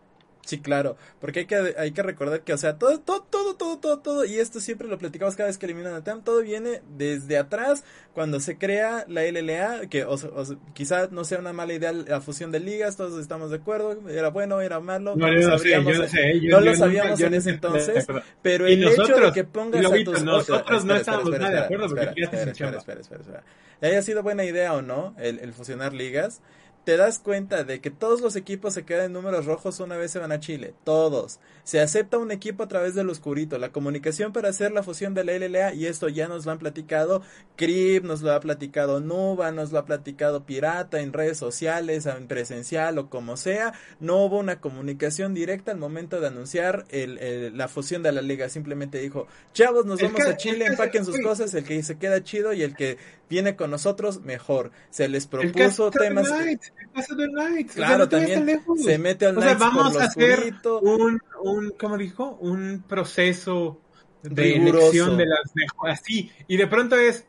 Sí, 0.45 0.59
claro, 0.61 0.97
porque 1.21 1.41
hay 1.41 1.47
que, 1.47 1.75
hay 1.79 1.93
que 1.93 2.03
recordar 2.03 2.43
que, 2.43 2.53
o 2.53 2.59
sea, 2.59 2.77
todo, 2.77 3.01
todo, 3.01 3.23
todo, 3.23 3.55
todo, 3.55 3.79
todo, 3.79 3.99
todo, 4.01 4.25
y 4.27 4.39
esto 4.39 4.61
siempre 4.61 4.89
lo 4.89 4.99
platicamos 4.99 5.37
cada 5.37 5.47
vez 5.47 5.57
que 5.57 5.65
eliminan 5.65 5.95
a 5.95 6.05
TAM, 6.05 6.23
todo 6.23 6.43
viene 6.43 6.83
desde 6.99 7.39
atrás, 7.39 7.83
cuando 8.13 8.41
se 8.41 8.59
crea 8.59 9.07
la 9.09 9.23
LLA, 9.25 9.87
que 9.89 10.05
o, 10.05 10.17
quizás 10.75 11.13
no 11.13 11.25
sea 11.25 11.39
una 11.39 11.55
mala 11.55 11.73
idea 11.73 11.93
la 11.93 12.21
fusión 12.21 12.51
de 12.51 12.61
ligas, 12.61 12.97
todos 12.97 13.19
estamos 13.21 13.51
de 13.51 13.57
acuerdo, 13.57 14.09
era 14.09 14.29
bueno, 14.29 14.61
era 14.61 14.81
malo, 14.81 15.17
no, 15.17 15.33
no, 15.33 15.59
sabíamos, 15.59 15.99
no, 15.99 16.09
sé, 16.09 16.41
yo, 16.41 16.51
no 16.51 16.61
lo 16.61 16.77
sabíamos 16.77 17.21
en 17.21 17.35
ese 17.35 17.51
entonces, 17.51 18.07
pero 18.43 18.67
el 18.67 18.85
hecho 18.85 19.17
de 19.17 19.33
que 19.33 19.45
pongas 19.45 19.85
a 19.87 20.05
tus... 20.05 20.23
Nosotros 20.25 20.85
no 20.85 20.95
estábamos 20.95 21.31
nada 21.31 21.51
de 21.51 21.59
acuerdo, 21.61 21.89
porque 21.89 22.23
espera, 22.23 22.51
espera, 22.51 22.79
espera, 22.79 23.01
espera, 23.01 23.21
espera, 23.23 23.43
haya 23.81 24.03
sido 24.03 24.23
buena 24.23 24.45
idea 24.45 24.75
o 24.75 24.83
no 24.83 25.15
el, 25.19 25.39
el 25.39 25.53
fusionar 25.53 25.95
ligas, 25.95 26.43
te 26.85 26.99
das 26.99 27.19
cuenta 27.19 27.65
de 27.65 27.81
que 27.81 27.91
todos 27.91 28.21
los 28.21 28.37
equipos 28.37 28.75
se 28.75 28.85
quedan 28.85 29.07
en 29.07 29.13
números 29.15 29.47
rojos 29.47 29.81
una 29.81 29.97
vez 29.97 30.11
se 30.11 30.19
van 30.19 30.33
a 30.33 30.41
Chile. 30.41 30.75
Todos. 30.85 31.41
Se 31.65 31.81
acepta 31.81 32.19
un 32.19 32.31
equipo 32.31 32.63
a 32.63 32.69
través 32.69 32.95
del 32.95 33.09
oscurito. 33.09 33.59
La 33.59 33.73
comunicación 33.73 34.35
para 34.35 34.51
hacer 34.51 34.71
la 34.73 34.83
fusión 34.83 35.15
de 35.15 35.25
la 35.25 35.33
LLA, 35.33 35.75
y 35.75 35.87
esto 35.87 36.09
ya 36.11 36.29
nos 36.29 36.45
lo 36.45 36.53
han 36.53 36.59
platicado. 36.59 37.23
Crip 37.57 38.05
nos 38.05 38.21
lo 38.21 38.33
ha 38.33 38.41
platicado 38.41 39.01
Nuba, 39.01 39.51
nos 39.51 39.73
lo 39.73 39.79
ha 39.79 39.87
platicado 39.87 40.45
Pirata 40.45 41.01
en 41.01 41.15
redes 41.15 41.39
sociales, 41.39 42.05
en 42.05 42.27
presencial 42.27 42.99
o 42.99 43.09
como 43.09 43.39
sea. 43.39 43.73
No 43.99 44.23
hubo 44.23 44.39
una 44.39 44.61
comunicación 44.61 45.33
directa 45.33 45.73
al 45.73 45.79
momento 45.79 46.21
de 46.21 46.27
anunciar 46.27 46.85
el, 46.91 47.57
la 47.57 47.69
fusión 47.69 48.03
de 48.03 48.13
la 48.13 48.21
liga. 48.21 48.51
Simplemente 48.51 48.99
dijo, 48.99 49.27
chavos, 49.55 49.87
nos 49.87 50.03
vamos 50.03 50.21
a 50.21 50.37
Chile, 50.37 50.67
empaquen 50.67 51.07
sus 51.07 51.19
cosas, 51.21 51.55
el 51.55 51.65
que 51.65 51.83
se 51.83 51.97
queda 51.97 52.23
chido 52.23 52.53
y 52.53 52.63
el 52.63 52.77
que 52.77 52.99
viene 53.31 53.57
con 53.57 53.71
nosotros, 53.71 54.21
mejor. 54.21 54.71
Se 54.91 55.09
les 55.09 55.27
propuso 55.27 55.91
temas. 55.91 56.31
Claro, 57.75 58.09
también 58.09 58.63
se 58.77 58.99
mete 58.99 59.27
al 59.27 59.39
o 59.39 59.43
sea, 59.43 59.55
vamos 59.55 59.97
a 59.97 60.05
hacer 60.05 60.55
un, 60.83 61.21
un, 61.43 61.71
¿cómo 61.79 61.99
dijo? 61.99 62.37
Un 62.41 62.85
proceso 62.87 63.81
de 64.23 64.57
elección 64.57 65.17
de 65.17 65.27
las 65.27 65.55
mejores. 65.55 66.01
Así. 66.01 66.31
Y 66.47 66.57
de 66.57 66.67
pronto 66.67 66.97
es, 66.97 67.27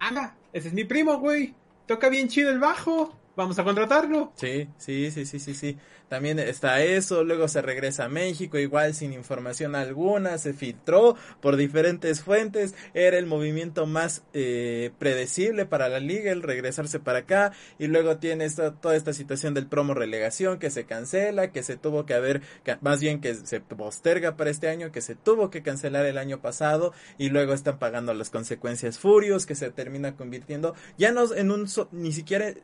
ah, 0.00 0.34
ese 0.52 0.68
es 0.68 0.74
mi 0.74 0.84
primo, 0.84 1.18
güey. 1.18 1.54
Toca 1.86 2.08
bien 2.08 2.28
chido 2.28 2.50
el 2.50 2.58
bajo. 2.58 3.18
Vamos 3.36 3.58
a 3.58 3.64
contratarlo. 3.64 4.32
Sí, 4.36 4.68
sí, 4.78 5.10
sí, 5.10 5.26
sí, 5.26 5.40
sí, 5.40 5.54
sí. 5.54 5.76
También 6.08 6.38
está 6.38 6.82
eso, 6.82 7.24
luego 7.24 7.48
se 7.48 7.62
regresa 7.62 8.04
a 8.04 8.08
México, 8.08 8.58
igual 8.58 8.94
sin 8.94 9.12
información 9.12 9.74
alguna, 9.74 10.38
se 10.38 10.52
filtró 10.52 11.16
por 11.40 11.56
diferentes 11.56 12.22
fuentes, 12.22 12.74
era 12.92 13.18
el 13.18 13.26
movimiento 13.26 13.86
más 13.86 14.22
eh, 14.34 14.92
predecible 14.98 15.66
para 15.66 15.88
la 15.88 15.98
liga, 15.98 16.30
el 16.30 16.42
regresarse 16.42 17.00
para 17.00 17.20
acá, 17.20 17.52
y 17.78 17.88
luego 17.88 18.18
tiene 18.18 18.44
esta, 18.44 18.74
toda 18.74 18.94
esta 18.94 19.12
situación 19.12 19.54
del 19.54 19.66
promo 19.66 19.94
relegación 19.94 20.58
que 20.58 20.70
se 20.70 20.84
cancela, 20.84 21.50
que 21.50 21.62
se 21.62 21.76
tuvo 21.76 22.06
que 22.06 22.14
haber, 22.14 22.42
más 22.82 23.00
bien 23.00 23.20
que 23.20 23.34
se 23.34 23.60
posterga 23.60 24.36
para 24.36 24.50
este 24.50 24.68
año, 24.68 24.92
que 24.92 25.00
se 25.00 25.16
tuvo 25.16 25.50
que 25.50 25.62
cancelar 25.62 26.06
el 26.06 26.18
año 26.18 26.40
pasado, 26.40 26.92
y 27.18 27.30
luego 27.30 27.54
están 27.54 27.78
pagando 27.78 28.14
las 28.14 28.30
consecuencias 28.30 28.98
furios, 28.98 29.46
que 29.46 29.54
se 29.54 29.70
termina 29.70 30.14
convirtiendo 30.16 30.74
ya 30.98 31.10
no 31.10 31.34
en 31.34 31.50
un, 31.50 31.66
ni 31.90 32.12
siquiera 32.12 32.54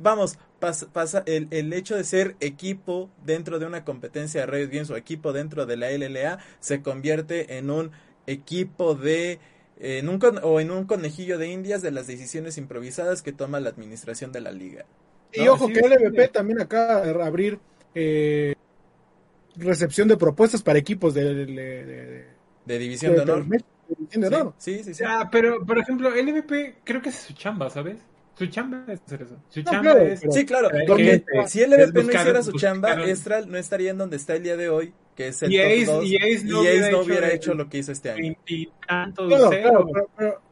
vamos, 0.00 0.38
pasa, 0.58 1.22
el, 1.26 1.48
el, 1.50 1.72
hecho 1.72 1.94
de 1.94 2.04
ser 2.04 2.36
equipo 2.40 3.10
dentro 3.24 3.58
de 3.58 3.66
una 3.66 3.84
competencia 3.84 4.40
de 4.40 4.46
Riot 4.46 4.70
Games 4.70 4.90
o 4.90 4.96
equipo 4.96 5.32
dentro 5.32 5.66
de 5.66 5.76
la 5.76 5.90
LLA 5.90 6.38
se 6.58 6.82
convierte 6.82 7.58
en 7.58 7.70
un 7.70 7.92
equipo 8.26 8.94
de 8.94 9.38
en 9.78 10.08
un 10.08 10.20
o 10.42 10.60
en 10.60 10.70
un 10.70 10.84
conejillo 10.84 11.38
de 11.38 11.48
indias 11.48 11.80
de 11.82 11.90
las 11.90 12.06
decisiones 12.06 12.58
improvisadas 12.58 13.22
que 13.22 13.32
toma 13.32 13.60
la 13.60 13.70
administración 13.70 14.32
de 14.32 14.40
la 14.40 14.52
liga. 14.52 14.84
Y 15.32 15.48
ojo 15.48 15.68
que 15.68 15.80
LVP 15.80 16.28
también 16.28 16.60
acá 16.60 17.02
abrir 17.24 17.58
eh, 17.94 18.54
recepción 19.56 20.08
de 20.08 20.16
propuestas 20.16 20.62
para 20.62 20.78
equipos 20.78 21.14
de, 21.14 22.26
de, 22.66 22.78
división 22.78 23.14
de, 23.14 23.20
honor. 23.20 23.44
Sí, 24.58 24.82
sí, 24.84 24.94
sí. 24.94 25.04
Ah, 25.06 25.28
pero 25.30 25.64
por 25.64 25.78
ejemplo, 25.78 26.10
LVP 26.10 26.80
creo 26.84 27.00
que 27.00 27.08
es 27.08 27.14
su 27.14 27.32
chamba, 27.32 27.70
¿sabes? 27.70 27.98
Su 28.40 28.46
chamba 28.46 28.82
es 28.88 29.02
hacer 29.02 29.20
eso. 29.20 29.36
Su 29.50 29.62
chamba 29.62 29.92
es. 30.00 30.22
Sí, 30.30 30.46
claro. 30.46 30.70
Porque 30.86 31.22
si 31.46 31.60
el 31.60 31.72
LVP 31.72 32.04
no 32.04 32.10
hiciera 32.10 32.42
su 32.42 32.52
chamba, 32.52 32.94
Estral 33.04 33.50
no 33.50 33.58
estaría 33.58 33.90
en 33.90 33.98
donde 33.98 34.16
está 34.16 34.34
el 34.34 34.42
día 34.42 34.56
de 34.56 34.70
hoy, 34.70 34.94
que 35.14 35.28
es 35.28 35.42
el 35.42 35.52
y 35.52 35.60
Ace, 35.60 35.84
top 35.84 35.96
2, 35.96 36.04
y 36.06 36.16
Ace 36.16 36.44
no, 36.44 36.56
y 36.56 36.60
hubiera, 36.66 36.90
no 36.90 37.00
hubiera 37.00 37.32
hecho, 37.34 37.52
lo 37.52 37.68
que 37.68 37.76
hizo 37.76 37.92
este 37.92 38.12
año. 38.12 38.34
Claro, 38.80 39.12
claro, 39.14 39.50
pero, 39.50 39.86
pero, 40.16 40.42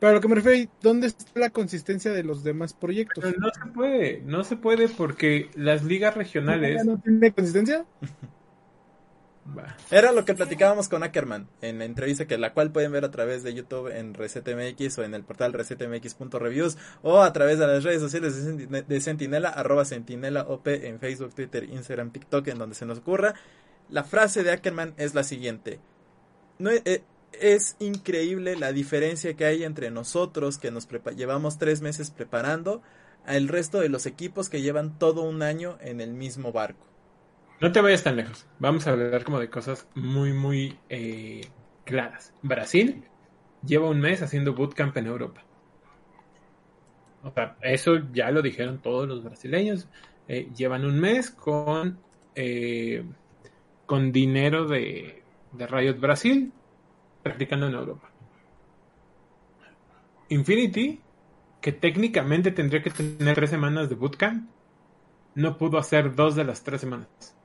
pero, 0.00 0.12
lo 0.14 0.20
que 0.22 0.28
me 0.28 0.34
refiero, 0.36 0.70
¿dónde 0.80 1.08
está 1.08 1.26
la 1.34 1.50
consistencia 1.50 2.10
de 2.10 2.24
los 2.24 2.42
demás 2.42 2.72
proyectos? 2.72 3.22
Pero 3.22 3.38
no 3.38 3.50
se 3.50 3.70
puede, 3.70 4.22
no 4.24 4.42
se 4.42 4.56
puede 4.56 4.88
porque 4.88 5.50
las 5.54 5.84
ligas 5.84 6.16
regionales. 6.16 6.86
¿No 6.86 6.98
tiene 6.98 7.32
consistencia? 7.32 7.84
Era 9.90 10.12
lo 10.12 10.24
que 10.24 10.34
platicábamos 10.34 10.88
con 10.88 11.02
Ackerman 11.02 11.48
en 11.60 11.78
la 11.78 11.84
entrevista 11.84 12.26
que 12.26 12.38
la 12.38 12.54
cual 12.54 12.70
pueden 12.70 12.92
ver 12.92 13.04
a 13.04 13.10
través 13.10 13.42
de 13.42 13.52
YouTube 13.52 13.88
en 13.88 14.14
ResetMX 14.14 14.98
o 14.98 15.04
en 15.04 15.14
el 15.14 15.24
portal 15.24 15.52
resetmx.reviews 15.52 16.78
o 17.02 17.20
a 17.20 17.32
través 17.32 17.58
de 17.58 17.66
las 17.66 17.84
redes 17.84 18.00
sociales 18.00 18.34
de 18.88 19.00
Sentinela, 19.00 19.48
arroba 19.50 19.84
Sentinela 19.84 20.42
OP 20.42 20.68
en 20.68 21.00
Facebook, 21.00 21.34
Twitter, 21.34 21.64
Instagram, 21.64 22.12
TikTok, 22.12 22.48
en 22.48 22.58
donde 22.58 22.74
se 22.74 22.86
nos 22.86 22.98
ocurra. 22.98 23.34
La 23.90 24.04
frase 24.04 24.42
de 24.42 24.52
Ackerman 24.52 24.94
es 24.96 25.14
la 25.14 25.24
siguiente. 25.24 25.80
No, 26.58 26.70
eh, 26.70 27.02
es 27.32 27.76
increíble 27.80 28.56
la 28.56 28.72
diferencia 28.72 29.34
que 29.34 29.44
hay 29.44 29.64
entre 29.64 29.90
nosotros 29.90 30.58
que 30.58 30.70
nos 30.70 30.88
llevamos 31.16 31.58
tres 31.58 31.80
meses 31.80 32.10
preparando 32.10 32.82
al 33.26 33.48
resto 33.48 33.80
de 33.80 33.88
los 33.88 34.06
equipos 34.06 34.48
que 34.48 34.62
llevan 34.62 34.98
todo 34.98 35.22
un 35.22 35.42
año 35.42 35.78
en 35.80 36.00
el 36.00 36.12
mismo 36.12 36.52
barco. 36.52 36.91
No 37.62 37.70
te 37.70 37.80
vayas 37.80 38.02
tan 38.02 38.16
lejos. 38.16 38.44
Vamos 38.58 38.88
a 38.88 38.90
hablar 38.90 39.22
como 39.22 39.38
de 39.38 39.48
cosas 39.48 39.88
muy, 39.94 40.32
muy 40.32 40.76
eh, 40.88 41.42
claras. 41.84 42.34
Brasil 42.42 43.04
lleva 43.64 43.88
un 43.88 44.00
mes 44.00 44.20
haciendo 44.20 44.52
bootcamp 44.52 44.96
en 44.96 45.06
Europa. 45.06 45.44
O 47.22 47.30
sea, 47.30 47.56
eso 47.62 48.00
ya 48.12 48.32
lo 48.32 48.42
dijeron 48.42 48.82
todos 48.82 49.06
los 49.06 49.22
brasileños. 49.22 49.88
Eh, 50.26 50.50
llevan 50.56 50.84
un 50.84 50.98
mes 50.98 51.30
con, 51.30 52.00
eh, 52.34 53.04
con 53.86 54.10
dinero 54.10 54.66
de, 54.66 55.22
de 55.52 55.66
Riot 55.68 56.00
Brasil 56.00 56.52
practicando 57.22 57.68
en 57.68 57.74
Europa. 57.74 58.10
Infinity, 60.30 61.00
que 61.60 61.70
técnicamente 61.70 62.50
tendría 62.50 62.82
que 62.82 62.90
tener 62.90 63.36
tres 63.36 63.50
semanas 63.50 63.88
de 63.88 63.94
bootcamp, 63.94 64.50
no 65.36 65.56
pudo 65.56 65.78
hacer 65.78 66.16
dos 66.16 66.34
de 66.34 66.42
las 66.42 66.64
tres 66.64 66.80
semanas. 66.80 67.36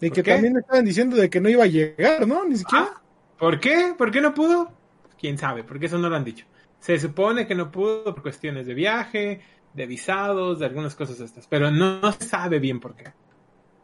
Y 0.00 0.10
que 0.10 0.22
también 0.22 0.56
estaban 0.58 0.84
diciendo 0.84 1.16
de 1.16 1.30
que 1.30 1.40
no 1.40 1.48
iba 1.48 1.64
a 1.64 1.68
llegar, 1.68 2.26
¿no? 2.26 2.44
Ni 2.44 2.56
siquiera. 2.56 2.88
Ah, 2.90 3.02
¿Por 3.38 3.60
qué? 3.60 3.94
¿Por 3.96 4.10
qué 4.10 4.20
no 4.20 4.34
pudo? 4.34 4.70
Quién 5.18 5.38
sabe, 5.38 5.64
porque 5.64 5.86
eso 5.86 5.98
no 5.98 6.08
lo 6.08 6.16
han 6.16 6.24
dicho. 6.24 6.46
Se 6.80 6.98
supone 6.98 7.46
que 7.46 7.54
no 7.54 7.70
pudo 7.70 8.04
por 8.04 8.22
cuestiones 8.22 8.66
de 8.66 8.74
viaje, 8.74 9.40
de 9.72 9.86
visados, 9.86 10.58
de 10.58 10.66
algunas 10.66 10.94
cosas 10.94 11.20
estas, 11.20 11.46
pero 11.46 11.70
no, 11.70 12.12
se 12.12 12.24
sabe 12.24 12.58
bien 12.58 12.80
por 12.80 12.94
qué. 12.94 13.12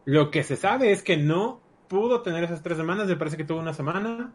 Lo 0.04 0.30
que 0.30 0.42
se 0.42 0.56
sabe 0.56 0.92
es 0.92 1.02
que 1.02 1.16
no 1.16 1.60
pudo 1.88 2.22
tener 2.22 2.44
esas 2.44 2.62
tres 2.62 2.76
semanas, 2.76 3.06
me 3.06 3.16
parece 3.16 3.36
que 3.36 3.44
tuvo 3.44 3.60
una 3.60 3.74
semana. 3.74 4.32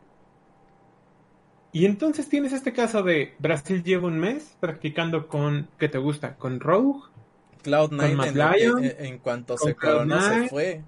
Y 1.72 1.86
entonces 1.86 2.30
tienes 2.30 2.54
este 2.54 2.74
caso 2.74 3.04
de 3.04 3.36
Brasil 3.40 3.84
lleva 3.84 4.08
un 4.08 4.20
mes 4.20 4.56
practicando 4.60 5.28
con, 5.28 5.68
¿qué 5.78 5.90
te 5.90 5.98
gusta? 5.98 6.36
¿Con 6.36 6.60
Rogue? 6.60 7.02
Cloud9 7.64 8.96
en, 9.00 9.06
en, 9.06 9.18
cuanto 9.20 9.58
se 9.58 9.76
coronó 9.76 10.22
se 10.22 10.48
fue. 10.48 10.84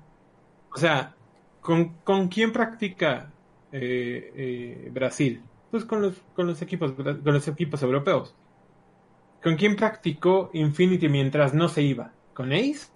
O 0.73 0.77
sea, 0.77 1.15
¿con, 1.61 1.95
con 2.03 2.27
quién 2.27 2.51
practica 2.51 3.31
eh, 3.71 4.31
eh, 4.35 4.89
Brasil? 4.91 5.41
Pues 5.71 5.85
con 5.85 6.01
los, 6.01 6.15
con 6.35 6.47
los 6.47 6.61
equipos, 6.61 6.93
con 6.93 7.21
los 7.23 7.47
equipos 7.47 7.81
europeos. 7.83 8.35
¿Con 9.43 9.55
quién 9.55 9.75
practicó 9.75 10.49
Infinity 10.53 11.07
mientras 11.07 11.53
no 11.53 11.69
se 11.69 11.81
iba? 11.81 12.11
¿Con 12.33 12.51
Ace? 12.51 12.87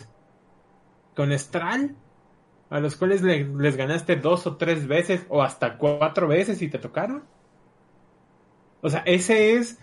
¿Con 1.15 1.37
Stral? 1.37 1.95
¿A 2.69 2.79
los 2.79 2.95
cuales 2.95 3.21
les 3.21 3.77
ganaste 3.77 4.15
dos 4.15 4.47
o 4.47 4.57
tres 4.57 4.87
veces 4.87 5.25
o 5.29 5.43
hasta 5.43 5.77
cuatro 5.77 6.27
veces 6.27 6.61
y 6.61 6.69
te 6.69 6.79
tocaron? 6.79 7.23
O 8.81 8.89
sea, 8.89 9.01
ese 9.05 9.53
es, 9.53 9.79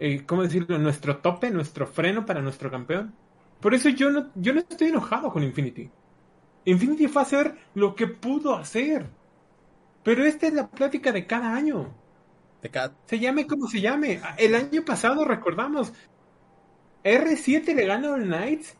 eh, 0.00 0.24
¿cómo 0.26 0.42
decirlo? 0.42 0.78
Nuestro 0.78 1.18
tope, 1.18 1.50
nuestro 1.50 1.86
freno 1.86 2.26
para 2.26 2.40
nuestro 2.40 2.70
campeón. 2.70 3.14
Por 3.60 3.74
eso 3.74 3.90
yo 3.90 4.10
no, 4.10 4.30
yo 4.34 4.52
no 4.52 4.60
estoy 4.60 4.88
enojado 4.88 5.30
con 5.30 5.42
Infinity. 5.42 5.90
Infinity 6.64 7.08
fue 7.08 7.22
a 7.22 7.24
hacer 7.24 7.56
lo 7.74 7.94
que 7.94 8.06
pudo 8.06 8.54
hacer. 8.54 9.06
Pero 10.02 10.24
esta 10.24 10.46
es 10.46 10.54
la 10.54 10.68
plática 10.68 11.12
de 11.12 11.26
cada 11.26 11.54
año. 11.54 11.94
De 12.62 12.70
cada... 12.70 12.94
Se 13.06 13.18
llame 13.18 13.46
como 13.46 13.66
se 13.68 13.80
llame. 13.80 14.20
El 14.38 14.54
año 14.54 14.84
pasado, 14.84 15.24
recordamos, 15.24 15.92
R7 17.02 17.74
le 17.74 17.86
ganó 17.86 18.14
al 18.14 18.24
Knights 18.24 18.76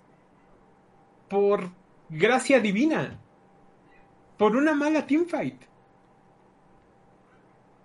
por 1.28 1.70
gracia 2.08 2.60
divina. 2.60 3.20
Por 4.38 4.56
una 4.56 4.74
mala 4.74 5.06
teamfight. 5.06 5.62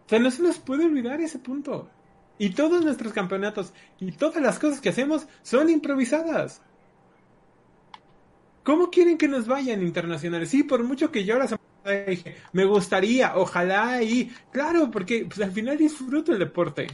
O 0.05 0.09
sea, 0.09 0.19
no 0.19 0.32
se 0.32 0.41
nos 0.41 0.59
puede 0.59 0.86
olvidar 0.86 1.21
ese 1.21 1.39
punto. 1.39 1.89
Y 2.38 2.51
todos 2.51 2.84
nuestros 2.84 3.13
campeonatos 3.13 3.73
y 3.99 4.13
todas 4.13 4.41
las 4.41 4.59
cosas 4.59 4.82
que 4.82 4.89
hacemos 4.89 5.28
son 5.43 5.69
improvisadas. 5.69 6.61
¿Cómo 8.64 8.89
quieren 8.89 9.18
que 9.18 9.28
nos 9.28 9.47
vayan 9.47 9.82
internacionales? 9.82 10.49
Sí, 10.49 10.64
por 10.64 10.84
mucho 10.84 11.12
que 11.12 11.26
yo 11.26 11.39
pasada 11.39 11.60
dije, 12.07 12.36
me 12.53 12.66
gustaría, 12.66 13.36
ojalá 13.36 14.01
y 14.03 14.32
claro, 14.51 14.91
porque 14.91 15.26
pues, 15.26 15.41
al 15.41 15.51
final 15.51 15.78
disfruto 15.78 16.34
el 16.34 16.39
deporte. 16.39 16.88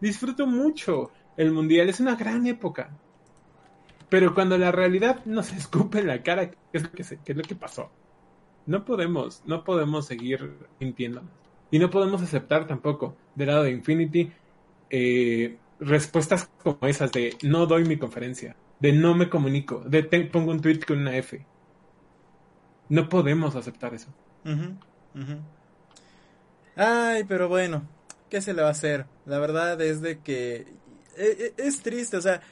Disfruto 0.00 0.46
mucho 0.46 1.10
el 1.36 1.52
mundial, 1.52 1.88
es 1.88 2.00
una 2.00 2.16
gran 2.16 2.46
época. 2.46 2.90
Pero 4.08 4.34
cuando 4.34 4.58
la 4.58 4.70
realidad 4.70 5.24
nos 5.24 5.52
escupe 5.56 6.00
en 6.00 6.08
la 6.08 6.22
cara, 6.22 6.50
¿qué 6.50 6.56
es 6.72 6.82
lo 6.82 6.90
que, 6.90 7.02
es 7.02 7.36
lo 7.36 7.42
que 7.42 7.54
pasó? 7.54 7.90
No 8.66 8.84
podemos, 8.84 9.42
no 9.46 9.64
podemos 9.64 10.06
seguir 10.06 10.56
mintiéndonos. 10.80 11.30
Y 11.70 11.78
no 11.78 11.90
podemos 11.90 12.22
aceptar 12.22 12.66
tampoco, 12.66 13.16
del 13.34 13.48
lado 13.48 13.64
de 13.64 13.70
Infinity, 13.72 14.30
eh, 14.90 15.58
respuestas 15.80 16.48
como 16.62 16.78
esas 16.82 17.10
de 17.12 17.36
no 17.42 17.66
doy 17.66 17.84
mi 17.84 17.96
conferencia, 17.96 18.54
de 18.84 18.92
no 18.92 19.14
me 19.14 19.30
comunico, 19.30 19.80
de 19.86 20.02
te- 20.02 20.26
pongo 20.26 20.50
un 20.50 20.60
tweet 20.60 20.80
con 20.86 20.98
una 20.98 21.16
F. 21.16 21.46
No 22.90 23.08
podemos 23.08 23.56
aceptar 23.56 23.94
eso. 23.94 24.08
Ay, 26.76 27.24
pero 27.24 27.48
bueno, 27.48 27.88
¿qué 28.28 28.42
se 28.42 28.52
le 28.52 28.60
va 28.60 28.68
a 28.68 28.72
hacer? 28.72 29.06
La 29.24 29.38
verdad 29.38 29.80
es 29.80 30.02
de 30.02 30.18
que 30.20 30.66
e- 31.16 31.54
e- 31.56 31.66
es 31.66 31.80
triste, 31.82 32.18
o 32.18 32.20
sea, 32.20 32.42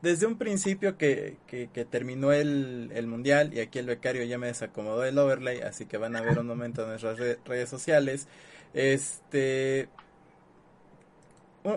desde 0.00 0.24
un 0.26 0.38
principio 0.38 0.96
que, 0.96 1.36
que, 1.46 1.68
terminó 1.84 2.32
el, 2.32 2.90
el 2.94 3.06
mundial 3.06 3.52
y 3.52 3.60
aquí 3.60 3.78
el 3.78 3.86
becario 3.86 4.24
ya 4.24 4.38
me 4.38 4.46
desacomodó 4.46 5.04
el 5.04 5.18
overlay, 5.18 5.60
así 5.60 5.84
que 5.84 5.98
van 5.98 6.16
a 6.16 6.22
ver 6.22 6.38
un 6.38 6.46
momento 6.46 6.82
en 6.84 6.88
nuestras 6.90 7.18
re- 7.18 7.38
redes 7.44 7.68
sociales. 7.68 8.26
Este, 8.72 9.88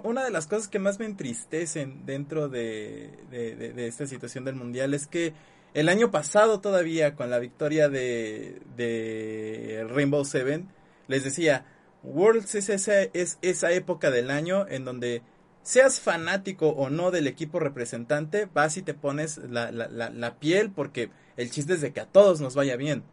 una 0.04 0.24
de 0.24 0.32
las 0.32 0.48
cosas 0.48 0.68
que 0.68 0.80
más 0.80 1.00
me 1.00 1.06
entristecen 1.06 2.06
dentro 2.06 2.50
de, 2.50 3.24
de, 3.30 3.56
de- 3.56 3.74
de 3.74 3.88
esta 3.88 4.06
situación 4.08 4.46
del 4.46 4.56
mundial 4.56 4.94
es 4.94 5.08
que 5.08 5.34
el 5.74 5.90
año 5.90 6.12
pasado 6.12 6.62
todavía 6.62 7.16
con 7.16 7.30
la 7.30 7.40
victoria 7.40 7.90
de, 7.90 8.62
de 8.76 9.86
Rainbow 9.90 10.26
Seven 10.26 10.70
les 11.08 11.24
decía 11.24 11.66
Worlds 12.04 12.56
es 12.56 12.70
esa, 12.70 13.02
es 13.04 13.38
esa 13.42 13.72
época 13.72 14.12
del 14.12 14.32
año 14.32 14.68
en 14.68 14.86
donde 14.86 15.24
seas 15.62 16.00
fanático 16.00 16.70
o 16.70 16.90
no 16.90 17.12
del 17.12 17.28
equipo 17.28 17.60
representante 17.60 18.48
vas 18.54 18.78
y 18.78 18.82
te 18.84 18.94
pones 18.94 19.38
la, 19.38 19.72
la, 19.72 19.88
la, 19.90 20.10
la 20.10 20.40
piel 20.40 20.72
porque 20.72 21.12
el 21.38 21.52
chiste 21.52 21.74
es 21.74 21.82
de 21.82 21.94
que 21.94 22.00
a 22.02 22.06
todos 22.12 22.42
nos 22.42 22.56
vaya 22.56 22.76
bien 22.78 23.04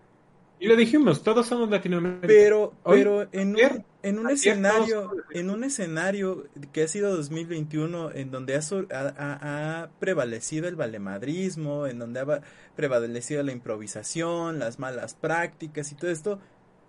Y 0.58 0.66
lo 0.68 0.76
dijimos, 0.76 1.22
todos 1.22 1.46
somos 1.46 1.70
Latinoamérica. 1.70 2.26
pero, 2.26 2.74
pero 2.86 3.28
en 3.32 3.56
un, 3.56 3.86
en 4.08 4.18
un 4.18 4.30
escenario, 4.30 5.10
en 5.30 5.50
un 5.50 5.64
escenario 5.64 6.46
que 6.72 6.84
ha 6.84 6.88
sido 6.88 7.14
2021, 7.16 8.12
en 8.12 8.30
donde 8.30 8.54
ha, 8.56 9.90
prevalecido 9.98 10.68
el 10.68 10.76
valemadrismo, 10.76 11.86
en 11.86 11.98
donde 11.98 12.20
ha 12.20 12.24
va- 12.24 12.40
prevalecido 12.74 13.42
la 13.42 13.52
improvisación, 13.52 14.58
las 14.58 14.78
malas 14.78 15.14
prácticas 15.14 15.92
y 15.92 15.94
todo 15.94 16.10
esto, 16.10 16.40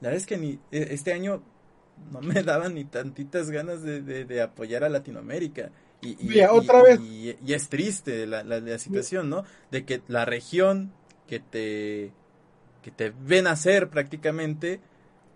la 0.01 0.09
verdad 0.09 0.17
es 0.21 0.25
que 0.27 0.37
ni 0.37 0.59
e- 0.71 0.87
este 0.91 1.13
año 1.13 1.41
no 2.11 2.21
me 2.21 2.43
daban 2.43 2.75
ni 2.75 2.85
tantitas 2.85 3.49
ganas 3.49 3.81
de, 3.83 4.01
de- 4.01 4.25
de 4.25 4.41
apoyar 4.41 4.83
a 4.83 4.89
Latinoamérica. 4.89 5.71
Y, 6.01 6.09
y- 6.23 6.27
Mira, 6.29 6.49
y- 6.53 6.57
otra 6.57 6.83
vez. 6.83 6.99
y- 6.99 7.35
y 7.45 7.53
es 7.53 7.69
triste 7.69 8.27
la, 8.27 8.43
la- 8.43 8.59
la 8.59 8.77
situación, 8.79 9.29
¿no? 9.29 9.43
De 9.71 9.85
que 9.85 10.01
la 10.07 10.25
región 10.25 10.91
que 11.27 11.39
te 11.39 12.11
que 12.83 12.91
te 12.91 13.11
ven 13.25 13.47
hacer 13.47 13.89
prácticamente 13.89 14.79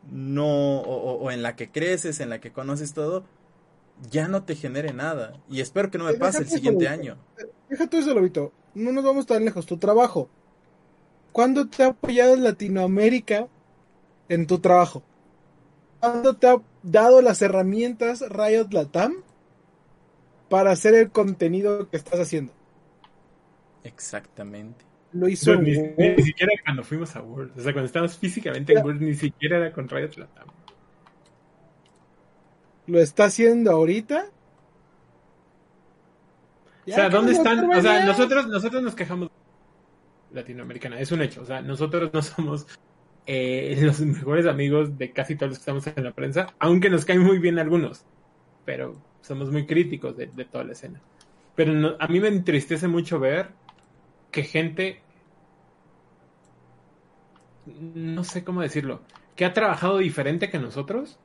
no 0.10 0.80
o, 0.80 1.32
en 1.32 1.44
la 1.44 1.56
que 1.56 1.70
creces 1.70 2.20
en 2.20 2.30
la 2.30 2.42
que 2.42 2.52
conoces 2.52 2.94
todo 2.94 3.24
ya 4.10 4.28
no 4.28 4.44
te 4.44 4.56
genere 4.56 4.94
nada 4.94 5.34
y 5.50 5.62
espero 5.62 5.92
que 5.92 5.98
no 5.98 6.06
me 6.06 6.12
Eh, 6.12 6.18
pase 6.18 6.40
el 6.40 6.46
déjate 6.46 6.58
siguiente 6.58 6.86
eso, 6.86 6.94
año 6.94 7.18
Deja 7.70 7.88
todo 7.88 8.02
eso, 8.02 8.14
Lobito. 8.14 8.52
No 8.74 8.92
nos 8.92 9.02
vamos 9.02 9.26
tan 9.26 9.46
lejos. 9.46 9.66
Tu 9.66 9.78
trabajo. 9.78 10.28
¿Cuándo 11.32 11.70
te 11.70 11.84
ha 11.84 11.88
apoyado 11.88 12.36
Latinoamérica 12.36 13.48
en 14.28 14.46
tu 14.46 14.60
trabajo? 14.60 15.04
¿Cuándo 16.02 16.36
te 16.36 16.48
ha 16.48 16.58
dado 16.84 17.22
las 17.22 17.42
herramientas 17.42 18.26
Riot 18.28 18.68
Latam 18.72 19.24
para 20.50 20.72
hacer 20.72 20.96
el 20.96 21.12
contenido 21.12 21.90
que 21.90 21.96
estás 21.96 22.20
haciendo? 22.20 22.52
exactamente 23.84 24.86
Lo 25.14 25.28
hizo 25.28 25.56
No, 25.56 25.62
ni, 25.62 25.72
ni- 25.72 26.24
siquiera 26.24 26.54
cuando 26.64 26.84
fuimos 26.84 27.16
a 27.16 27.22
World. 27.22 27.52
O 27.58 27.62
sea, 27.62 27.74
cuando 27.74 27.88
estábamos 27.88 28.18
físicamente 28.18 28.74
en 28.74 28.84
World, 28.86 29.02
ni 29.02 29.14
siquiera 29.14 29.58
era 29.58 29.72
con 29.74 29.88
Riot 29.90 30.12
Latam. 30.18 30.48
lo 32.88 33.00
está 33.00 33.26
haciendo 33.26 33.72
ahorita. 33.72 34.26
O 36.88 36.92
sea, 36.92 37.10
¿dónde 37.10 37.34
están? 37.34 37.70
O 37.72 37.82
sea, 37.82 38.06
nosotros, 38.06 38.48
nosotros 38.48 38.82
nos 38.82 38.96
quejamos 38.96 39.30
latinoamericana, 40.32 41.00
es 41.00 41.12
un 41.12 41.22
hecho. 41.22 41.42
O 41.42 41.46
sea, 41.46 41.62
nosotros 41.62 42.10
no 42.14 42.22
somos 42.22 42.68
eh, 43.28 43.78
los 43.82 44.00
mejores 44.02 44.46
amigos 44.48 44.98
de 44.98 45.12
casi 45.12 45.36
todos 45.36 45.52
los 45.52 45.60
que 45.60 45.62
estamos 45.62 45.88
en 45.88 46.04
la 46.04 46.12
prensa, 46.14 46.48
aunque 46.60 46.90
nos 46.90 47.06
caen 47.06 47.22
muy 47.22 47.38
bien 47.38 47.60
algunos, 47.60 48.06
pero 48.66 48.96
somos 49.22 49.52
muy 49.52 49.66
críticos 49.68 50.18
de, 50.18 50.28
de 50.28 50.46
toda 50.46 50.64
la 50.64 50.72
escena. 50.74 51.00
Pero 51.56 51.74
no- 51.74 51.96
a 52.00 52.08
mí 52.08 52.20
me 52.20 52.30
entristece 52.30 52.88
mucho 52.88 53.20
ver 53.20 53.50
que 54.32 54.44
gente, 54.44 55.08
no 57.66 58.24
sé 58.24 58.44
cómo 58.44 58.62
decirlo, 58.62 59.06
que 59.36 59.46
ha 59.46 59.54
trabajado 59.54 59.98
diferente 60.00 60.50
que 60.50 60.60
nosotros, 60.60 61.20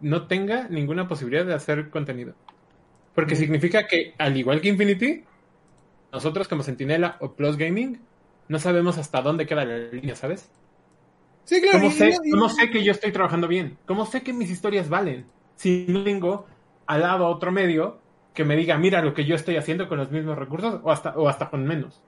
no 0.00 0.28
tenga 0.28 0.68
ninguna 0.68 1.08
posibilidad 1.08 1.46
de 1.46 1.54
hacer 1.54 1.90
contenido. 1.90 2.36
Porque 3.14 3.36
significa 3.36 3.86
que, 3.88 4.14
al 4.18 4.36
igual 4.36 4.60
que 4.60 4.68
Infinity, 4.70 5.24
nosotros 6.12 6.48
como 6.48 6.62
Sentinela 6.64 7.18
o 7.20 7.36
Plus 7.36 7.56
Gaming, 7.58 8.08
no 8.48 8.58
sabemos 8.58 8.98
hasta 8.98 9.22
dónde 9.22 9.46
queda 9.46 9.64
la 9.64 9.78
línea, 9.78 10.16
¿sabes? 10.16 10.52
Sí, 11.44 11.60
claro. 11.60 11.78
¿Cómo 11.78 11.88
y- 11.88 11.98
sé, 11.98 12.10
y- 12.24 12.30
cómo 12.30 12.48
sé 12.48 12.70
que 12.70 12.84
yo 12.84 12.92
estoy 12.92 13.12
trabajando 13.12 13.48
bien? 13.48 13.78
¿Cómo 13.86 14.06
sé 14.06 14.22
que 14.22 14.32
mis 14.32 14.50
historias 14.50 14.88
valen? 14.88 15.32
Si 15.56 15.86
no 15.88 16.04
tengo 16.04 16.46
al 16.86 17.00
lado 17.02 17.24
a 17.26 17.30
otro 17.30 17.52
medio 17.52 18.04
que 18.34 18.44
me 18.44 18.56
diga, 18.56 18.78
mira 18.78 19.02
lo 19.02 19.14
que 19.14 19.24
yo 19.24 19.34
estoy 19.34 19.56
haciendo 19.56 19.88
con 19.88 19.98
los 19.98 20.10
mismos 20.10 20.36
recursos 20.38 20.80
o 20.82 20.90
hasta, 20.90 21.16
o 21.16 21.28
hasta 21.28 21.50
con 21.50 21.64
menos. 21.66 22.04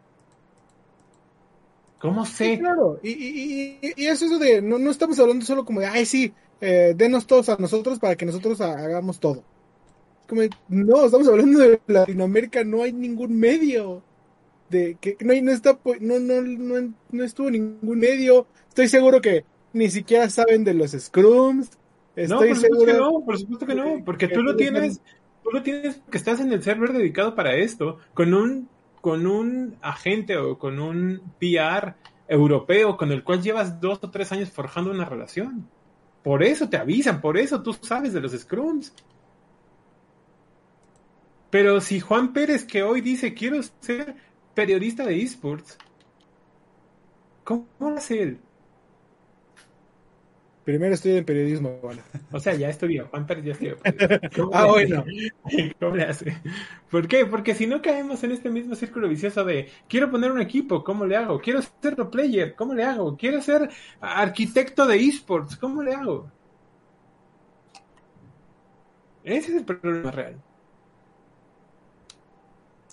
¿Cómo 2.05 2.27
Sí, 2.41 2.57
sé? 2.57 2.59
claro. 2.59 3.01
Y, 3.03 3.11
y, 3.13 3.79
y, 3.83 4.05
y 4.05 4.07
eso 4.09 4.27
es 4.27 4.39
de, 4.41 4.61
no, 4.63 4.79
no 4.79 4.91
estamos 4.91 5.19
hablando 5.19 5.45
solo 5.47 5.65
como 5.65 5.81
de, 5.81 5.87
ay, 5.87 6.05
sí, 6.07 6.35
eh, 6.61 6.93
denos 6.97 7.27
todos 7.27 7.49
a 7.49 7.57
nosotros 7.57 7.99
para 7.99 8.17
que 8.17 8.27
nosotros 8.27 8.61
ha- 8.61 8.73
hagamos 8.79 9.21
todo. 9.21 9.47
Como, 10.27 10.43
de, 10.43 10.57
no, 10.69 11.07
estamos 11.07 11.29
hablando 11.29 11.61
de 11.61 11.83
Latinoamérica, 11.87 12.65
no 12.65 12.83
hay 12.83 12.93
ningún 12.93 13.39
medio. 13.39 14.07
De 14.69 14.99
que 15.01 15.17
no, 15.21 15.35
no, 15.43 15.53
está, 15.53 15.79
po- 15.81 15.97
no, 16.01 16.21
no, 16.21 16.43
no, 16.43 16.95
no 17.11 17.25
estuvo 17.25 17.51
ningún 17.51 17.99
medio. 18.01 18.49
Estoy 18.69 18.89
seguro 18.89 19.21
que 19.21 19.47
ni 19.73 19.91
siquiera 19.91 20.31
saben 20.31 20.65
de 20.65 20.75
los 20.75 20.93
scrums. 20.93 21.79
No, 22.25 22.47
Estoy 22.47 22.49
por 22.49 22.57
supuesto 22.59 22.87
que 22.87 22.93
no, 22.95 23.25
por 23.25 23.39
supuesto 23.39 23.67
que 23.67 23.75
no, 23.75 23.85
que- 23.97 24.05
porque 24.05 24.29
que 24.29 24.35
tú 24.35 24.43
lo 24.43 24.57
tienes, 24.57 25.03
tú 25.43 25.51
lo 25.53 25.63
tienes 25.63 25.97
porque 26.01 26.19
estás 26.19 26.41
en 26.41 26.53
el 26.53 26.63
server 26.63 26.93
dedicado 26.93 27.35
para 27.35 27.57
esto, 27.57 27.99
con 28.15 28.35
un, 28.35 28.74
con 29.05 29.27
un 29.27 29.77
agente 29.83 30.39
o 30.39 30.59
con 30.59 30.81
un 30.81 31.21
PR 31.39 31.95
europeo 32.27 32.97
con 32.97 33.13
el 33.13 33.23
cual 33.23 33.43
llevas 33.43 33.79
dos 33.79 33.99
o 34.01 34.11
tres 34.11 34.33
años 34.33 34.49
forjando 34.49 34.91
una 34.91 35.05
relación. 35.05 35.69
Por 36.23 36.43
eso 36.43 36.71
te 36.71 36.79
avisan, 36.79 37.21
por 37.21 37.37
eso 37.37 37.63
tú 37.63 37.75
sabes 37.75 38.15
de 38.15 38.23
los 38.23 38.33
scrums. 38.33 38.95
Pero 41.51 41.83
si 41.83 42.01
Juan 42.01 42.33
Pérez 42.33 42.65
que 42.65 42.83
hoy 42.83 43.03
dice 43.03 43.35
quiero 43.35 43.61
ser 43.81 44.17
periodista 44.55 45.05
de 45.05 45.21
esports, 45.21 45.77
¿cómo 47.45 47.67
lo 47.81 47.89
hace 47.89 48.23
él? 48.23 48.39
Primero 50.65 50.95
estudio 50.95 51.19
en 51.19 51.25
periodismo. 51.25 51.79
Bueno. 51.83 52.03
O 52.33 52.41
sea, 52.41 52.55
ya 52.55 52.71
estudió, 52.71 53.07
Juan 53.09 53.27
Pérez 53.27 53.45
ya 53.45 53.53
estudió. 53.53 53.77
¿Cómo 54.37 54.51
Ah, 54.55 54.67
bueno. 54.67 55.05
¿Cómo 55.81 55.97
le 55.97 56.05
hace? 56.05 56.39
¿Por 56.91 57.07
qué? 57.07 57.27
Porque 57.27 57.55
si 57.55 57.67
no 57.67 57.83
caemos 57.83 58.25
en 58.25 58.33
este 58.33 58.49
mismo 58.49 58.75
círculo 58.75 59.09
vicioso 59.09 59.45
de 59.45 59.69
quiero 59.89 60.11
poner 60.11 60.33
un 60.33 60.41
equipo, 60.41 60.83
¿cómo 60.83 61.05
le 61.05 61.17
hago? 61.17 61.39
Quiero 61.39 61.61
ser 61.61 61.95
pro 61.95 62.11
player, 62.11 62.55
¿cómo 62.55 62.73
le 62.75 62.85
hago? 62.85 63.17
Quiero 63.17 63.43
ser 63.43 63.69
arquitecto 64.01 64.87
de 64.87 64.97
esports, 64.97 65.57
¿cómo 65.57 65.83
le 65.83 65.95
hago? 65.95 66.31
Ese 69.23 69.53
es 69.53 69.57
el 69.59 69.65
problema 69.65 70.11
real. 70.11 70.41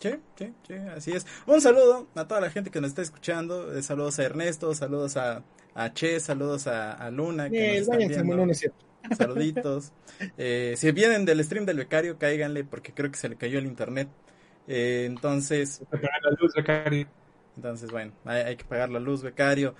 Sí, 0.01 0.09
sí, 0.35 0.55
sí, 0.67 0.73
así 0.95 1.11
es. 1.11 1.27
Un 1.45 1.61
saludo 1.61 2.09
a 2.15 2.27
toda 2.27 2.41
la 2.41 2.49
gente 2.49 2.71
que 2.71 2.81
nos 2.81 2.89
está 2.89 3.03
escuchando. 3.03 3.71
eh, 3.77 3.83
saludos 3.83 4.17
a 4.19 4.23
Ernesto, 4.23 4.73
saludos 4.73 5.15
a, 5.17 5.45
a 5.75 5.93
Che, 5.93 6.19
saludos 6.19 6.65
a, 6.67 6.93
a 6.93 7.11
Luna. 7.11 7.49
Que 7.51 7.77
Eh, 7.77 7.79
nos 7.81 7.81
están 7.81 7.99
viendo. 7.99 8.37
Saluditos. 9.11 9.93
Eh, 10.37 10.75
si 10.77 10.91
vienen 10.91 11.25
del 11.25 11.43
stream 11.43 11.65
del 11.65 11.77
becario, 11.77 12.17
cáiganle 12.19 12.63
porque 12.63 12.93
creo 12.93 13.11
que 13.11 13.17
se 13.17 13.29
le 13.29 13.37
cayó 13.37 13.59
el 13.59 13.65
internet. 13.65 14.09
Eh, 14.67 15.05
entonces, 15.07 15.81
Apagar 15.81 16.11
la 16.23 16.31
luz, 16.39 16.53
becario. 16.55 17.07
entonces 17.55 17.91
bueno, 17.91 18.13
hay, 18.25 18.41
hay 18.41 18.55
que 18.57 18.65
pagar 18.65 18.89
la 18.89 18.99
luz, 18.99 19.23
becario. 19.23 19.75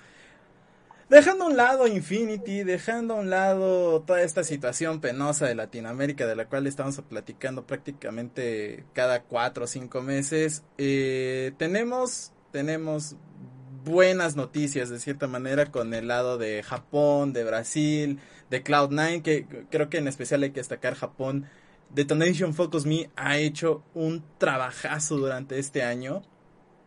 Dejando 1.12 1.44
a 1.44 1.48
un 1.48 1.58
lado 1.58 1.86
Infinity, 1.86 2.64
dejando 2.64 3.12
a 3.12 3.20
un 3.20 3.28
lado 3.28 4.00
toda 4.00 4.22
esta 4.22 4.44
situación 4.44 5.02
penosa 5.02 5.46
de 5.46 5.54
Latinoamérica 5.54 6.26
de 6.26 6.34
la 6.34 6.46
cual 6.46 6.66
estamos 6.66 6.98
platicando 7.06 7.66
prácticamente 7.66 8.86
cada 8.94 9.22
cuatro 9.24 9.64
o 9.64 9.66
cinco 9.66 10.00
meses, 10.00 10.62
eh, 10.78 11.52
tenemos, 11.58 12.32
tenemos 12.50 13.16
buenas 13.84 14.36
noticias 14.36 14.88
de 14.88 14.98
cierta 14.98 15.26
manera 15.26 15.70
con 15.70 15.92
el 15.92 16.08
lado 16.08 16.38
de 16.38 16.62
Japón, 16.62 17.34
de 17.34 17.44
Brasil, 17.44 18.18
de 18.48 18.64
Cloud9, 18.64 19.20
que 19.20 19.46
creo 19.68 19.90
que 19.90 19.98
en 19.98 20.08
especial 20.08 20.44
hay 20.44 20.52
que 20.52 20.60
destacar 20.60 20.94
Japón. 20.94 21.44
Detonation 21.90 22.54
Focus 22.54 22.86
Me 22.86 23.10
ha 23.16 23.36
hecho 23.36 23.84
un 23.92 24.24
trabajazo 24.38 25.18
durante 25.18 25.58
este 25.58 25.82
año. 25.82 26.22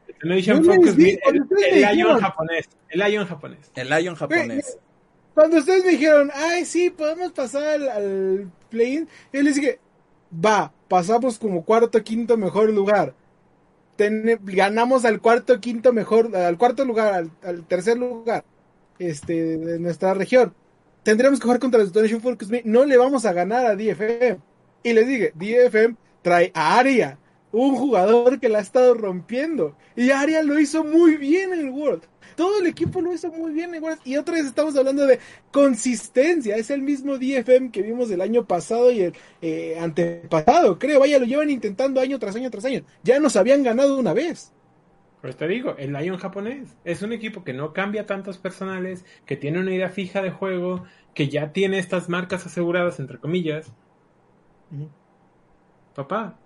Detonation 0.08 0.62
No 0.66 0.74
Focus 0.74 0.90
el, 0.98 1.00
el 1.00 1.82
Lion 1.82 1.92
dijeron- 1.92 2.20
japonés. 2.22 2.70
El 2.90 3.00
Lion 3.00 3.26
japonés. 3.28 3.72
El 3.76 3.90
Lion 3.90 4.16
japonés. 4.16 4.78
Cuando 5.34 5.58
ustedes 5.58 5.84
me 5.84 5.92
dijeron, 5.92 6.32
ay, 6.34 6.66
sí, 6.66 6.90
podemos 6.90 7.32
pasar 7.34 7.64
al, 7.64 7.90
al 7.90 8.52
play-in, 8.70 9.08
yo 9.34 9.42
les 9.42 9.56
dije, 9.56 9.80
va, 10.34 10.72
pasamos 10.88 11.38
como 11.38 11.66
cuarto, 11.66 12.02
quinto 12.04 12.38
mejor 12.38 12.70
lugar. 12.72 13.14
Ten- 13.98 14.40
ganamos 14.44 15.06
al 15.06 15.20
cuarto, 15.22 15.60
quinto 15.60 15.92
mejor, 15.94 16.36
al 16.36 16.58
cuarto 16.58 16.86
lugar, 16.86 17.14
al, 17.14 17.32
al 17.44 17.66
tercer 17.66 17.98
lugar 17.98 18.44
este, 19.00 19.58
de 19.58 19.80
nuestra 19.80 20.14
región. 20.14 20.54
Tendríamos 21.04 21.40
que 21.40 21.44
jugar 21.44 21.60
contra 21.60 21.80
los 21.82 21.90
Detonation 21.94 22.22
Focus 22.22 22.50
Me. 22.50 22.62
No 22.66 22.84
le 22.86 22.98
vamos 22.98 23.26
a 23.26 23.34
ganar 23.34 23.66
a 23.66 23.76
DFM. 23.76 24.38
Y 24.84 24.94
les 24.94 25.08
dije, 25.08 25.34
DFM 25.36 25.96
trae 26.22 26.52
a 26.54 26.78
Aria, 26.80 27.18
un 27.56 27.76
jugador 27.76 28.40
que 28.40 28.50
la 28.50 28.60
ha 28.60 28.62
estado 28.62 28.94
rompiendo. 28.94 29.76
Y 29.96 30.12
Aria 30.12 30.44
lo 30.44 30.60
hizo 30.60 30.84
muy 30.84 31.16
bien 31.16 31.54
en 31.54 31.70
World. 31.70 32.04
Todo 32.36 32.60
el 32.60 32.68
equipo 32.68 33.00
lo 33.00 33.14
hizo 33.14 33.32
muy 33.32 33.54
bien 33.54 33.74
en 33.74 33.82
World. 33.82 34.00
Y 34.04 34.18
otra 34.18 34.36
vez 34.36 34.46
estamos 34.46 34.76
hablando 34.76 35.06
de 35.06 35.20
consistencia. 35.52 36.58
Es 36.58 36.70
el 36.70 36.82
mismo 36.82 37.18
DFM 37.18 37.72
que 37.72 37.82
vimos 37.82 38.12
el 38.12 38.20
año 38.20 38.46
pasado 38.46 38.92
y 38.92 39.04
el 39.04 39.14
eh, 39.42 39.78
antepasado, 39.80 40.78
creo. 40.78 41.00
Vaya, 41.00 41.18
lo 41.18 41.26
llevan 41.26 41.50
intentando 41.50 42.02
año 42.02 42.20
tras 42.20 42.36
año 42.36 42.52
tras 42.52 42.66
año. 42.66 42.84
Ya 43.04 43.20
nos 43.20 43.38
habían 43.38 43.64
ganado 43.64 43.98
una 43.98 44.14
vez. 44.14 44.52
Pues 45.22 45.38
te 45.38 45.48
digo, 45.48 45.76
el 45.78 45.94
Lion 45.94 46.18
japonés 46.18 46.76
es 46.84 47.02
un 47.02 47.14
equipo 47.14 47.44
que 47.44 47.54
no 47.54 47.74
cambia 47.74 48.06
tantos 48.06 48.38
personales, 48.38 49.06
que 49.26 49.38
tiene 49.38 49.60
una 49.60 49.74
idea 49.74 49.90
fija 49.90 50.22
de 50.22 50.30
juego, 50.30 50.84
que 51.14 51.30
ya 51.30 51.54
tiene 51.54 51.80
estas 51.80 52.10
marcas 52.10 52.46
aseguradas, 52.46 53.00
entre 53.00 53.18
comillas. 53.18 53.72
Papá, 55.96 56.38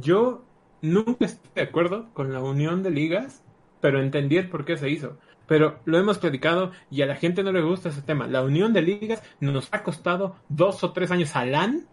yo 0.00 0.44
nunca 0.80 1.26
estoy 1.26 1.50
de 1.54 1.62
acuerdo 1.62 2.08
con 2.12 2.32
la 2.32 2.40
unión 2.40 2.82
de 2.82 2.90
ligas, 2.90 3.42
pero 3.80 4.00
entendí 4.00 4.36
el 4.36 4.48
por 4.48 4.64
qué 4.64 4.76
se 4.76 4.90
hizo. 4.90 5.18
Pero 5.46 5.80
lo 5.84 5.98
hemos 5.98 6.18
predicado 6.18 6.70
y 6.90 7.02
a 7.02 7.06
la 7.06 7.16
gente 7.16 7.42
no 7.42 7.52
le 7.52 7.62
gusta 7.62 7.88
ese 7.88 8.02
tema. 8.02 8.26
La 8.26 8.42
unión 8.42 8.72
de 8.72 8.82
ligas 8.82 9.22
nos 9.40 9.68
ha 9.72 9.82
costado 9.82 10.36
dos 10.48 10.82
o 10.84 10.92
tres 10.92 11.10
años 11.10 11.34
a 11.36 11.44
LAN. 11.44 11.86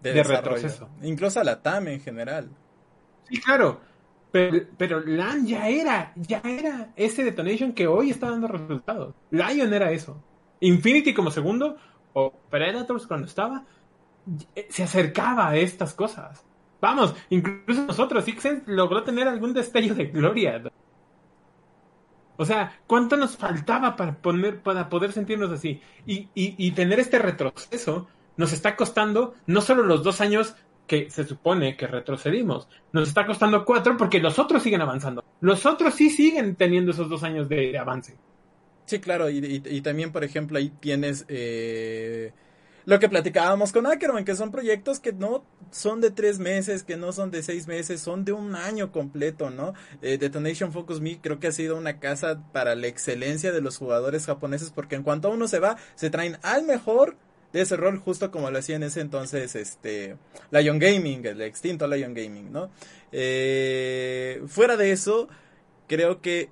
de, 0.00 0.22
retroceso. 0.22 0.88
Incluso 1.02 1.40
a 1.40 1.44
la 1.44 1.60
TAM 1.60 1.88
en 1.88 2.00
general. 2.00 2.48
Sí, 3.28 3.40
claro. 3.40 3.80
Pero, 4.30 4.66
pero 4.76 5.00
LAN 5.00 5.46
ya 5.46 5.68
era, 5.68 6.12
ya 6.16 6.40
era 6.44 6.92
ese 6.96 7.24
Detonation 7.24 7.72
que 7.72 7.86
hoy 7.86 8.10
está 8.10 8.30
dando 8.30 8.48
resultados. 8.48 9.14
Lion 9.30 9.74
era 9.74 9.90
eso. 9.90 10.22
Infinity 10.60 11.12
como 11.12 11.30
segundo, 11.30 11.76
o 12.12 12.32
Predators 12.48 13.06
cuando 13.06 13.26
estaba, 13.26 13.64
eh, 14.54 14.66
se 14.70 14.82
acercaba 14.82 15.48
a 15.48 15.56
estas 15.56 15.94
cosas. 15.94 16.45
Vamos, 16.80 17.14
incluso 17.30 17.82
nosotros, 17.86 18.24
Xen 18.24 18.62
logró 18.66 19.02
tener 19.02 19.28
algún 19.28 19.52
destello 19.54 19.94
de 19.94 20.06
gloria. 20.06 20.62
O 22.38 22.44
sea, 22.44 22.80
¿cuánto 22.86 23.16
nos 23.16 23.36
faltaba 23.36 23.96
para, 23.96 24.20
poner, 24.20 24.62
para 24.62 24.88
poder 24.88 25.12
sentirnos 25.12 25.50
así? 25.50 25.80
Y, 26.04 26.28
y, 26.34 26.54
y 26.58 26.72
tener 26.72 27.00
este 27.00 27.18
retroceso 27.18 28.08
nos 28.36 28.52
está 28.52 28.76
costando 28.76 29.34
no 29.46 29.62
solo 29.62 29.82
los 29.82 30.02
dos 30.02 30.20
años 30.20 30.54
que 30.86 31.10
se 31.10 31.24
supone 31.24 31.76
que 31.76 31.86
retrocedimos, 31.86 32.68
nos 32.92 33.08
está 33.08 33.26
costando 33.26 33.64
cuatro 33.64 33.96
porque 33.96 34.20
los 34.20 34.38
otros 34.38 34.62
siguen 34.62 34.82
avanzando. 34.82 35.24
Los 35.40 35.64
otros 35.66 35.94
sí 35.94 36.10
siguen 36.10 36.56
teniendo 36.56 36.92
esos 36.92 37.08
dos 37.08 37.22
años 37.22 37.48
de, 37.48 37.72
de 37.72 37.78
avance. 37.78 38.20
Sí, 38.84 39.00
claro, 39.00 39.28
y, 39.30 39.38
y- 39.38 39.62
y 39.76 39.80
también, 39.82 40.12
por 40.12 40.22
ejemplo, 40.22 40.58
ahí 40.58 40.70
tienes 40.70 41.24
eh, 41.28 42.32
lo 42.86 43.00
que 43.00 43.08
platicábamos 43.08 43.72
con 43.72 43.86
Ackerman, 43.86 44.24
que 44.24 44.36
son 44.36 44.52
proyectos 44.52 45.00
que 45.00 45.12
no 45.12 45.44
son 45.72 46.00
de 46.00 46.12
tres 46.12 46.38
meses, 46.38 46.84
que 46.84 46.96
no 46.96 47.12
son 47.12 47.32
de 47.32 47.42
seis 47.42 47.66
meses, 47.66 48.00
son 48.00 48.24
de 48.24 48.32
un 48.32 48.54
año 48.54 48.92
completo, 48.92 49.50
¿no? 49.50 49.74
Eh, 50.02 50.18
Detonation 50.18 50.72
Focus 50.72 51.00
Me 51.00 51.20
creo 51.20 51.40
que 51.40 51.48
ha 51.48 51.52
sido 51.52 51.76
una 51.76 51.98
casa 51.98 52.40
para 52.52 52.76
la 52.76 52.86
excelencia 52.86 53.52
de 53.52 53.60
los 53.60 53.76
jugadores 53.76 54.24
japoneses, 54.24 54.70
porque 54.70 54.94
en 54.94 55.02
cuanto 55.02 55.30
uno 55.30 55.48
se 55.48 55.58
va, 55.58 55.76
se 55.96 56.10
traen 56.10 56.38
al 56.42 56.64
mejor 56.64 57.16
de 57.52 57.62
ese 57.62 57.76
rol, 57.76 57.98
justo 57.98 58.30
como 58.30 58.50
lo 58.50 58.58
hacía 58.58 58.76
en 58.76 58.84
ese 58.84 59.00
entonces 59.00 59.56
este 59.56 60.16
Lion 60.52 60.78
Gaming, 60.78 61.26
el 61.26 61.42
extinto 61.42 61.88
Lion 61.88 62.14
Gaming, 62.14 62.52
¿no? 62.52 62.70
Eh, 63.10 64.42
fuera 64.46 64.76
de 64.76 64.92
eso, 64.92 65.28
creo 65.88 66.20
que 66.20 66.50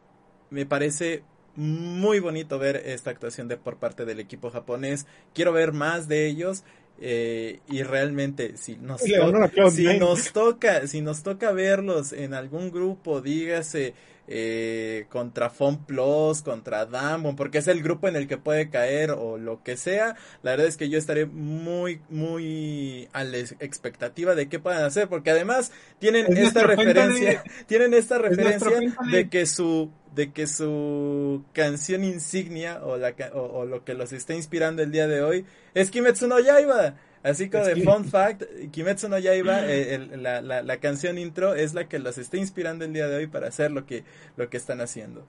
me 0.50 0.66
parece 0.66 1.22
muy 1.56 2.20
bonito 2.20 2.58
ver 2.58 2.76
esta 2.86 3.10
actuación 3.10 3.48
de 3.48 3.56
por 3.56 3.78
parte 3.78 4.04
del 4.04 4.20
equipo 4.20 4.50
japonés. 4.50 5.06
Quiero 5.34 5.52
ver 5.52 5.72
más 5.72 6.08
de 6.08 6.26
ellos. 6.26 6.64
eh, 6.98 7.60
y 7.66 7.82
realmente 7.82 8.56
si 8.56 8.76
nos, 8.76 9.02
Y 9.06 9.10
le 9.10 9.18
ganaron 9.18 9.42
a 9.44 9.50
Cloud9. 9.50 9.72
si 9.74 9.92
nos 9.94 10.32
toca 10.32 10.86
si 10.86 11.00
nos 11.00 11.22
toca 11.24 11.50
verlos 11.52 12.12
en 12.12 12.34
algún 12.34 12.70
grupo 12.70 13.20
dígase 13.20 13.94
eh, 14.26 15.06
contra 15.10 15.50
Fon 15.50 15.84
Plus 15.84 16.42
contra 16.42 16.86
Damwon 16.86 17.36
porque 17.36 17.58
es 17.58 17.68
el 17.68 17.82
grupo 17.82 18.08
en 18.08 18.16
el 18.16 18.26
que 18.26 18.38
puede 18.38 18.70
caer 18.70 19.10
o 19.10 19.38
lo 19.38 19.62
que 19.62 19.76
sea 19.76 20.16
la 20.42 20.52
verdad 20.52 20.66
es 20.66 20.76
que 20.76 20.88
yo 20.88 20.98
estaré 20.98 21.26
muy 21.26 22.00
muy 22.08 23.08
a 23.12 23.24
la 23.24 23.38
expectativa 23.38 24.34
de 24.34 24.48
qué 24.48 24.58
puedan 24.58 24.84
hacer 24.84 25.08
porque 25.08 25.30
además 25.30 25.72
tienen 25.98 26.32
Es 26.32 26.48
esta 26.48 26.62
referencia 26.62 27.42
tienen 27.66 27.94
esta 27.94 28.18
referencia 28.18 28.70
de 29.10 29.28
que 29.28 29.46
su 29.46 29.90
de 30.14 30.32
que 30.32 30.46
su 30.46 31.44
canción 31.52 32.04
insignia 32.04 32.84
o, 32.84 32.96
la, 32.96 33.14
o 33.34 33.64
lo 33.64 33.84
que 33.84 33.94
los 33.94 34.12
está 34.12 34.32
inspirando 34.34 34.82
el 34.82 34.92
día 34.92 35.08
de 35.08 35.22
hoy 35.22 35.44
es 35.74 35.90
Kimetsu 35.90 36.28
no 36.28 36.38
Yaiba. 36.38 36.94
Así 37.24 37.50
que 37.50 37.58
Es 37.58 37.66
de 37.66 37.76
fun 37.76 38.04
fact, 38.04 38.44
Kimetsu 38.70 39.08
no 39.08 39.18
Yaiba, 39.18 39.66
eh, 39.66 39.94
el- 39.96 40.22
la, 40.22 40.42
la, 40.42 40.62
la 40.62 40.80
canción 40.80 41.18
intro 41.18 41.54
es 41.54 41.74
la 41.74 41.88
que 41.88 41.98
los 41.98 42.18
está 42.18 42.36
inspirando 42.36 42.84
el 42.84 42.92
día 42.92 43.08
de 43.08 43.16
hoy 43.16 43.26
para 43.26 43.48
hacer 43.48 43.72
lo 43.72 43.86
que, 43.86 44.04
lo 44.36 44.48
que 44.50 44.58
están 44.58 44.80
haciendo. 44.82 45.26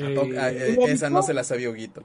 ¿A 0.00 0.12
poco- 0.14 0.34
ah, 0.36 0.50
eh, 0.50 0.74
¿Lo 0.76 0.86
esa 0.86 1.10
no 1.10 1.22
se 1.22 1.34
la 1.34 1.44
sabía 1.44 1.70
Huguito. 1.70 2.02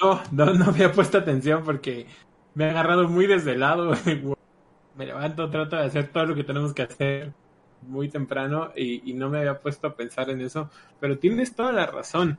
No, 0.00 0.22
no, 0.32 0.54
no 0.54 0.66
había 0.66 0.92
puesto 0.92 1.18
atención 1.18 1.64
porque 1.64 2.06
me 2.54 2.66
ha 2.66 2.70
agarrado 2.70 3.08
muy 3.08 3.26
desvelado. 3.26 3.92
me 4.94 5.06
levanto, 5.06 5.50
trato 5.50 5.76
de 5.76 5.84
hacer 5.84 6.12
todo 6.12 6.26
lo 6.26 6.34
que 6.34 6.44
tenemos 6.44 6.74
que 6.74 6.82
hacer 6.82 7.34
muy 7.82 8.08
temprano 8.10 8.72
y, 8.76 9.10
y 9.10 9.14
no 9.14 9.30
me 9.30 9.38
había 9.38 9.60
puesto 9.60 9.86
a 9.88 9.96
pensar 9.96 10.30
en 10.30 10.40
eso. 10.40 10.70
Pero 11.00 11.18
tienes 11.18 11.54
toda 11.54 11.72
la 11.72 11.86
razón. 11.86 12.38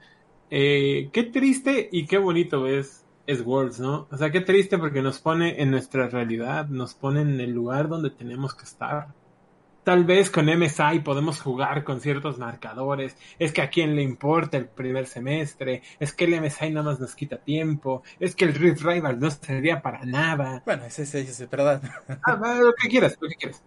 Eh, 0.49 1.09
qué 1.13 1.23
triste 1.23 1.89
y 1.91 2.07
qué 2.07 2.17
bonito 2.17 2.67
es, 2.67 3.05
es 3.27 3.41
Worlds, 3.45 3.79
¿no? 3.79 4.07
O 4.11 4.17
sea, 4.17 4.31
qué 4.31 4.41
triste 4.41 4.77
porque 4.77 5.01
nos 5.01 5.19
pone 5.19 5.61
en 5.61 5.71
nuestra 5.71 6.07
realidad, 6.09 6.67
nos 6.69 6.95
pone 6.95 7.21
en 7.21 7.39
el 7.39 7.51
lugar 7.51 7.87
donde 7.89 8.09
tenemos 8.11 8.55
que 8.55 8.63
estar. 8.65 9.15
Tal 9.83 10.05
vez 10.05 10.29
con 10.31 10.47
MSI 10.49 10.99
podemos 11.01 11.41
jugar 11.41 11.83
con 11.83 12.01
ciertos 12.01 12.37
marcadores. 12.39 13.17
Es 13.39 13.53
que 13.53 13.61
a 13.63 13.69
quién 13.71 13.95
le 13.95 14.03
importa 14.03 14.57
el 14.57 14.67
primer 14.69 15.07
semestre. 15.07 15.83
Es 15.99 16.13
que 16.13 16.25
el 16.25 16.35
MSI 16.35 16.71
nada 16.71 16.85
más 16.91 16.99
nos 16.99 17.15
quita 17.15 17.37
tiempo. 17.43 18.03
Es 18.19 18.35
que 18.35 18.45
el 18.45 18.53
Rift 18.55 18.83
Rival 18.83 19.19
no 19.19 19.31
serviría 19.31 19.81
para 19.81 20.05
nada. 20.05 20.61
Bueno, 20.65 20.85
ese 20.85 21.03
ese- 21.03 21.21
ese 21.21 21.45
es 21.45 21.49
verdad. 21.51 21.81
Ah, 22.23 22.37
lo 22.61 22.73
que 22.75 22.89
quieras, 22.89 23.17
lo 23.21 23.29
que 23.29 23.35
quieras. 23.35 23.63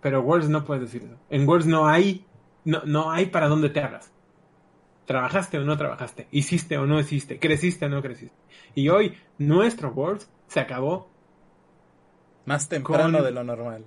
Pero 0.00 0.22
Worlds 0.22 0.48
no 0.50 0.64
puedes 0.64 0.84
decir 0.84 1.02
eso. 1.04 1.20
En 1.30 1.48
Worlds 1.48 1.66
no 1.66 1.86
hay, 1.88 2.30
no, 2.64 2.82
no 2.84 3.10
hay 3.10 3.26
para 3.26 3.48
dónde 3.48 3.70
te 3.70 3.80
hagas. 3.80 4.13
Trabajaste 5.06 5.58
o 5.58 5.64
no 5.64 5.76
trabajaste. 5.76 6.28
Hiciste 6.30 6.78
o 6.78 6.86
no 6.86 6.98
hiciste. 6.98 7.38
Creciste 7.38 7.86
o 7.86 7.88
no 7.88 8.00
creciste. 8.02 8.36
Y 8.74 8.88
hoy 8.88 9.16
nuestro 9.38 9.90
Worlds 9.90 10.30
se 10.46 10.60
acabó 10.60 11.08
Más 12.46 12.68
temprano 12.68 13.18
Con- 13.18 13.24
de 13.26 13.30
lo 13.32 13.44
normal. 13.44 13.84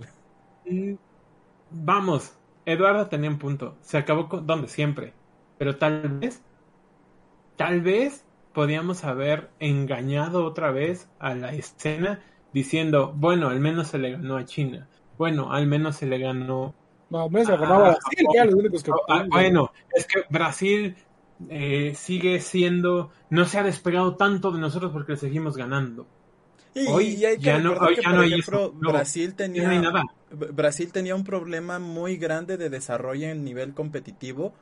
Vamos, 1.71 2.33
Eduardo 2.65 3.07
tenía 3.07 3.29
un 3.29 3.37
punto. 3.39 3.75
Se 3.81 3.97
acabó 3.97 4.29
con 4.29 4.45
donde 4.47 4.67
siempre. 4.67 5.13
Pero 5.57 5.77
tal 5.77 6.19
vez, 6.19 6.41
tal 7.55 7.81
vez 7.81 8.25
podíamos 8.53 9.03
haber 9.03 9.49
engañado 9.59 10.45
otra 10.45 10.71
vez 10.71 11.09
a 11.19 11.33
la 11.35 11.53
escena 11.53 12.21
diciendo, 12.53 13.13
bueno, 13.15 13.49
al 13.49 13.59
menos 13.59 13.87
se 13.89 13.97
le 13.97 14.11
ganó 14.11 14.37
a 14.37 14.45
China. 14.45 14.87
Bueno, 15.17 15.51
al 15.51 15.67
menos 15.67 15.95
se 15.97 16.05
le 16.05 16.17
ganó. 16.19 16.73
No, 17.09 17.21
al 17.23 17.31
menos 17.31 17.47
se 17.47 17.57
ganaba 17.57 17.89
Ah, 17.89 17.97
Brasil, 18.01 18.27
que 18.31 18.37
eran 18.37 18.47
los 18.47 18.55
únicos 18.59 18.83
que 18.83 18.91
Ah, 19.09 19.25
bueno, 19.29 19.71
es 19.93 20.05
que 20.07 20.23
Brasil 20.29 20.95
eh, 21.49 21.93
sigue 21.95 22.39
siendo, 22.41 23.11
no 23.29 23.45
se 23.45 23.59
ha 23.59 23.63
despegado 23.63 24.15
tanto 24.15 24.51
de 24.51 24.59
nosotros 24.59 24.91
porque 24.91 25.13
le 25.13 25.17
seguimos 25.17 25.55
ganando. 25.57 26.07
Y, 26.73 26.87
Hoy 26.87 27.05
y 27.15 27.25
hay 27.25 27.39
que 27.39 27.43
ya 27.43 27.59
no- 27.59 27.73
hoy 27.73 27.95
que, 27.95 28.01
ya 28.01 28.09
por 28.09 28.15
no 28.15 28.21
hay 28.21 28.33
ejemplo, 28.33 28.59
eso. 28.59 28.75
No, 28.79 28.91
Brasil 28.91 29.35
tenía 29.35 29.63
no 29.63 29.69
hay 29.69 29.79
nada. 29.79 30.03
Brasil 30.29 30.91
tenía 30.91 31.15
un 31.15 31.23
problema 31.23 31.79
muy 31.79 32.17
grande 32.17 32.57
de 32.57 32.69
desarrollo 32.69 33.27
en 33.29 33.43
nivel 33.43 33.73
competitivo 33.73 34.53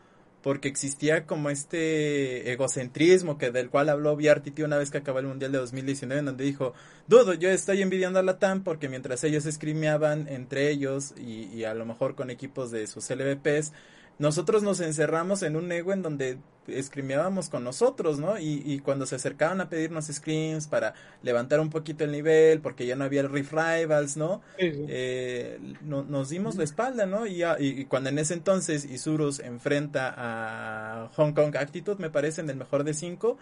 porque 0.41 0.67
existía 0.67 1.25
como 1.25 1.49
este 1.49 2.51
egocentrismo 2.51 3.37
que 3.39 3.49
del 3.51 3.69
cual 3.71 3.89
habló 3.89 4.15
VRTT 4.15 4.59
una 4.63 4.77
vez 4.77 4.91
que 4.91 4.99
acabó 4.99 5.17
el 5.19 5.25
Mundial 5.25 5.51
de 5.51 5.57
2019 5.57 6.19
en 6.19 6.25
donde 6.27 6.43
dijo, 6.43 6.73
dudo, 7.07 7.33
yo 7.33 7.49
estoy 7.49 7.81
envidiando 7.81 8.19
a 8.19 8.23
la 8.23 8.37
TAM 8.37 8.63
porque 8.63 8.87
mientras 8.87 9.23
ellos 9.23 9.47
escrimeaban 9.47 10.27
entre 10.27 10.69
ellos 10.69 11.15
y, 11.17 11.45
y 11.45 11.63
a 11.63 11.73
lo 11.73 11.85
mejor 11.87 12.13
con 12.13 12.29
equipos 12.29 12.69
de 12.69 12.85
sus 12.85 13.09
LVPs, 13.09 13.73
nosotros 14.17 14.63
nos 14.63 14.79
encerramos 14.79 15.43
en 15.43 15.55
un 15.55 15.71
ego 15.71 15.93
en 15.93 16.01
donde 16.01 16.37
escrimeábamos 16.67 17.49
con 17.49 17.63
nosotros, 17.63 18.17
¿no? 18.19 18.39
Y, 18.39 18.61
y 18.65 18.79
cuando 18.79 19.05
se 19.05 19.15
acercaban 19.15 19.61
a 19.61 19.69
pedirnos 19.69 20.05
screens 20.07 20.67
para 20.67 20.93
levantar 21.21 21.59
un 21.59 21.69
poquito 21.69 22.03
el 22.03 22.11
nivel, 22.11 22.61
porque 22.61 22.85
ya 22.85 22.95
no 22.95 23.03
había 23.03 23.21
el 23.21 23.29
Rift 23.29 23.51
Rivals, 23.53 24.17
¿no? 24.17 24.41
Sí, 24.57 24.71
sí. 24.71 24.85
Eh, 24.87 25.59
no- 25.81 26.03
nos 26.03 26.29
dimos 26.29 26.55
la 26.55 26.63
espalda, 26.63 27.05
¿no? 27.05 27.25
Y, 27.27 27.43
y- 27.43 27.55
y 27.59 27.85
cuando 27.85 28.09
en 28.09 28.19
ese 28.19 28.33
entonces 28.35 28.85
Isurus 28.85 29.39
enfrenta 29.39 30.13
a 30.15 31.09
Hong 31.15 31.33
Kong 31.33 31.55
Attitude, 31.57 31.97
me 31.99 32.09
parece, 32.09 32.41
en 32.41 32.49
el 32.49 32.55
mejor 32.57 32.83
de 32.83 32.93
cinco, 32.93 33.37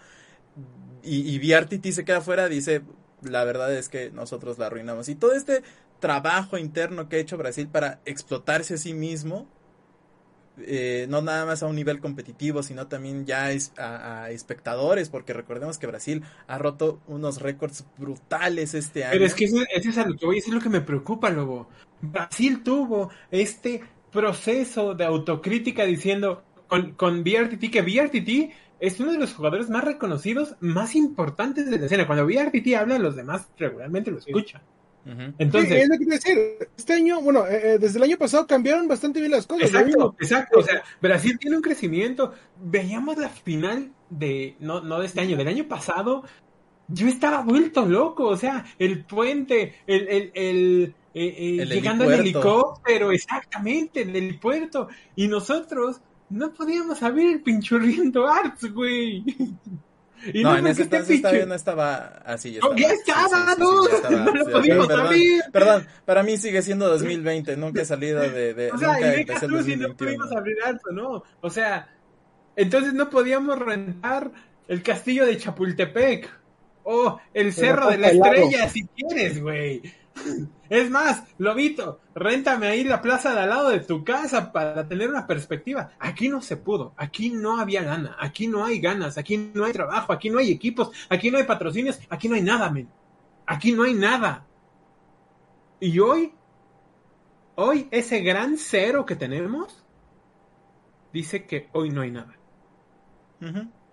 y, 1.02 1.34
y 1.34 1.38
VRTT 1.38 1.92
se 1.92 2.04
queda 2.04 2.20
fuera, 2.20 2.48
dice, 2.48 2.82
la 3.22 3.44
verdad 3.44 3.72
es 3.74 3.88
que 3.88 4.10
nosotros 4.10 4.58
la 4.58 4.66
arruinamos. 4.66 5.08
Y 5.08 5.14
todo 5.14 5.32
este 5.32 5.62
trabajo 6.00 6.58
interno 6.58 7.08
que 7.08 7.16
ha 7.16 7.18
hecho 7.20 7.36
Brasil 7.38 7.68
para 7.68 8.00
explotarse 8.04 8.74
a 8.74 8.78
sí 8.78 8.94
mismo, 8.94 9.46
eh, 10.58 11.06
no 11.08 11.20
nada 11.22 11.46
más 11.46 11.62
a 11.62 11.66
un 11.66 11.76
nivel 11.76 12.00
competitivo, 12.00 12.62
sino 12.62 12.86
también 12.86 13.26
ya 13.26 13.50
es 13.50 13.72
a, 13.76 14.24
a 14.24 14.30
espectadores, 14.30 15.08
porque 15.08 15.32
recordemos 15.32 15.78
que 15.78 15.86
Brasil 15.86 16.22
ha 16.46 16.58
roto 16.58 17.00
unos 17.06 17.40
récords 17.40 17.84
brutales 17.98 18.74
este 18.74 19.04
año. 19.04 19.12
Pero 19.12 19.24
es 19.24 19.34
que 19.34 19.44
eso, 19.44 19.58
eso 19.74 19.90
es 19.90 19.98
a 19.98 20.06
lo 20.06 20.16
que 20.16 20.26
voy, 20.26 20.38
eso 20.38 20.48
es 20.48 20.54
lo 20.54 20.60
que 20.60 20.68
me 20.68 20.80
preocupa, 20.80 21.30
Lobo. 21.30 21.68
Brasil 22.00 22.62
tuvo 22.62 23.10
este 23.30 23.82
proceso 24.12 24.94
de 24.94 25.04
autocrítica 25.04 25.84
diciendo 25.84 26.44
con, 26.68 26.92
con 26.92 27.24
BRTT 27.24 27.70
que 27.70 27.82
BRTT 27.82 28.54
es 28.80 29.00
uno 29.00 29.12
de 29.12 29.18
los 29.18 29.34
jugadores 29.34 29.70
más 29.70 29.84
reconocidos, 29.84 30.56
más 30.60 30.94
importantes 30.94 31.70
de 31.70 31.78
la 31.78 31.86
escena. 31.86 32.06
Cuando 32.06 32.26
BRTT 32.26 32.74
habla, 32.76 32.98
los 32.98 33.16
demás 33.16 33.48
regularmente 33.58 34.10
lo 34.10 34.18
escuchan. 34.18 34.62
Ujú. 35.06 35.20
Sí, 35.20 35.34
Entonces, 35.38 35.82
es 35.82 35.88
lo 35.88 35.98
que 35.98 36.04
decir. 36.04 36.38
Este 36.76 36.94
año, 36.94 37.20
bueno, 37.20 37.46
eh, 37.46 37.74
eh, 37.74 37.78
desde 37.78 37.98
el 37.98 38.04
año 38.04 38.16
pasado 38.16 38.46
cambiaron 38.46 38.88
bastante 38.88 39.20
bien 39.20 39.32
las 39.32 39.46
cosas. 39.46 39.68
Exacto, 39.68 40.16
exacto. 40.18 40.60
O 40.60 40.62
sea, 40.62 40.82
Brasil 41.00 41.38
tiene 41.38 41.56
un 41.56 41.62
crecimiento. 41.62 42.32
Veíamos 42.62 43.18
la 43.18 43.28
final 43.28 43.92
de, 44.10 44.56
no, 44.60 44.80
no 44.80 45.00
de 45.00 45.06
este 45.06 45.20
año, 45.20 45.36
del 45.36 45.48
año 45.48 45.68
pasado. 45.68 46.24
Yo 46.88 47.06
estaba 47.06 47.42
vuelto 47.42 47.86
loco. 47.86 48.26
O 48.26 48.36
sea, 48.36 48.64
el 48.78 49.04
puente, 49.04 49.74
el, 49.86 50.08
el, 50.08 50.30
el, 50.34 50.94
eh, 51.14 51.34
eh, 51.38 51.62
El 51.62 51.68
llegando 51.68 52.04
en 52.04 52.20
helicóptero, 52.20 53.12
exactamente, 53.12 54.02
en 54.02 54.16
el 54.16 54.38
puerto. 54.38 54.88
Y 55.14 55.28
nosotros 55.28 56.00
no 56.30 56.52
podíamos 56.52 57.02
abrir 57.02 57.30
el 57.30 57.42
pinchurriento 57.42 58.26
Arts, 58.26 58.72
güey. 58.72 59.24
Y 60.32 60.42
no, 60.42 60.50
en 60.50 60.56
porque 60.60 60.70
ese 60.72 60.82
este 60.82 60.96
entonces 60.96 61.16
pinche- 61.16 61.22
todavía 61.22 61.46
no 61.46 61.54
estaba 61.54 61.96
así. 62.24 62.52
Ya 62.52 62.60
No, 62.60 62.72
estaba, 62.74 62.80
ya 62.80 62.88
Sí, 62.88 62.94
estaba, 62.94 63.28
sí, 63.28 63.54
sí, 63.54 63.60
no, 63.60 63.88
ya 63.88 63.94
estaba, 63.96 64.16
no 64.24 64.32
lo 64.34 64.44
sí, 64.46 64.52
podíamos 64.52 64.86
perdón, 64.86 65.06
abrir. 65.06 65.42
Perdón, 65.52 65.86
para 66.04 66.22
mí 66.22 66.36
sigue 66.38 66.62
siendo 66.62 66.88
2020, 66.88 67.56
nunca 67.56 67.82
he 67.82 67.84
salido 67.84 68.20
de... 68.20 68.54
de 68.54 68.70
O 68.72 68.78
sea, 68.78 68.88
y 68.88 68.92
nunca 68.94 69.06
deja 69.06 69.20
empecé 69.20 69.44
el 69.46 69.50
tú 69.52 69.62
si 69.62 69.76
no 69.76 69.88
2021. 69.88 69.96
pudimos 69.96 70.32
abrir 70.36 70.56
alto, 70.64 70.92
¿no? 70.92 71.22
O 71.40 71.50
sea, 71.50 71.88
entonces 72.56 72.94
no 72.94 73.10
podíamos 73.10 73.58
rentar 73.58 74.30
el 74.68 74.82
castillo 74.82 75.26
de 75.26 75.36
Chapultepec 75.36 76.30
o 76.84 77.20
el 77.34 77.52
cerro 77.52 77.88
de 77.90 77.98
la 77.98 78.08
estrella 78.10 78.68
si 78.68 78.84
quieres, 78.86 79.40
güey. 79.42 79.82
Es 80.68 80.90
más, 80.90 81.24
Lobito, 81.38 82.00
réntame 82.14 82.66
ahí 82.68 82.84
la 82.84 83.02
plaza 83.02 83.34
de 83.34 83.40
al 83.40 83.48
lado 83.48 83.68
de 83.70 83.80
tu 83.80 84.04
casa 84.04 84.52
para 84.52 84.86
tener 84.88 85.08
una 85.08 85.26
perspectiva. 85.26 85.90
Aquí 85.98 86.28
no 86.28 86.40
se 86.40 86.56
pudo, 86.56 86.94
aquí 86.96 87.30
no 87.30 87.60
había 87.60 87.82
lana, 87.82 88.16
aquí 88.18 88.46
no 88.46 88.64
hay 88.64 88.80
ganas, 88.80 89.18
aquí 89.18 89.50
no 89.54 89.64
hay 89.64 89.72
trabajo, 89.72 90.12
aquí 90.12 90.30
no 90.30 90.38
hay 90.38 90.50
equipos, 90.50 90.90
aquí 91.08 91.30
no 91.30 91.38
hay 91.38 91.44
patrocinios, 91.44 92.00
aquí 92.08 92.28
no 92.28 92.36
hay 92.36 92.42
nada, 92.42 92.70
men. 92.70 92.88
Aquí 93.46 93.72
no 93.72 93.82
hay 93.82 93.94
nada. 93.94 94.46
Y 95.80 95.98
hoy, 95.98 96.32
hoy 97.56 97.88
ese 97.90 98.20
gran 98.20 98.56
cero 98.56 99.04
que 99.04 99.16
tenemos 99.16 99.84
dice 101.12 101.44
que 101.44 101.68
hoy 101.72 101.90
no 101.90 102.00
hay 102.00 102.10
nada. 102.10 102.34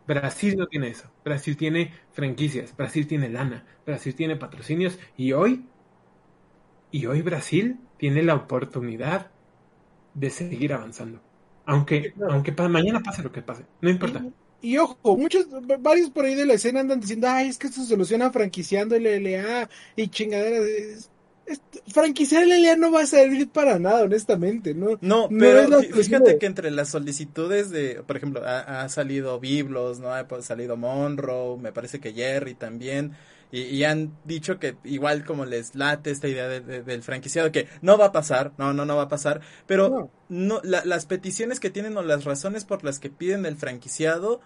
Brasil 0.07 0.55
no 0.57 0.67
tiene 0.67 0.89
eso. 0.89 1.09
Brasil 1.24 1.55
tiene 1.57 1.93
franquicias, 2.11 2.76
Brasil 2.76 3.07
tiene 3.07 3.30
lana, 3.30 3.65
Brasil 3.86 4.15
tiene 4.15 4.36
patrocinios 4.36 4.97
y 5.17 5.34
hoy, 5.34 5.65
y 6.92 7.06
hoy 7.08 7.22
Brasil 7.22 7.80
tiene 7.98 8.24
la 8.24 8.36
oportunidad 8.36 9.32
de 10.14 10.30
seguir 10.32 10.74
avanzando. 10.74 11.22
Aunque, 11.66 12.14
aunque 12.30 12.54
pa- 12.54 12.70
mañana 12.70 13.02
pase 13.02 13.24
lo 13.24 13.32
que 13.32 13.42
pase, 13.44 13.66
no 13.82 13.89
importa. 13.89 14.30
Y 14.62 14.78
ojo, 14.78 15.18
muchos, 15.18 15.48
varios 15.80 16.12
por 16.12 16.26
ahí 16.26 16.36
de 16.36 16.46
la 16.46 16.54
escena 16.54 16.82
andan 16.82 17.00
diciendo, 17.00 17.28
ay, 17.30 17.48
es 17.48 17.58
que 17.58 17.68
esto 17.68 17.82
se 17.82 17.88
soluciona 17.88 18.32
franquiciando 18.32 18.96
el 18.96 19.08
LLA 19.08 19.70
y 19.96 20.08
chingaderas. 20.10 20.62
Es- 20.66 21.12
es- 21.48 21.62
franquiciar 21.94 22.44
el 22.44 22.52
LLA 22.52 22.76
no 22.78 22.92
va 22.92 23.02
a 23.02 23.06
servir 23.08 23.50
para 23.50 23.80
nada, 23.80 24.04
honestamente, 24.04 24.74
¿no? 24.76 25.00
No, 25.00 25.30
No 25.30 25.38
pero 25.38 25.68
fíjate 25.82 26.38
que 26.38 26.46
entre 26.46 26.70
las 26.70 26.89
solicitudes 26.89 27.72
de, 27.72 28.04
por 28.04 28.18
ejemplo, 28.18 28.44
ha, 28.46 28.84
ha 28.84 28.89
salido 28.89 29.39
Biblos, 29.39 30.00
¿no? 30.00 30.14
Ha 30.14 30.28
pues, 30.28 30.46
salido 30.46 30.78
Monroe, 30.78 31.58
me 31.58 31.72
parece 31.72 32.00
que 32.00 32.14
Jerry 32.14 32.54
también, 32.54 33.14
y, 33.52 33.62
y 33.64 33.84
han 33.84 34.16
dicho 34.24 34.60
que 34.60 34.76
igual 34.84 35.26
como 35.26 35.45
les 35.45 35.76
late 35.76 36.10
esta 36.12 36.28
idea 36.28 36.47
de- 36.47 36.62
de- 36.62 36.84
del 36.84 37.04
franquiciado, 37.04 37.52
que 37.52 37.68
no 37.82 37.97
va 37.97 38.06
a 38.08 38.12
pasar, 38.12 38.54
no, 38.58 38.74
no, 38.74 38.86
no 38.86 38.95
va 38.95 39.04
a 39.04 39.10
pasar, 39.10 39.41
pero 39.68 39.89
No. 39.89 40.12
no, 40.30 40.62
la- 40.64 40.86
las 40.86 41.06
peticiones 41.06 41.60
que 41.60 41.70
tienen 41.70 41.97
o 41.97 42.02
las 42.02 42.24
razones 42.24 42.64
por 42.66 42.84
las 42.84 42.99
que 42.99 43.10
piden 43.10 43.45
el 43.45 43.58
franquiciado, 43.58 44.39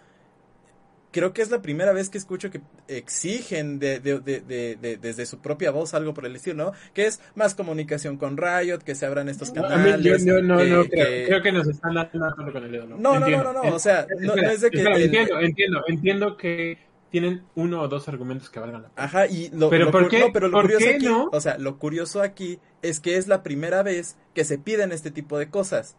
creo 1.11 1.31
que 1.31 1.41
es 1.41 1.49
la 1.49 1.61
primera 1.61 1.93
vez 1.93 2.09
que 2.09 2.17
escucho 2.17 2.49
que 2.51 2.59
exigen 2.89 3.79
de, 3.79 3.99
de- 4.01 4.19
de- 4.19 4.41
de- 4.41 4.75
de- 4.75 4.97
desde 4.97 5.25
su 5.25 5.39
propia 5.39 5.71
voz 5.71 5.93
algo 5.93 6.13
por 6.13 6.25
el 6.25 6.35
estilo, 6.35 6.65
¿no? 6.65 6.71
Que 6.93 7.05
es 7.05 7.21
más 7.35 7.55
comunicación 7.55 8.17
con 8.17 8.35
Riot, 8.35 8.79
que 8.79 8.95
se 8.95 9.05
abran 9.05 9.29
estos 9.29 9.51
canales. 9.51 10.25
yo, 10.25 10.33
yo 10.35 10.41
no, 10.41 10.57
que- 10.57 10.65
no 10.65 10.83
creo, 10.85 10.89
que- 10.89 11.25
creo 11.27 11.41
que 11.41 11.51
nos 11.53 11.67
están 11.69 11.93
dando 11.93 12.51
con 12.51 12.63
el 12.65 12.71
dedo. 12.71 12.85
No, 12.87 12.97
no, 12.97 13.11
no, 13.11 13.25
Entiendo. 13.27 13.53
no, 13.53 13.63
no, 13.63 13.75
o 13.75 13.79
sea, 13.79 14.05
no, 14.19 14.31
Espera, 14.33 14.47
no 14.47 14.53
es 14.53 14.61
de 14.61 14.69
que... 14.71 14.77
espera, 14.79 14.95
el- 14.97 15.03
entiendo, 15.03 15.39
entiendo, 15.39 15.83
entiendo 15.87 16.37
que 16.37 16.77
tienen 17.15 17.43
uno 17.55 17.81
o 17.81 17.87
dos 17.87 18.09
argumentos 18.09 18.49
que 18.49 18.59
valgan 18.59 18.81
la 18.81 18.89
pena. 18.89 19.05
Ajá, 19.05 19.25
y 19.27 19.49
lo, 19.53 19.69
Pero 19.69 19.85
lo 19.85 19.91
¿por 19.91 20.09
qué? 20.09 20.19
no, 20.19 20.33
pero 20.33 20.49
lo 20.49 20.51
¿Por 20.57 20.63
curioso 20.63 20.85
qué 20.85 20.95
aquí, 20.95 21.05
no? 21.05 21.29
o 21.31 21.39
sea, 21.39 21.57
lo 21.57 21.79
curioso 21.79 22.21
aquí 22.21 22.59
es 22.81 22.99
que 22.99 23.15
es 23.15 23.29
la 23.29 23.41
primera 23.41 23.83
vez 23.83 24.17
que 24.33 24.43
se 24.43 24.57
piden 24.57 24.91
este 24.91 25.11
tipo 25.11 25.37
de 25.37 25.49
cosas. 25.49 25.95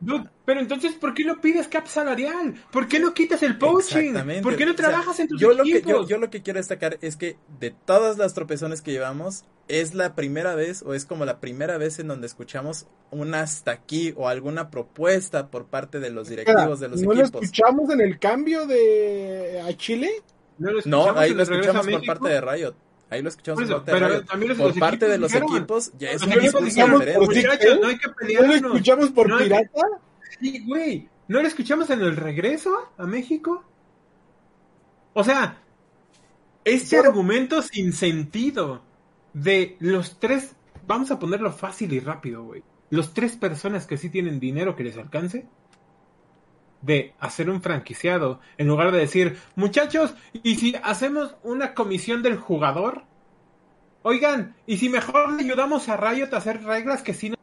Dude, 0.00 0.28
pero 0.44 0.60
entonces, 0.60 0.92
¿por 0.94 1.14
qué 1.14 1.24
no 1.24 1.40
pides 1.40 1.68
cap 1.68 1.86
salarial? 1.86 2.54
¿Por 2.70 2.86
qué 2.86 3.00
no 3.00 3.14
quitas 3.14 3.42
el 3.42 3.56
poaching? 3.56 4.12
¿Por 4.42 4.56
qué 4.56 4.66
no 4.66 4.72
O 4.72 4.76
sea, 4.76 4.88
trabajas 4.88 5.20
en 5.20 5.28
tus 5.28 5.40
yo 5.40 5.54
lo 5.54 5.64
que 5.64 5.80
yo, 5.80 6.06
yo 6.06 6.18
lo 6.18 6.28
que 6.28 6.42
quiero 6.42 6.58
destacar 6.58 6.98
es 7.00 7.16
que 7.16 7.38
de 7.58 7.70
todas 7.70 8.18
las 8.18 8.34
tropezones 8.34 8.82
que 8.82 8.90
llevamos 8.90 9.44
es 9.68 9.94
la 9.94 10.14
primera 10.14 10.54
vez 10.54 10.82
o 10.82 10.92
es 10.92 11.06
como 11.06 11.24
la 11.24 11.40
primera 11.40 11.78
vez 11.78 11.98
en 11.98 12.08
donde 12.08 12.26
escuchamos 12.26 12.86
un 13.10 13.34
hasta 13.34 13.70
aquí 13.70 14.12
o 14.16 14.28
alguna 14.28 14.70
propuesta 14.70 15.48
por 15.48 15.66
parte 15.66 15.98
de 15.98 16.10
los 16.10 16.28
directivos 16.28 16.78
de 16.80 16.88
los 16.88 17.00
¿No 17.00 17.14
lo 17.14 17.20
equipos. 17.22 17.42
escuchamos 17.44 17.88
en 17.90 18.00
el 18.02 18.18
cambio 18.18 18.66
de 18.66 19.62
a 19.66 19.72
Chile? 19.76 20.10
¿No, 20.84 21.18
ahí 21.18 21.30
en 21.30 21.36
lo 21.36 21.42
el 21.42 21.48
regreso 21.48 21.70
a 21.70 21.80
escuchamos 21.80 21.86
por 21.86 21.86
México? 21.94 22.06
parte 22.14 22.28
de 22.28 22.40
Riot. 22.40 22.74
Ahí 23.10 23.22
lo 23.22 23.28
escuchamos 23.28 23.62
Por 23.64 23.84
parte 23.84 23.92
de 23.92 24.08
Riot. 24.08 24.24
también 24.26 24.56
Por 24.56 24.78
parte 24.78 25.08
de 25.08 25.14
equipos 25.16 25.32
los 25.32 25.42
equipos 25.42 25.92
ya 25.98 26.10
es 26.12 26.20
diferente. 26.22 27.18
muchachos, 27.18 27.80
no 27.80 27.86
hay 27.88 27.98
que 27.98 28.06
¿No 28.06 28.12
lo 28.12 28.16
pelearnos. 28.16 28.64
escuchamos 28.72 29.10
por 29.10 29.28
No 29.28 29.36
hay 29.36 29.42
que- 29.48 29.48
pirata? 29.50 29.80
Sí, 30.40 30.64
güey. 30.66 31.08
¿No 31.28 31.40
lo 31.42 31.48
escuchamos 31.48 31.90
en 31.90 32.00
el 32.00 32.16
regreso 32.16 32.74
a 32.96 33.06
México? 33.06 33.64
O 35.14 35.22
sea, 35.24 35.58
este 36.64 36.96
Pero- 36.96 37.10
argumento 37.10 37.60
sin 37.62 37.92
sentido 37.92 38.82
de 39.34 39.76
los 39.80 40.18
tres, 40.18 40.54
vamos 40.86 41.10
a 41.10 41.18
ponerlo 41.18 41.52
fácil 41.52 41.92
y 41.92 42.00
rápido, 42.00 42.44
güey. 42.44 42.62
Los 42.90 43.14
tres 43.14 43.36
personas 43.36 43.86
que 43.86 43.96
sí 43.96 44.10
tienen 44.10 44.40
dinero 44.40 44.74
que 44.76 44.84
les 44.84 44.96
alcance 44.96 45.46
de 46.82 47.14
hacer 47.20 47.48
un 47.48 47.62
franquiciado 47.62 48.40
en 48.58 48.68
lugar 48.68 48.92
de 48.92 48.98
decir, 48.98 49.38
muchachos, 49.54 50.14
¿y 50.32 50.56
si 50.56 50.74
hacemos 50.82 51.36
una 51.42 51.74
comisión 51.74 52.22
del 52.22 52.36
jugador? 52.36 53.04
Oigan, 54.02 54.56
¿y 54.66 54.78
si 54.78 54.88
mejor 54.88 55.32
le 55.32 55.44
ayudamos 55.44 55.88
a 55.88 55.96
Riot 55.96 56.32
a 56.32 56.36
hacer 56.36 56.62
reglas 56.64 57.02
que 57.02 57.14
sí 57.14 57.30
no 57.30 57.36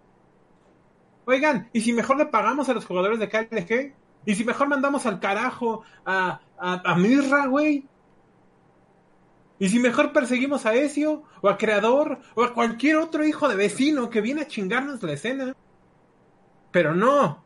Oigan, 1.25 1.69
¿y 1.73 1.81
si 1.81 1.93
mejor 1.93 2.17
le 2.17 2.25
pagamos 2.25 2.69
a 2.69 2.73
los 2.73 2.85
jugadores 2.85 3.19
de 3.19 3.29
KLG? 3.29 3.93
¿Y 4.25 4.35
si 4.35 4.43
mejor 4.43 4.67
mandamos 4.67 5.05
al 5.05 5.19
carajo 5.19 5.83
a, 6.03 6.41
a, 6.57 6.91
a 6.91 6.95
Mirra, 6.95 7.45
güey? 7.45 7.85
¿Y 9.59 9.69
si 9.69 9.77
mejor 9.77 10.11
perseguimos 10.11 10.65
a 10.65 10.73
Ezio? 10.73 11.23
¿O 11.41 11.49
a 11.49 11.57
Creador? 11.57 12.19
¿O 12.33 12.43
a 12.43 12.53
cualquier 12.53 12.95
otro 12.95 13.23
hijo 13.23 13.47
de 13.47 13.55
vecino 13.55 14.09
que 14.09 14.21
viene 14.21 14.41
a 14.41 14.47
chingarnos 14.47 15.03
la 15.03 15.13
escena? 15.13 15.55
Pero 16.71 16.95
no. 16.95 17.43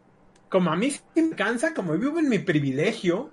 Como 0.53 0.69
a 0.69 0.75
mí 0.75 0.91
sí 0.91 1.01
me 1.15 1.35
cansa, 1.35 1.73
como 1.73 1.97
vivo 1.97 2.19
en 2.19 2.29
mi 2.29 2.37
privilegio, 2.37 3.31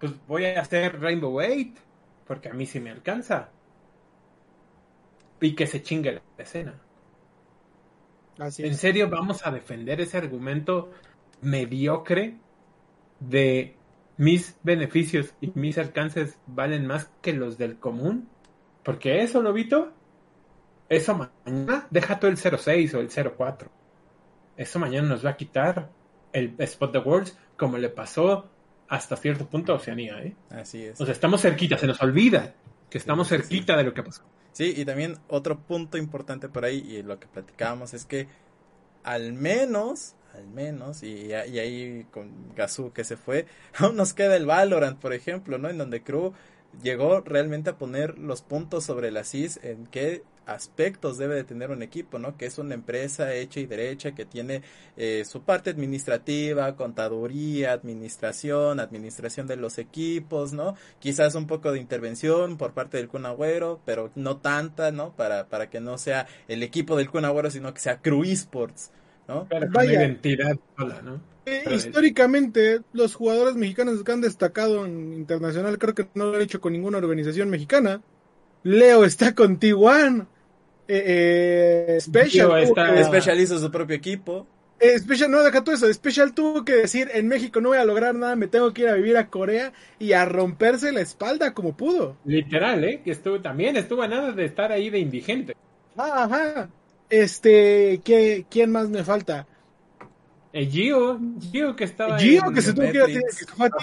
pues 0.00 0.12
voy 0.26 0.46
a 0.46 0.60
hacer 0.60 1.00
Rainbow 1.00 1.40
Eight. 1.40 1.78
Porque 2.26 2.48
a 2.48 2.52
mí 2.52 2.66
sí 2.66 2.80
me 2.80 2.90
alcanza. 2.90 3.50
Y 5.40 5.54
que 5.54 5.68
se 5.68 5.80
chingue 5.80 6.10
la 6.10 6.22
escena. 6.38 6.74
Así 8.36 8.64
¿En 8.64 8.74
serio 8.74 9.08
vamos 9.08 9.46
a 9.46 9.52
defender 9.52 10.00
ese 10.00 10.18
argumento 10.18 10.90
mediocre 11.40 12.36
de 13.20 13.76
mis 14.16 14.56
beneficios 14.64 15.34
y 15.40 15.52
mis 15.54 15.78
alcances 15.78 16.36
valen 16.48 16.84
más 16.84 17.12
que 17.22 17.32
los 17.32 17.58
del 17.58 17.78
común? 17.78 18.28
Porque 18.82 19.22
eso, 19.22 19.40
Lobito, 19.40 19.92
eso 20.88 21.30
mañana 21.46 21.86
deja 21.90 22.18
tú 22.18 22.26
el 22.26 22.38
06 22.38 22.94
o 22.94 22.98
el 22.98 23.08
04. 23.08 23.83
Eso 24.56 24.78
mañana 24.78 25.08
nos 25.08 25.24
va 25.24 25.30
a 25.30 25.36
quitar 25.36 25.90
el 26.32 26.54
Spot 26.58 26.92
the 26.92 26.98
Worlds 26.98 27.36
como 27.56 27.78
le 27.78 27.88
pasó 27.88 28.50
hasta 28.88 29.16
cierto 29.16 29.46
punto 29.46 29.72
a 29.72 29.76
Oceanía, 29.76 30.22
¿eh? 30.22 30.36
Así 30.50 30.84
es. 30.84 31.00
O 31.00 31.04
sea, 31.04 31.12
estamos 31.12 31.40
cerquita, 31.40 31.78
se 31.78 31.86
nos 31.86 32.00
olvida 32.02 32.54
que 32.90 32.98
estamos 32.98 33.28
Sí, 33.28 33.36
cerquita 33.36 33.76
de 33.76 33.84
lo 33.84 33.94
que 33.94 34.02
pasó. 34.02 34.22
Sí, 34.52 34.72
y 34.76 34.84
también 34.84 35.18
otro 35.28 35.58
punto 35.58 35.98
importante 35.98 36.48
por 36.48 36.64
ahí, 36.64 36.78
y 36.78 37.02
lo 37.02 37.18
que 37.18 37.26
platicábamos 37.26 37.94
es 37.94 38.04
que 38.04 38.28
al 39.02 39.32
menos, 39.32 40.14
al 40.32 40.46
menos, 40.46 41.02
y, 41.02 41.26
y 41.26 41.32
ahí 41.32 42.06
con 42.10 42.54
Gazú 42.54 42.92
que 42.92 43.04
se 43.04 43.16
fue, 43.16 43.46
aún 43.78 43.96
nos 43.96 44.14
queda 44.14 44.36
el 44.36 44.46
Valorant, 44.46 44.98
por 44.98 45.12
ejemplo, 45.12 45.58
¿no? 45.58 45.68
En 45.68 45.78
donde 45.78 46.02
Crew 46.02 46.32
llegó 46.82 47.20
realmente 47.20 47.70
a 47.70 47.78
poner 47.78 48.18
los 48.18 48.42
puntos 48.42 48.84
sobre 48.84 49.10
la 49.10 49.24
CIS 49.24 49.60
en 49.62 49.86
qué 49.86 50.22
aspectos 50.46 51.18
debe 51.18 51.34
de 51.34 51.44
tener 51.44 51.70
un 51.70 51.82
equipo, 51.82 52.18
¿no? 52.18 52.36
Que 52.36 52.46
es 52.46 52.58
una 52.58 52.74
empresa 52.74 53.34
hecha 53.34 53.60
y 53.60 53.66
derecha 53.66 54.14
que 54.14 54.24
tiene 54.24 54.62
eh, 54.96 55.24
su 55.26 55.42
parte 55.42 55.70
administrativa, 55.70 56.76
contaduría, 56.76 57.72
administración, 57.72 58.80
administración 58.80 59.46
de 59.46 59.56
los 59.56 59.78
equipos, 59.78 60.52
¿no? 60.52 60.76
Quizás 60.98 61.34
un 61.34 61.46
poco 61.46 61.72
de 61.72 61.80
intervención 61.80 62.56
por 62.56 62.72
parte 62.72 62.96
del 62.96 63.08
Kun 63.08 63.26
Agüero, 63.26 63.80
pero 63.84 64.10
no 64.14 64.38
tanta, 64.38 64.90
¿no? 64.92 65.12
Para, 65.14 65.48
para 65.48 65.70
que 65.70 65.80
no 65.80 65.98
sea 65.98 66.26
el 66.48 66.62
equipo 66.62 66.96
del 66.96 67.10
Kun 67.10 67.24
Agüero, 67.24 67.50
sino 67.50 67.72
que 67.74 67.80
sea 67.80 68.00
Crew 68.00 68.24
Esports, 68.24 68.90
¿no? 69.28 69.46
Pero 69.48 69.66
con 69.66 69.72
Vaya. 69.72 70.04
identidad 70.04 70.56
sola, 70.76 71.02
¿no? 71.02 71.34
Eh, 71.46 71.64
históricamente, 71.74 72.80
los 72.92 73.14
jugadores 73.14 73.54
mexicanos 73.54 74.02
que 74.02 74.12
han 74.12 74.22
destacado 74.22 74.86
en 74.86 75.12
internacional 75.12 75.78
creo 75.78 75.94
que 75.94 76.08
no 76.14 76.26
lo 76.26 76.36
han 76.36 76.42
hecho 76.42 76.60
con 76.60 76.72
ninguna 76.72 76.98
organización 76.98 77.50
mexicana. 77.50 78.00
Leo 78.62 79.04
está 79.04 79.34
con 79.34 79.60
T1. 79.60 80.26
Eh, 80.86 81.94
eh, 81.96 82.00
Special, 82.00 82.28
Gio 82.30 82.46
tuvo 82.48 82.56
está- 82.56 82.94
que- 82.94 83.04
Special 83.04 83.40
hizo 83.40 83.58
su 83.58 83.70
propio 83.70 83.96
equipo. 83.96 84.46
eh, 84.80 84.98
Special, 84.98 85.30
no, 85.30 85.42
deja 85.42 85.64
todo 85.64 85.74
eso. 85.74 85.90
Special 85.92 86.34
tuvo 86.34 86.64
que 86.64 86.74
decir, 86.74 87.08
en 87.14 87.26
México 87.28 87.60
no 87.60 87.70
voy 87.70 87.78
a 87.78 87.84
lograr 87.84 88.14
nada, 88.14 88.36
me 88.36 88.48
tengo 88.48 88.72
que 88.74 88.82
ir 88.82 88.88
a 88.88 88.94
vivir 88.94 89.16
a 89.16 89.28
Corea 89.28 89.72
y 89.98 90.12
a 90.12 90.24
romperse 90.26 90.92
la 90.92 91.00
espalda 91.00 91.54
como 91.54 91.74
pudo. 91.76 92.16
Literal, 92.26 92.84
¿eh? 92.84 93.00
Que 93.02 93.12
estuvo 93.12 93.40
también, 93.40 93.76
estuvo 93.76 94.02
a 94.02 94.08
nada 94.08 94.32
de 94.32 94.44
estar 94.44 94.72
ahí 94.72 94.90
de 94.90 94.98
indigente. 94.98 95.56
Ah, 95.96 96.24
Ajá. 96.24 96.68
Este, 97.08 98.00
¿qué, 98.04 98.44
¿quién 98.50 98.72
más 98.72 98.88
me 98.88 99.04
falta? 99.04 99.46
Eh, 100.52 100.66
Gio, 100.66 101.18
Gio 101.50 101.74
que 101.76 101.84
estaba 101.84 102.18
Gio, 102.18 102.42
en- 102.46 102.54
que 102.54 102.62
se 102.62 102.72
tuvo 102.72 102.84
que 102.90 102.96
ir 102.98 103.02
a, 103.02 103.06
que 103.06 103.12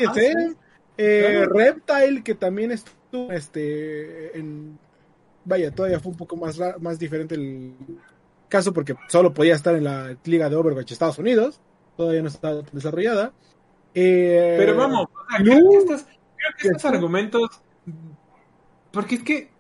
a 0.06 0.12
TSM. 0.12 0.56
Eh, 0.98 1.22
Claro. 1.46 1.54
Reptile, 1.54 2.24
que 2.24 2.36
también 2.36 2.72
estuvo, 2.72 3.32
este, 3.32 4.38
en... 4.38 4.78
Vaya, 5.46 5.72
todavía 5.72 6.00
fue 6.00 6.12
un 6.12 6.18
poco 6.18 6.36
más, 6.38 6.60
más 6.80 7.00
diferente 7.00 7.36
el 7.36 7.74
caso 8.48 8.74
porque 8.74 8.96
solo 9.08 9.34
podía 9.34 9.56
estar 9.56 9.76
en 9.76 9.86
la 9.86 10.16
liga 10.26 10.50
de 10.50 10.56
Overwatch 10.56 10.92
Estados 10.92 11.18
Unidos. 11.18 11.60
Todavía 11.98 12.22
no 12.22 12.28
estaba 12.28 12.62
desarrollada. 12.72 13.34
Eh, 13.94 14.56
Pero 14.58 14.78
vamos, 14.78 15.08
o 15.08 15.30
sea, 15.30 15.40
no. 15.40 15.46
creo 15.46 15.70
que 15.70 15.78
estos, 15.78 16.02
creo 16.04 16.52
que 16.58 16.68
estos 16.68 16.82
¿Qué? 16.82 16.88
argumentos. 16.88 17.62
Porque 18.92 19.16
es 19.16 19.24
que. 19.24 19.52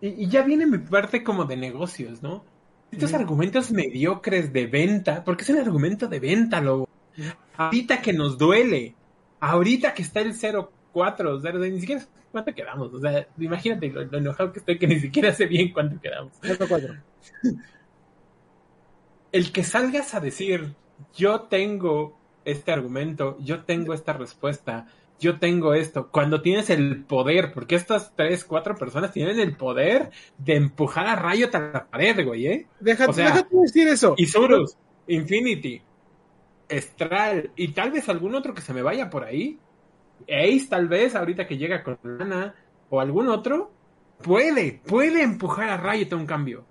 Y, 0.00 0.24
y 0.24 0.28
ya 0.28 0.42
viene 0.42 0.66
mi 0.66 0.78
parte 0.78 1.22
como 1.22 1.44
de 1.44 1.56
negocios, 1.56 2.22
¿no? 2.22 2.44
Estos 2.90 3.14
argumentos 3.14 3.70
mediocres 3.70 4.52
de 4.52 4.66
venta, 4.66 5.24
porque 5.24 5.44
es 5.44 5.50
un 5.50 5.58
argumento 5.58 6.08
de 6.08 6.20
venta, 6.20 6.60
lobo. 6.60 6.88
Ahorita 7.56 8.02
que 8.02 8.12
nos 8.12 8.36
duele, 8.36 8.94
ahorita 9.40 9.94
que 9.94 10.02
está 10.02 10.20
el 10.20 10.34
0-4, 10.92 11.40
0, 11.42 11.58
ni 11.58 11.80
siquiera 11.80 12.00
sé 12.00 12.08
cuánto 12.30 12.54
quedamos. 12.54 12.92
O 12.92 13.00
sea, 13.00 13.26
imagínate 13.38 13.90
lo, 13.90 14.04
lo 14.04 14.18
enojado 14.18 14.52
que 14.52 14.58
estoy 14.58 14.78
que 14.78 14.86
ni 14.86 15.00
siquiera 15.00 15.32
sé 15.32 15.46
bien 15.46 15.72
cuánto 15.72 16.00
quedamos. 16.00 16.32
cuatro, 16.40 16.66
cuatro. 16.68 16.94
el 19.32 19.50
que 19.50 19.64
salgas 19.64 20.14
a 20.14 20.20
decir, 20.20 20.74
yo 21.14 21.42
tengo 21.42 22.18
este 22.44 22.72
argumento, 22.72 23.36
yo 23.40 23.64
tengo 23.64 23.94
esta 23.94 24.12
respuesta, 24.12 24.86
yo 25.18 25.38
tengo 25.38 25.74
esto, 25.74 26.08
cuando 26.10 26.42
tienes 26.42 26.68
el 26.70 27.04
poder, 27.04 27.52
porque 27.52 27.76
estas 27.76 28.14
tres, 28.14 28.44
cuatro 28.44 28.76
personas 28.76 29.12
tienen 29.12 29.38
el 29.40 29.56
poder 29.56 30.10
de 30.38 30.56
empujar 30.56 31.06
a 31.06 31.16
Riot 31.16 31.54
a 31.54 31.60
la 31.60 31.86
pared, 31.86 32.24
güey, 32.24 32.46
¿eh? 32.46 32.66
Deja, 32.80 33.06
O 33.06 33.12
sea, 33.12 33.26
deja 33.26 33.48
tú 33.48 33.62
decir 33.62 33.88
eso. 33.88 34.14
Isurus, 34.16 34.76
Infinity, 35.06 35.80
Estral, 36.68 37.52
y 37.56 37.68
tal 37.68 37.92
vez 37.92 38.08
algún 38.08 38.34
otro 38.34 38.52
que 38.52 38.62
se 38.62 38.74
me 38.74 38.82
vaya 38.82 39.10
por 39.10 39.24
ahí, 39.24 39.58
Ace 40.28 40.66
tal 40.68 40.88
vez, 40.88 41.14
ahorita 41.14 41.46
que 41.46 41.56
llega 41.56 41.82
con 41.82 41.98
Lana, 42.02 42.54
o 42.90 43.00
algún 43.00 43.28
otro, 43.28 43.72
puede, 44.22 44.80
puede 44.86 45.22
empujar 45.22 45.68
a 45.70 45.76
Riot 45.76 46.12
a 46.12 46.16
un 46.16 46.26
cambio. 46.26 46.64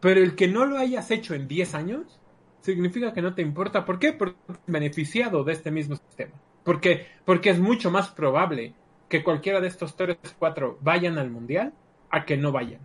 Pero 0.00 0.20
el 0.20 0.34
que 0.34 0.48
no 0.48 0.66
lo 0.66 0.78
hayas 0.78 1.10
hecho 1.10 1.34
en 1.34 1.46
10 1.46 1.74
años, 1.74 2.20
significa 2.62 3.12
que 3.12 3.22
no 3.22 3.34
te 3.34 3.42
importa. 3.42 3.84
¿Por 3.84 3.98
qué? 3.98 4.12
Porque 4.12 4.36
has 4.48 4.58
beneficiado 4.66 5.44
de 5.44 5.52
este 5.52 5.70
mismo 5.70 5.96
sistema. 5.96 6.32
Porque, 6.64 7.06
porque 7.24 7.50
es 7.50 7.60
mucho 7.60 7.90
más 7.90 8.08
probable 8.08 8.74
que 9.08 9.22
cualquiera 9.22 9.60
de 9.60 9.68
estos 9.68 9.94
tres 9.96 10.16
o 10.24 10.38
cuatro 10.38 10.78
vayan 10.80 11.18
al 11.18 11.30
mundial 11.30 11.74
a 12.10 12.24
que 12.24 12.36
no 12.36 12.52
vayan. 12.52 12.80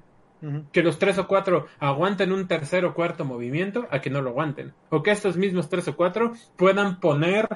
Que 0.71 0.83
los 0.83 0.99
tres 0.99 1.17
o 1.17 1.27
cuatro 1.27 1.65
aguanten 1.79 2.31
un 2.31 2.47
tercer 2.47 2.85
o 2.85 2.93
cuarto 2.93 3.25
movimiento 3.25 3.87
a 3.89 4.01
que 4.01 4.11
no 4.11 4.21
lo 4.21 4.31
aguanten. 4.31 4.73
O 4.89 5.01
que 5.01 5.11
estos 5.11 5.37
mismos 5.37 5.69
tres 5.69 5.87
o 5.87 5.95
cuatro 5.95 6.33
puedan 6.57 6.99
poner, 6.99 7.47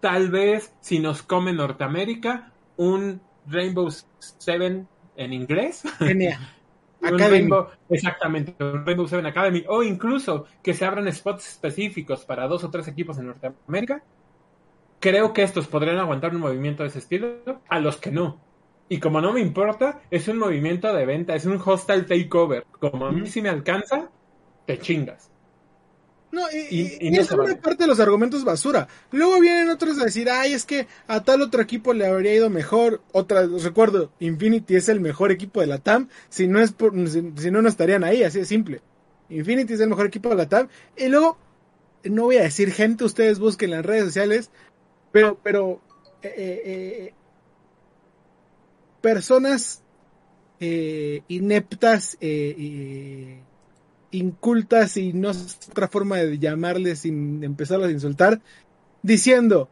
tal 0.00 0.30
vez, 0.30 0.74
si 0.80 0.98
nos 0.98 1.22
come 1.22 1.52
Norteamérica, 1.52 2.52
un 2.76 3.20
Rainbow 3.46 3.88
Seven 4.18 4.88
en 5.16 5.32
inglés. 5.32 5.82
Genial. 5.98 6.38
Un 7.02 7.14
Academy. 7.14 7.48
Rainbow- 7.48 7.68
exactamente, 7.88 8.62
un 8.62 8.84
Rainbow 8.84 9.08
Seven 9.08 9.24
Academy, 9.24 9.64
o 9.68 9.82
incluso 9.82 10.44
que 10.62 10.74
se 10.74 10.84
abran 10.84 11.10
spots 11.10 11.48
específicos 11.48 12.26
para 12.26 12.46
dos 12.46 12.62
o 12.62 12.70
tres 12.70 12.88
equipos 12.88 13.16
en 13.18 13.28
Norteamérica. 13.28 14.02
Creo 14.98 15.32
que 15.32 15.42
estos 15.42 15.66
podrían 15.66 15.96
aguantar 15.96 16.34
un 16.34 16.42
movimiento 16.42 16.82
de 16.82 16.90
ese 16.90 16.98
estilo, 16.98 17.62
a 17.70 17.78
los 17.80 17.96
que 17.96 18.10
no. 18.10 18.38
Y 18.90 19.00
como 19.00 19.22
no 19.22 19.32
me 19.32 19.40
importa, 19.40 20.02
es 20.10 20.28
un 20.28 20.36
movimiento 20.36 20.92
de 20.92 21.06
venta, 21.06 21.34
es 21.34 21.46
un 21.46 21.58
hostile 21.64 22.02
takeover. 22.02 22.66
Como 22.78 23.06
a 23.06 23.12
mí 23.12 23.26
si 23.26 23.40
me 23.40 23.48
alcanza, 23.48 24.10
te 24.66 24.78
chingas. 24.78 25.29
No, 26.32 26.42
y, 26.52 26.58
Y- 26.76 26.98
y- 27.00 27.10
no 27.10 27.20
es 27.22 27.30
una 27.32 27.42
vale. 27.42 27.56
parte 27.56 27.82
de 27.82 27.88
los 27.88 27.98
argumentos 27.98 28.44
basura. 28.44 28.86
Luego 29.10 29.40
vienen 29.40 29.68
otros 29.68 29.98
a 30.00 30.04
decir, 30.04 30.30
ay, 30.30 30.52
es 30.52 30.64
que 30.64 30.86
a 31.08 31.24
tal 31.24 31.42
otro 31.42 31.60
equipo 31.60 31.92
le 31.92 32.06
habría 32.06 32.34
ido 32.34 32.48
mejor. 32.50 33.02
Otra, 33.12 33.46
recuerdo, 33.46 34.12
Infinity 34.20 34.76
es 34.76 34.88
el 34.88 35.00
mejor 35.00 35.32
equipo 35.32 35.60
de 35.60 35.66
la 35.66 35.78
TAM. 35.78 36.08
Si 36.28 36.46
no 36.46 36.60
es 36.60 36.70
por, 36.70 36.92
si, 37.08 37.32
si 37.36 37.50
no, 37.50 37.62
no 37.62 37.68
estarían 37.68 38.04
ahí, 38.04 38.22
así 38.22 38.38
de 38.38 38.44
simple. 38.44 38.80
Infinity 39.28 39.72
es 39.72 39.80
el 39.80 39.88
mejor 39.88 40.06
equipo 40.06 40.28
de 40.28 40.36
la 40.36 40.48
TAM. 40.48 40.68
Y 40.96 41.08
luego, 41.08 41.36
no 42.04 42.24
voy 42.24 42.36
a 42.36 42.42
decir 42.42 42.70
gente, 42.72 43.02
ustedes 43.04 43.40
busquen 43.40 43.70
en 43.70 43.76
las 43.78 43.86
redes 43.86 44.04
sociales, 44.04 44.50
pero, 45.10 45.36
pero, 45.42 45.80
eh, 46.22 46.32
eh, 46.36 46.62
eh, 46.64 47.14
personas 49.00 49.82
eh, 50.60 51.22
ineptas, 51.28 52.16
eh, 52.20 52.54
eh, 52.58 53.40
incultas 54.12 54.96
y 54.96 55.12
no 55.12 55.32
sé 55.34 55.56
otra 55.70 55.88
forma 55.88 56.16
de 56.18 56.38
llamarles 56.38 57.00
sin 57.00 57.42
empezarlos 57.44 57.88
a 57.88 57.92
insultar, 57.92 58.40
diciendo, 59.02 59.68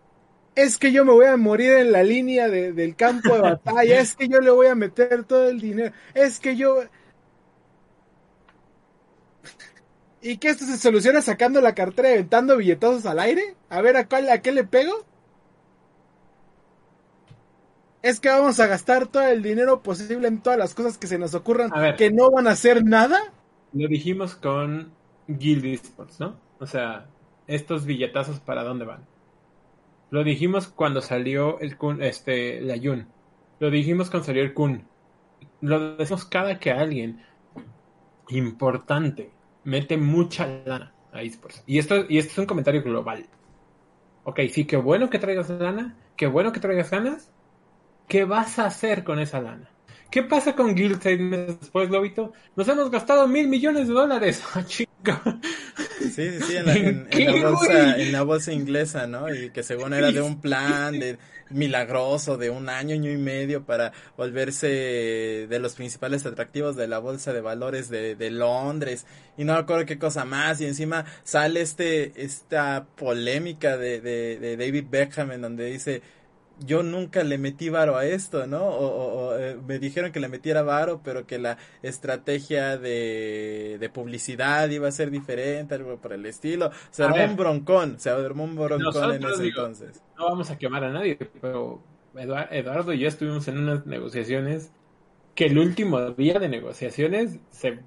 es 0.55 0.79
que 0.79 0.93
yo 0.93 1.05
me 1.05 1.13
voy 1.13 1.27
a 1.27 1.37
morir 1.37 1.73
en 1.73 1.93
la 1.93 2.03
línea 2.03 2.49
de- 2.49 2.73
del 2.73 2.97
campo 2.97 3.35
de 3.35 3.41
batalla, 3.43 4.01
es 4.01 4.17
que 4.17 4.29
yo 4.29 4.41
le 4.41 4.51
voy 4.51 4.67
a 4.69 4.75
meter 4.75 5.25
todo 5.25 5.49
el 5.49 5.61
dinero, 5.61 5.95
es 6.15 6.41
que 6.41 6.57
yo... 6.57 6.81
¿Y 10.21 10.39
que 10.39 10.49
esto 10.49 10.65
se 10.67 10.79
soluciona 10.79 11.23
sacando 11.23 11.61
la 11.61 11.75
cartera 11.75 12.11
y 12.11 12.13
aventando 12.15 12.57
billetazos 12.57 13.07
al 13.07 13.21
aire? 13.21 13.55
A 13.71 13.81
ver, 13.83 13.97
¿a, 13.97 14.09
cuál, 14.09 14.29
¿a 14.31 14.43
qué 14.43 14.53
le 14.53 14.65
pego? 14.65 15.05
Es 18.03 18.21
que 18.21 18.29
vamos 18.29 18.59
a 18.61 18.67
gastar 18.67 19.07
todo 19.09 19.25
el 19.27 19.43
dinero 19.43 19.83
posible 19.83 20.29
en 20.29 20.41
todas 20.41 20.59
las 20.59 20.75
cosas 20.75 20.99
que 20.99 21.07
se 21.09 21.19
nos 21.19 21.35
ocurran 21.35 21.71
A 21.75 21.81
ver. 21.81 21.97
que 21.97 22.11
no 22.11 22.31
van 22.31 22.47
a 22.47 22.51
hacer 22.53 22.85
nada. 22.85 23.19
Lo 23.73 23.89
dijimos 23.89 24.35
con 24.35 24.93
Guild 25.27 25.65
Esports, 25.67 26.21
¿no? 26.21 26.37
O 26.59 26.67
sea, 26.67 27.07
estos 27.47 27.85
billetazos 27.85 28.41
para 28.41 28.65
dónde 28.65 28.85
van. 28.85 29.07
Lo 30.11 30.25
dijimos 30.25 30.69
cuando 30.69 31.03
salió 31.03 31.61
el 31.61 31.77
Kun, 31.77 32.03
este, 32.03 32.61
la 32.61 32.77
Yun. 32.77 33.09
Lo 33.61 33.71
dijimos 33.71 34.11
cuando 34.11 34.27
salió 34.27 34.43
el 34.43 34.55
Kun. 34.55 34.87
Lo 35.61 35.97
decimos 35.97 36.25
cada 36.25 36.59
que 36.59 36.71
alguien 36.71 37.21
importante 38.29 39.33
mete 39.65 39.97
mucha 39.97 40.47
lana 40.65 40.95
a 41.13 41.23
esports. 41.23 41.63
Y 41.67 41.79
esto, 41.79 42.05
y 42.09 42.19
esto 42.19 42.33
es 42.33 42.39
un 42.39 42.47
comentario 42.47 42.83
global. 42.83 43.27
Ok, 44.25 44.41
sí, 44.51 44.67
qué 44.67 44.77
bueno 44.77 45.11
que 45.11 45.19
traigas 45.19 45.51
lana, 45.51 45.97
qué 46.17 46.27
bueno 46.27 46.53
que 46.53 46.61
traigas 46.61 46.91
ganas. 46.91 47.33
¿Qué 48.07 48.25
vas 48.25 48.59
a 48.59 48.67
hacer 48.67 49.05
con 49.05 49.19
esa 49.19 49.41
lana? 49.41 49.71
¿Qué 50.11 50.23
pasa 50.23 50.55
con 50.57 50.75
Guild 50.75 51.03
seis 51.03 51.21
meses 51.21 51.61
después, 51.61 51.91
Lobito? 51.91 52.33
Nos 52.57 52.67
hemos 52.69 52.91
gastado 52.91 53.29
mil 53.29 53.47
millones 53.49 53.89
de 53.89 53.95
dólares. 53.95 54.43
¡Ah, 54.55 54.65
chinga! 54.65 55.41
Sí, 55.97 56.31
sí, 56.31 56.43
sí, 56.43 56.57
en 56.57 56.67
la, 56.67 56.77
en- 56.77 57.09
en 57.11 57.25
¿Qué, 57.25 57.25
la 57.25 57.37
bolsa, 57.37 57.99
en 57.99 58.13
la 58.13 58.23
bolsa 58.23 58.53
inglesa, 58.53 59.07
¿no? 59.07 59.33
Y 59.35 59.51
que 59.51 59.63
según 59.63 59.93
era 59.95 60.13
de 60.13 60.23
un 60.23 60.41
plan, 60.41 60.99
de 60.99 61.19
milagroso 61.51 62.37
de 62.37 62.51
un 62.51 62.69
año, 62.69 62.95
año 62.95 63.11
y 63.11 63.17
medio 63.19 63.65
para 63.67 63.93
volverse 64.17 64.69
de 65.49 65.59
los 65.61 65.75
principales 65.75 66.25
atractivos 66.27 66.77
de 66.77 66.89
la 66.89 66.99
bolsa 66.99 67.33
de 67.33 67.41
valores 67.41 67.89
de, 67.89 68.15
de 68.17 68.31
Londres 68.31 69.07
y 69.37 69.45
no 69.45 69.55
me 69.55 69.61
acuerdo 69.61 69.87
qué 69.87 69.99
cosa 69.99 70.25
más 70.27 70.61
y 70.61 70.67
encima 70.67 71.07
sale 71.25 71.63
este 71.63 72.23
esta 72.23 72.87
polémica 72.97 73.79
de, 73.79 74.01
de, 74.03 74.39
de 74.39 74.57
David 74.59 74.85
Beckham 74.91 75.33
en 75.33 75.41
donde 75.43 75.65
dice 75.67 76.03
yo 76.61 76.83
nunca 76.83 77.23
le 77.25 77.39
metí 77.39 77.69
varo 77.71 77.97
a 77.97 78.05
esto, 78.07 78.47
¿no? 78.47 78.65
O, 78.67 78.87
o- 78.87 79.29
o, 79.35 79.39
eh, 79.39 79.57
me 79.67 79.79
dijeron 79.79 80.13
que 80.13 80.21
le 80.21 80.29
metiera 80.29 80.63
varo, 80.63 81.03
pero 81.03 81.27
que 81.27 81.39
la 81.39 81.59
estrategia 81.83 82.77
de, 82.79 83.77
de 83.81 83.89
publicidad 83.91 84.69
iba 84.71 84.89
a 84.89 84.93
ser 84.93 85.11
diferente, 85.11 85.75
algo 85.75 86.01
por 86.01 86.13
el 86.13 86.27
estilo. 86.27 86.71
Se 86.91 87.03
A 87.03 87.07
armó 87.07 87.15
ver. 87.15 87.31
un 87.31 87.37
broncón, 87.37 87.99
se 88.01 88.11
armó 88.11 88.45
un 88.45 88.57
broncón 88.57 89.13
en 89.13 89.25
ese 89.25 89.43
digo, 89.43 89.61
entonces. 89.61 90.03
no 90.17 90.25
vamos 90.27 90.51
a 90.51 90.59
quemar 90.59 90.85
a 90.85 90.91
nadie, 90.93 91.17
pero 91.41 91.83
Eduard- 92.15 92.49
Eduardo 92.53 92.93
y 92.93 92.99
yo 93.01 93.09
estuvimos 93.09 93.47
en 93.49 93.59
unas 93.59 93.87
negociaciones 93.87 94.73
que 95.35 95.47
el 95.47 95.59
último 95.59 96.13
día 96.13 96.39
de 96.41 96.49
negociaciones 96.49 97.41
se, 97.51 97.81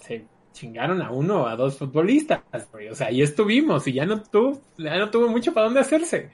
se 0.00 0.28
chingaron 0.52 1.02
a 1.02 1.10
uno 1.12 1.44
o 1.44 1.46
a 1.48 1.56
dos 1.56 1.78
futbolistas. 1.78 2.42
O 2.90 2.94
sea, 2.94 3.08
ahí 3.08 3.22
estuvimos 3.22 3.86
y 3.88 3.94
ya 3.94 4.06
no 4.06 4.22
tuvo, 4.22 4.62
ya 4.78 4.98
no 4.98 5.10
tuvo 5.10 5.28
mucho 5.28 5.54
para 5.54 5.66
dónde 5.66 5.80
hacerse. 5.80 6.32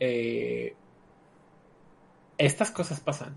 Eh, 0.00 0.76
estas 2.38 2.70
cosas 2.70 3.00
pasan. 3.00 3.34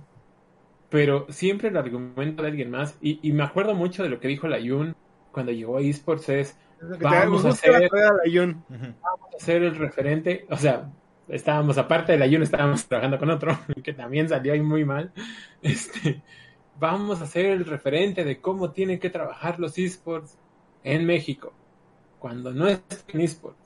Pero 0.89 1.25
siempre 1.29 1.69
el 1.69 1.77
argumento 1.77 2.41
de 2.43 2.49
alguien 2.49 2.69
más, 2.71 2.97
y, 3.01 3.19
y 3.27 3.31
me 3.33 3.43
acuerdo 3.43 3.73
mucho 3.75 4.03
de 4.03 4.09
lo 4.09 4.19
que 4.19 4.27
dijo 4.27 4.47
la 4.47 4.59
Yun 4.59 4.95
cuando 5.31 5.51
llegó 5.51 5.77
a 5.77 5.81
eSports 5.81 6.29
es 6.29 6.57
Vamos 7.01 7.43
a 7.45 7.47
la 7.49 7.53
hacer- 7.53 7.89
de 7.89 7.89
Ayun. 8.25 8.63
Ujú. 8.69 8.93
ser 9.39 9.63
el 9.63 9.75
referente, 9.75 10.45
o 10.49 10.57
sea, 10.57 10.91
estábamos 11.27 11.77
aparte 11.77 12.11
del 12.11 12.21
ayuno, 12.21 12.43
estábamos 12.43 12.85
trabajando 12.87 13.17
con 13.17 13.29
otro 13.31 13.57
que 13.83 13.93
también 13.93 14.29
salió 14.29 14.53
ahí 14.53 14.61
muy 14.61 14.85
mal. 14.85 15.11
Este, 15.61 16.21
vamos 16.79 17.21
a 17.21 17.25
ser 17.25 17.47
el 17.47 17.65
referente 17.65 18.23
de 18.23 18.39
cómo 18.39 18.71
tienen 18.71 18.99
que 18.99 19.09
trabajar 19.09 19.59
los 19.59 19.77
esports 19.79 20.37
en 20.83 21.05
México. 21.05 21.53
Cuando 22.19 22.51
no 22.53 22.67
es 22.67 22.81
en 23.07 23.21
esports. 23.21 23.64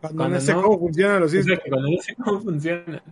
Cuando, 0.00 0.16
Cuando 0.18 0.34
no 0.36 0.40
sé 0.40 0.52
no- 0.54 0.62
cómo 0.62 0.78
funcionan 0.78 1.20
los 1.20 1.32
esports. 1.34 1.62
cuando 1.68 1.88
no 1.90 1.98
sé 2.02 2.14
cómo 2.16 2.40
funcionan. 2.40 3.02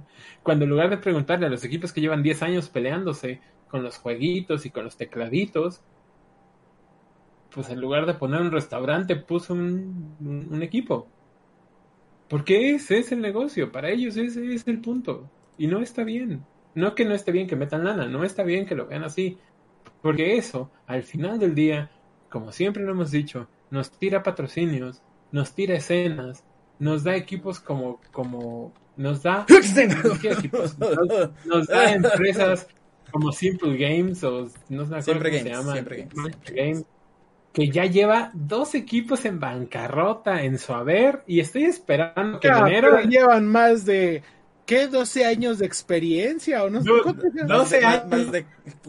Cuando 0.42 0.64
en 0.64 0.70
lugar 0.70 0.90
de 0.90 0.98
preguntarle 0.98 1.46
a 1.46 1.50
los 1.50 1.64
equipos 1.64 1.92
que 1.92 2.00
llevan 2.00 2.22
10 2.22 2.42
años 2.42 2.68
peleándose 2.68 3.40
con 3.68 3.82
los 3.82 3.96
jueguitos 3.98 4.66
y 4.66 4.70
con 4.70 4.84
los 4.84 4.96
tecladitos, 4.96 5.80
pues 7.54 7.68
en 7.70 7.80
lugar 7.80 8.06
de 8.06 8.14
poner 8.14 8.40
un 8.40 8.50
restaurante 8.50 9.16
puso 9.16 9.54
un, 9.54 10.16
un- 10.20 10.48
un 10.52 10.62
equipo. 10.62 11.08
Porque 12.28 12.70
ese 12.74 12.98
es 12.98 13.12
el 13.12 13.20
negocio, 13.20 13.70
para 13.70 13.90
ellos 13.90 14.16
ese 14.16 14.54
es 14.54 14.66
el 14.66 14.80
punto. 14.80 15.30
Y 15.56 15.66
no 15.66 15.80
está 15.80 16.02
bien. 16.04 16.44
No 16.74 16.94
que 16.94 17.04
no 17.04 17.14
esté 17.14 17.30
bien 17.30 17.46
que 17.46 17.54
metan 17.56 17.84
lana, 17.84 18.06
no 18.06 18.24
está 18.24 18.42
bien 18.42 18.66
que 18.66 18.74
lo 18.74 18.86
vean 18.86 19.04
así. 19.04 19.38
Porque 20.02 20.36
eso, 20.36 20.70
al 20.86 21.02
final 21.04 21.38
del 21.38 21.54
día, 21.54 21.90
como 22.28 22.50
siempre 22.50 22.82
lo 22.82 22.92
hemos 22.92 23.10
dicho, 23.12 23.46
nos 23.70 23.90
tira 23.92 24.22
patrocinios, 24.22 25.02
nos 25.30 25.54
tira 25.54 25.76
escenas, 25.76 26.44
nos 26.78 27.04
da 27.04 27.14
equipos 27.16 27.60
como, 27.60 28.00
como, 28.12 28.72
nos 28.96 29.22
da, 29.22 29.46
¿qué 30.20 30.30
equipos? 30.30 30.78
Nos, 30.78 31.30
nos 31.46 31.66
da 31.66 31.92
empresas 31.92 32.66
como 33.10 33.30
Simple 33.32 33.76
Games 33.76 34.22
o 34.24 34.48
no 34.68 34.84
sé 34.86 35.02
Siempre 35.02 35.30
cómo 35.30 35.42
se 35.42 35.48
Games, 35.50 35.58
llama, 35.58 35.72
Siempre 35.72 35.96
Games. 35.98 36.12
Siempre 36.14 36.54
Games, 36.64 36.84
que 37.52 37.68
ya 37.70 37.84
lleva 37.86 38.30
dos 38.34 38.74
equipos 38.74 39.24
en 39.24 39.38
bancarrota 39.38 40.42
en 40.42 40.58
su 40.58 40.72
haber 40.72 41.22
y 41.26 41.38
estoy 41.40 41.64
esperando 41.64 42.40
que 42.40 42.48
en 42.48 42.54
Ya, 42.54 42.60
enero 42.66 42.88
pero 42.96 43.08
llevan 43.08 43.46
más 43.46 43.84
de, 43.84 44.22
¿qué? 44.66 44.88
12 44.88 45.24
años 45.24 45.60
de 45.60 45.66
experiencia 45.66 46.64
o 46.64 46.70
no 46.70 46.82
sé 46.82 46.88
No, 46.88 47.02
cuánto 47.04 47.22
llevan? 47.28 47.46
no. 47.46 47.58
Más 47.58 47.70
de- 47.70 47.76
12 47.80 47.86
más- 47.86 47.94
años. 47.94 48.10
Más 48.10 48.32
de 48.32 48.46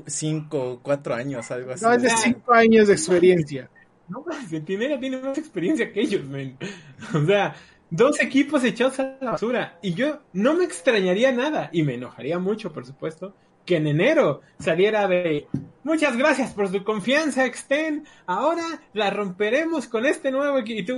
5, 0.07 0.79
4 0.81 1.13
años, 1.15 1.51
algo 1.51 1.71
así. 1.73 1.85
Más 1.85 2.01
de 2.01 2.09
5 2.09 2.53
años 2.53 2.87
de 2.87 2.93
experiencia. 2.93 3.69
No, 4.07 4.25
Centinela 4.49 4.99
tiene 4.99 5.17
más 5.19 5.37
experiencia 5.37 5.91
que 5.93 6.01
ellos, 6.01 6.25
men. 6.25 6.57
O 7.13 7.23
sea, 7.25 7.53
dos 7.89 8.19
equipos 8.19 8.63
echados 8.63 8.99
a 8.99 9.17
la 9.21 9.31
basura. 9.31 9.77
Y 9.81 9.93
yo 9.93 10.19
no 10.33 10.53
me 10.55 10.63
extrañaría 10.65 11.31
nada, 11.31 11.69
y 11.71 11.83
me 11.83 11.95
enojaría 11.95 12.39
mucho, 12.39 12.71
por 12.73 12.85
supuesto, 12.85 13.35
que 13.65 13.77
en 13.77 13.87
enero 13.87 14.41
saliera 14.59 15.07
de 15.07 15.47
muchas 15.83 16.15
gracias 16.17 16.53
por 16.53 16.69
su 16.69 16.83
confianza, 16.83 17.45
Exten. 17.45 18.05
Ahora 18.27 18.63
la 18.93 19.09
romperemos 19.09 19.87
con 19.87 20.05
este 20.05 20.29
nuevo 20.31 20.59
equipo. 20.59 20.93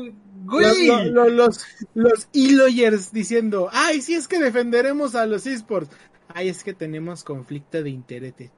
Güey. 0.45 0.87
Lo- 0.87 1.03
lo- 1.03 1.09
lo- 1.09 1.29
los 1.29 1.65
los 1.93 2.27
e-lawyers 2.33 3.11
diciendo, 3.11 3.69
ay, 3.71 4.01
sí 4.01 4.15
es 4.15 4.27
que 4.27 4.39
defenderemos 4.39 5.15
a 5.15 5.25
los 5.25 5.45
esports. 5.47 5.95
Ay, 6.33 6.49
es 6.49 6.63
que 6.63 6.73
tenemos 6.73 7.23
conflicto 7.23 7.81
de 7.81 7.89
intereses. 7.89 8.51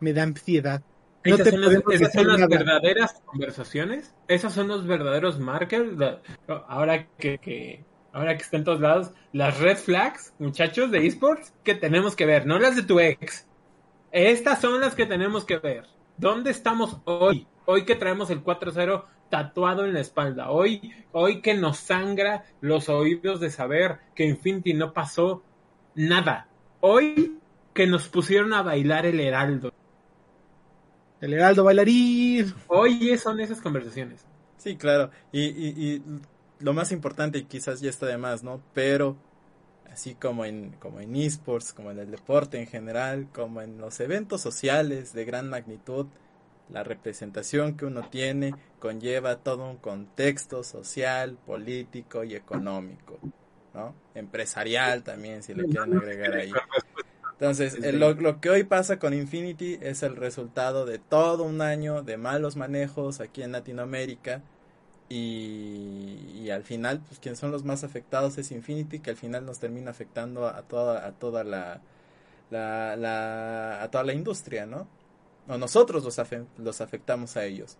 Me 0.00 0.12
da 0.12 0.24
ansiedad. 0.24 0.82
No 1.24 1.34
Esas 1.36 1.50
son, 1.50 1.60
las, 1.60 1.72
esas 1.90 2.12
son 2.12 2.48
verdaderas 2.48 3.22
conversaciones. 3.24 4.14
Esos 4.28 4.52
son 4.52 4.68
los 4.68 4.86
verdaderos 4.86 5.38
markers. 5.38 5.96
la- 5.96 6.20
ahora 6.68 7.06
que, 7.18 7.38
que- 7.38 7.84
ahora 8.12 8.36
que 8.36 8.42
está 8.42 8.56
en 8.56 8.64
todos 8.64 8.80
lados, 8.80 9.12
las 9.32 9.58
red 9.60 9.76
flags, 9.76 10.34
muchachos 10.38 10.90
de 10.90 11.06
esports, 11.06 11.52
que 11.64 11.74
tenemos 11.74 12.16
que 12.16 12.26
ver, 12.26 12.46
no 12.46 12.58
las 12.58 12.76
de 12.76 12.82
tu 12.82 12.98
ex. 13.00 13.46
Estas 14.10 14.60
son 14.60 14.80
las 14.80 14.94
que 14.94 15.06
tenemos 15.06 15.44
que 15.44 15.58
ver. 15.58 15.84
¿Dónde 16.18 16.50
estamos 16.50 16.98
hoy? 17.04 17.46
Hoy 17.64 17.84
que 17.84 17.94
traemos 17.94 18.30
el 18.30 18.42
4-0 18.42 19.04
tatuado 19.30 19.86
en 19.86 19.94
la 19.94 20.00
espalda. 20.00 20.50
Hoy, 20.50 20.92
hoy 21.12 21.40
que 21.40 21.54
nos 21.54 21.78
sangra 21.78 22.44
los 22.60 22.88
oídos 22.88 23.40
de 23.40 23.48
saber 23.50 23.98
que 24.14 24.26
Infinity 24.26 24.74
no 24.74 24.92
pasó 24.92 25.42
nada. 25.94 26.48
Hoy 26.80 27.38
que 27.72 27.86
nos 27.86 28.08
pusieron 28.08 28.52
a 28.52 28.62
bailar 28.62 29.06
el 29.06 29.20
heraldo. 29.20 29.72
El 31.22 31.34
Heraldo 31.34 31.62
bailarín. 31.62 32.52
Hoy 32.66 33.16
son 33.16 33.38
esas 33.38 33.60
conversaciones. 33.60 34.26
Sí, 34.58 34.76
claro. 34.76 35.10
Y, 35.30 35.42
y, 35.44 35.68
y 35.68 36.02
lo 36.58 36.72
más 36.72 36.90
importante, 36.90 37.38
y 37.38 37.44
quizás 37.44 37.80
ya 37.80 37.90
está 37.90 38.06
de 38.06 38.18
más, 38.18 38.42
¿no? 38.42 38.60
Pero 38.74 39.16
así 39.88 40.16
como 40.16 40.44
en, 40.44 40.72
como 40.80 40.98
en 40.98 41.14
esports, 41.14 41.72
como 41.72 41.92
en 41.92 42.00
el 42.00 42.10
deporte 42.10 42.58
en 42.58 42.66
general, 42.66 43.28
como 43.32 43.62
en 43.62 43.78
los 43.78 44.00
eventos 44.00 44.40
sociales 44.40 45.12
de 45.12 45.24
gran 45.24 45.48
magnitud, 45.48 46.06
la 46.68 46.82
representación 46.82 47.76
que 47.76 47.84
uno 47.84 48.08
tiene 48.08 48.54
conlleva 48.80 49.36
todo 49.36 49.70
un 49.70 49.76
contexto 49.76 50.64
social, 50.64 51.38
político 51.46 52.24
y 52.24 52.34
económico, 52.34 53.20
¿no? 53.74 53.94
Empresarial 54.16 55.04
también, 55.04 55.44
si 55.44 55.54
le 55.54 55.66
quieren 55.66 55.96
agregar 55.96 56.32
ahí. 56.32 56.50
Entonces, 57.42 57.74
eh, 57.82 57.92
lo, 57.92 58.14
lo 58.14 58.40
que 58.40 58.50
hoy 58.50 58.62
pasa 58.62 59.00
con 59.00 59.12
Infinity 59.14 59.76
es 59.82 60.04
el 60.04 60.14
resultado 60.14 60.86
de 60.86 60.98
todo 61.00 61.42
un 61.42 61.60
año 61.60 62.02
de 62.02 62.16
malos 62.16 62.54
manejos 62.56 63.18
aquí 63.20 63.42
en 63.42 63.50
Latinoamérica. 63.52 64.42
Y, 65.08 66.18
y 66.34 66.50
al 66.50 66.62
final, 66.62 67.00
pues 67.06 67.18
quienes 67.20 67.38
son 67.38 67.50
los 67.50 67.64
más 67.64 67.84
afectados 67.84 68.38
es 68.38 68.50
Infinity, 68.52 69.00
que 69.00 69.10
al 69.10 69.16
final 69.16 69.44
nos 69.44 69.58
termina 69.58 69.90
afectando 69.90 70.46
a 70.46 70.62
toda, 70.62 71.04
a 71.06 71.12
toda 71.12 71.44
la, 71.44 71.80
la, 72.50 72.96
la- 72.96 73.82
a 73.82 73.90
toda 73.90 74.04
la 74.04 74.12
industria, 74.14 74.64
¿no? 74.64 74.86
O 75.48 75.58
nosotros 75.58 76.04
los, 76.04 76.18
afe- 76.18 76.46
los 76.58 76.80
afectamos 76.80 77.36
a 77.36 77.44
ellos. 77.44 77.76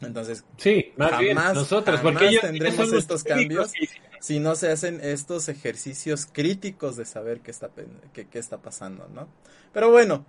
Entonces, 0.00 0.44
Sí, 0.58 0.92
más 0.96 1.18
bien 1.18 1.36
nosotros, 1.36 1.96
jamás 1.96 2.00
porque 2.12 2.28
ellos 2.28 2.42
tendremos 2.42 2.92
estos 2.92 3.24
cambios. 3.24 3.72
que- 3.72 3.88
si 4.26 4.40
no 4.40 4.56
se 4.56 4.72
hacen 4.72 4.98
estos 5.02 5.48
ejercicios 5.48 6.26
críticos 6.26 6.96
de 6.96 7.04
saber 7.04 7.42
qué 7.42 7.52
está, 7.52 7.70
qué, 8.12 8.26
qué 8.26 8.38
está 8.40 8.58
pasando, 8.58 9.08
¿no? 9.14 9.28
Pero 9.72 9.88
bueno, 9.92 10.26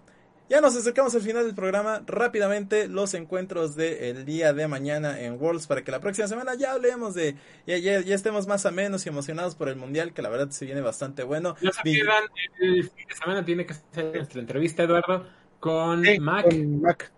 ya 0.49 0.61
nos 0.61 0.75
acercamos 0.75 1.15
al 1.15 1.21
final 1.21 1.45
del 1.47 1.55
programa. 1.55 2.03
Rápidamente, 2.05 2.87
los 2.87 3.15
encuentros 3.15 3.75
del 3.75 4.23
día 4.23 4.53
de 4.53 4.67
mañana 4.67 5.19
en 5.19 5.41
Worlds 5.41 5.65
para 5.65 5.83
que 5.83 5.89
la 5.91 5.99
próxima 5.99 6.27
semana 6.27 6.53
ya 6.53 6.73
hablemos 6.73 7.15
de, 7.15 7.37
ya, 7.65 7.79
ya, 7.79 8.01
ya 8.01 8.13
estemos 8.13 8.45
más 8.45 8.67
a 8.67 8.71
menos 8.71 9.03
y 9.05 9.09
emocionados 9.09 9.55
por 9.55 9.67
el 9.67 9.77
Mundial, 9.77 10.13
que 10.13 10.21
la 10.21 10.29
verdad 10.29 10.51
se 10.51 10.65
viene 10.65 10.81
bastante 10.81 11.23
bueno. 11.23 11.55
No 11.59 11.71
se 11.71 11.81
pierdan, 11.81 12.23
el 12.59 12.83
fin 12.83 13.07
de 13.09 13.15
semana 13.15 13.43
tiene 13.45 13.65
que 13.65 13.73
ser 13.73 14.15
nuestra 14.15 14.39
entrevista, 14.39 14.83
Eduardo, 14.83 15.25
con 15.59 16.03
Sí, 16.03 16.19
Mac, 16.19 16.45
con 16.45 16.81
Mac. 16.81 17.11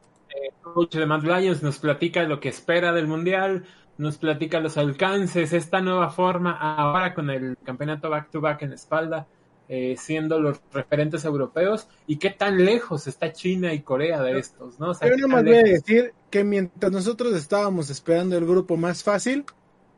coach 0.61 0.95
de 0.95 1.05
Mad 1.05 1.23
Lions, 1.23 1.61
nos 1.61 1.79
platica 1.79 2.23
lo 2.23 2.39
que 2.39 2.49
espera 2.49 2.93
del 2.93 3.07
Mundial, 3.07 3.65
nos 3.99 4.17
platica 4.17 4.61
los 4.61 4.77
alcances, 4.77 5.51
esta 5.51 5.81
nueva 5.81 6.09
forma 6.09 6.57
ahora 6.57 7.13
con 7.13 7.29
el 7.29 7.57
campeonato 7.63 8.09
back-to-back 8.09 8.61
en 8.61 8.69
la 8.69 8.75
espalda, 8.75 9.27
eh, 9.67 9.95
siendo 9.97 10.39
los 10.39 10.61
referentes 10.71 11.25
europeos, 11.25 11.89
y 12.07 12.15
qué 12.17 12.29
tan 12.29 12.63
lejos 12.63 13.07
está 13.07 13.33
China 13.33 13.73
y 13.73 13.81
Corea 13.81 14.21
de 14.21 14.39
estos, 14.39 14.79
¿no? 14.79 14.91
O 14.91 14.93
sea, 14.93 15.09
Yo 15.09 15.27
voy 15.27 15.53
a 15.53 15.63
decir 15.63 16.13
que 16.31 16.45
mientras 16.45 16.93
nosotros 16.93 17.35
estábamos 17.35 17.89
esperando 17.89 18.37
el 18.37 18.45
grupo 18.45 18.77
más 18.77 19.03
fácil, 19.03 19.43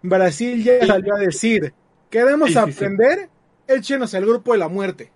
Brasil 0.01 0.63
ya 0.63 0.83
salió 0.85 1.15
a 1.15 1.19
decir, 1.19 1.71
queremos 2.09 2.49
Sí, 2.49 2.55
sí, 2.55 2.59
sí. 2.59 2.71
aprender, 2.71 3.29
échenos 3.67 4.15
el 4.15 4.25
grupo 4.25 4.53
de 4.53 4.57
la 4.57 4.67
muerte. 4.67 5.11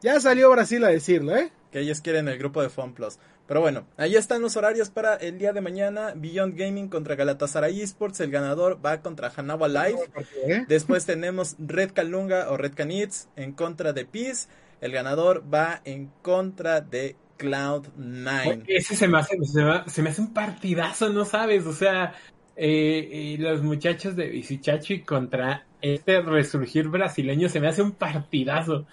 Ya 0.00 0.18
salió 0.18 0.50
Brasil 0.50 0.82
a 0.84 0.88
decirlo, 0.88 1.36
¿eh? 1.36 1.52
que 1.70 1.80
ellos 1.80 2.00
quieren 2.00 2.28
el 2.28 2.38
grupo 2.38 2.60
de 2.62 2.70
FunPlus. 2.70 3.18
Pero 3.48 3.62
bueno, 3.62 3.86
ahí 3.96 4.14
están 4.14 4.42
los 4.42 4.58
horarios 4.58 4.90
para 4.90 5.14
el 5.14 5.38
día 5.38 5.54
de 5.54 5.62
mañana. 5.62 6.12
Beyond 6.14 6.54
Gaming 6.54 6.88
contra 6.88 7.14
Galatasaray 7.14 7.80
Esports. 7.80 8.20
El 8.20 8.30
ganador 8.30 8.78
va 8.84 9.00
contra 9.00 9.32
Hanawa 9.34 9.68
Live. 9.68 9.98
¿Eh? 10.46 10.66
Después 10.68 11.06
tenemos 11.06 11.56
Red 11.58 11.92
Kalunga 11.92 12.50
o 12.50 12.58
Red 12.58 12.74
Canits 12.74 13.30
en 13.36 13.52
contra 13.52 13.94
de 13.94 14.04
Peace. 14.04 14.48
El 14.82 14.92
ganador 14.92 15.42
va 15.52 15.80
en 15.86 16.10
contra 16.20 16.82
de 16.82 17.16
Cloud9. 17.38 18.64
Ese 18.66 18.94
se 18.94 19.08
me, 19.08 19.18
hace, 19.18 19.38
se, 19.42 19.62
me, 19.62 19.82
se 19.86 20.02
me 20.02 20.10
hace 20.10 20.20
un 20.20 20.34
partidazo, 20.34 21.08
¿no 21.08 21.24
sabes? 21.24 21.64
O 21.64 21.72
sea, 21.72 22.14
eh, 22.54 23.08
eh, 23.10 23.36
los 23.38 23.62
muchachos 23.62 24.14
de 24.14 24.28
Visichachi 24.28 25.00
contra 25.00 25.64
este 25.80 26.20
resurgir 26.20 26.88
brasileño 26.88 27.48
se 27.48 27.60
me 27.60 27.68
hace 27.68 27.80
un 27.80 27.92
partidazo. 27.92 28.86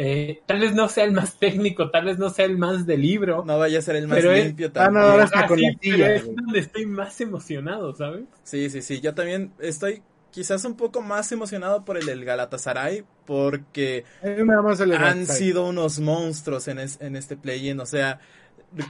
Eh, 0.00 0.42
tal 0.46 0.60
vez 0.60 0.74
no 0.76 0.88
sea 0.88 1.02
el 1.02 1.10
más 1.12 1.40
técnico, 1.40 1.90
tal 1.90 2.04
vez 2.04 2.18
no 2.18 2.30
sea 2.30 2.44
el 2.44 2.56
más 2.56 2.86
de 2.86 2.96
libro. 2.96 3.44
No 3.44 3.58
vaya 3.58 3.80
a 3.80 3.82
ser 3.82 3.96
el 3.96 4.06
más 4.06 4.18
Pero 4.18 4.30
es- 4.32 4.44
limpio 4.46 4.68
Ah, 4.68 4.70
no, 4.70 4.74
también. 4.84 5.04
ahora 5.10 5.24
está 5.24 5.40
Ah, 5.40 5.46
con 5.48 5.58
sí, 5.58 5.64
la 5.64 5.76
pero 5.80 6.04
es 6.06 6.36
donde 6.36 6.58
estoy 6.60 6.86
más 6.86 7.20
emocionado, 7.20 7.92
¿sabes? 7.96 8.22
Sí, 8.44 8.70
sí, 8.70 8.80
sí. 8.80 9.00
Yo 9.00 9.12
también 9.14 9.50
estoy 9.58 10.02
quizás 10.30 10.64
un 10.64 10.76
poco 10.76 11.00
más 11.02 11.32
emocionado 11.32 11.84
por 11.84 11.96
el 11.98 12.06
del 12.06 12.24
Galatasaray 12.24 13.02
porque 13.26 14.04
me 14.22 14.54
han 14.94 15.26
sido 15.26 15.66
unos 15.66 15.98
monstruos 15.98 16.68
en, 16.68 16.78
es- 16.78 17.00
en 17.00 17.16
este 17.16 17.36
play-in. 17.36 17.80
O 17.80 17.86
sea, 17.86 18.20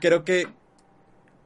creo 0.03 0.25
que 0.25 0.47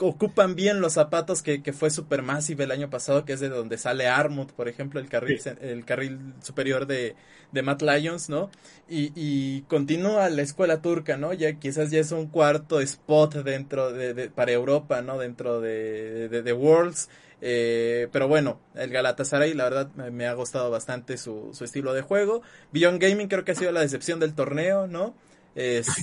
ocupan 0.06 0.54
bien 0.54 0.80
los 0.80 0.94
zapatos 0.94 1.42
que, 1.42 1.62
que 1.62 1.72
fue 1.72 1.90
Supermassive 1.90 2.64
el 2.64 2.70
año 2.70 2.90
pasado, 2.90 3.24
que 3.24 3.32
es 3.32 3.40
de 3.40 3.48
donde 3.48 3.78
sale 3.78 4.08
Armut, 4.08 4.52
por 4.52 4.68
ejemplo, 4.68 5.00
el 5.00 5.08
carril, 5.08 5.40
Sí. 5.40 5.50
el 5.60 5.84
carril 5.84 6.34
superior 6.42 6.86
de, 6.86 7.14
de 7.52 7.62
Matt 7.62 7.82
Lions, 7.82 8.28
¿no? 8.28 8.50
Y, 8.88 9.12
y 9.14 9.62
continúa 9.62 10.28
la 10.28 10.42
escuela 10.42 10.82
turca, 10.82 11.16
¿no? 11.16 11.32
Ya 11.32 11.54
quizás 11.54 11.90
ya 11.90 12.00
es 12.00 12.12
un 12.12 12.26
cuarto 12.28 12.80
spot 12.80 13.36
dentro 13.44 13.92
de, 13.92 14.14
de- 14.14 14.28
para 14.30 14.52
Europa, 14.52 15.02
¿no? 15.02 15.18
Dentro 15.18 15.60
de, 15.60 16.28
de, 16.28 16.42
de 16.42 16.52
Worlds. 16.52 17.08
Eh, 17.44 18.08
pero 18.12 18.28
bueno, 18.28 18.60
el 18.76 18.90
Galatasaray, 18.90 19.54
la 19.54 19.64
verdad, 19.64 19.88
me, 19.96 20.10
me 20.12 20.26
ha 20.26 20.32
gustado 20.34 20.70
bastante 20.70 21.16
su, 21.16 21.50
su 21.52 21.64
estilo 21.64 21.92
de 21.92 22.02
juego. 22.02 22.42
Beyond 22.72 23.00
Gaming 23.02 23.26
creo 23.28 23.44
que 23.44 23.50
ha 23.52 23.56
sido 23.56 23.72
la 23.72 23.80
decepción 23.80 24.20
del 24.20 24.34
torneo, 24.34 24.86
¿no? 24.86 25.14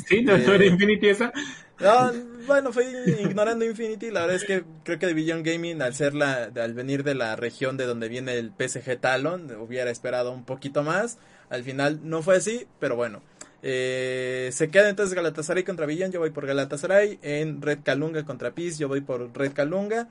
Sí, 0.07 0.21
no, 0.23 0.37
no 0.37 0.53
Este, 0.53 0.53
era 0.53 0.65
Infinity 0.65 1.09
esa. 1.09 1.31
no, 1.79 2.11
bueno, 2.45 2.73
fue 2.73 2.85
ignorando 3.21 3.65
Infinity. 3.65 4.11
La 4.11 4.21
verdad 4.21 4.35
es 4.35 4.43
que 4.45 4.63
creo 4.83 4.99
que 4.99 5.13
Beyond 5.13 5.45
Gaming, 5.45 5.81
al 5.81 5.93
ser 5.95 6.13
la, 6.13 6.45
al 6.55 6.73
venir 6.73 7.03
de 7.03 7.15
la 7.15 7.35
región 7.35 7.77
de 7.77 7.85
donde 7.85 8.09
viene 8.09 8.37
el 8.37 8.51
PSG 8.57 8.99
Talon, 8.99 9.51
hubiera 9.59 9.89
esperado 9.91 10.31
un 10.31 10.45
poquito 10.45 10.83
más. 10.83 11.17
Al 11.49 11.63
final 11.63 12.01
no 12.03 12.21
fue 12.21 12.37
así, 12.37 12.67
pero 12.79 12.95
bueno. 12.95 13.21
Eh, 13.61 14.49
se 14.53 14.69
queda 14.69 14.89
entonces 14.89 15.15
Galatasaray 15.15 15.63
contra 15.63 15.85
Beyond. 15.85 16.13
Yo 16.13 16.19
voy 16.19 16.31
por 16.31 16.45
Galatasaray. 16.45 17.19
En 17.21 17.61
Red 17.61 17.79
Kalunga 17.83 18.25
contra 18.25 18.51
Peace, 18.51 18.77
yo 18.77 18.87
voy 18.87 19.01
por 19.01 19.35
Red 19.37 19.53
Kalunga. 19.53 20.09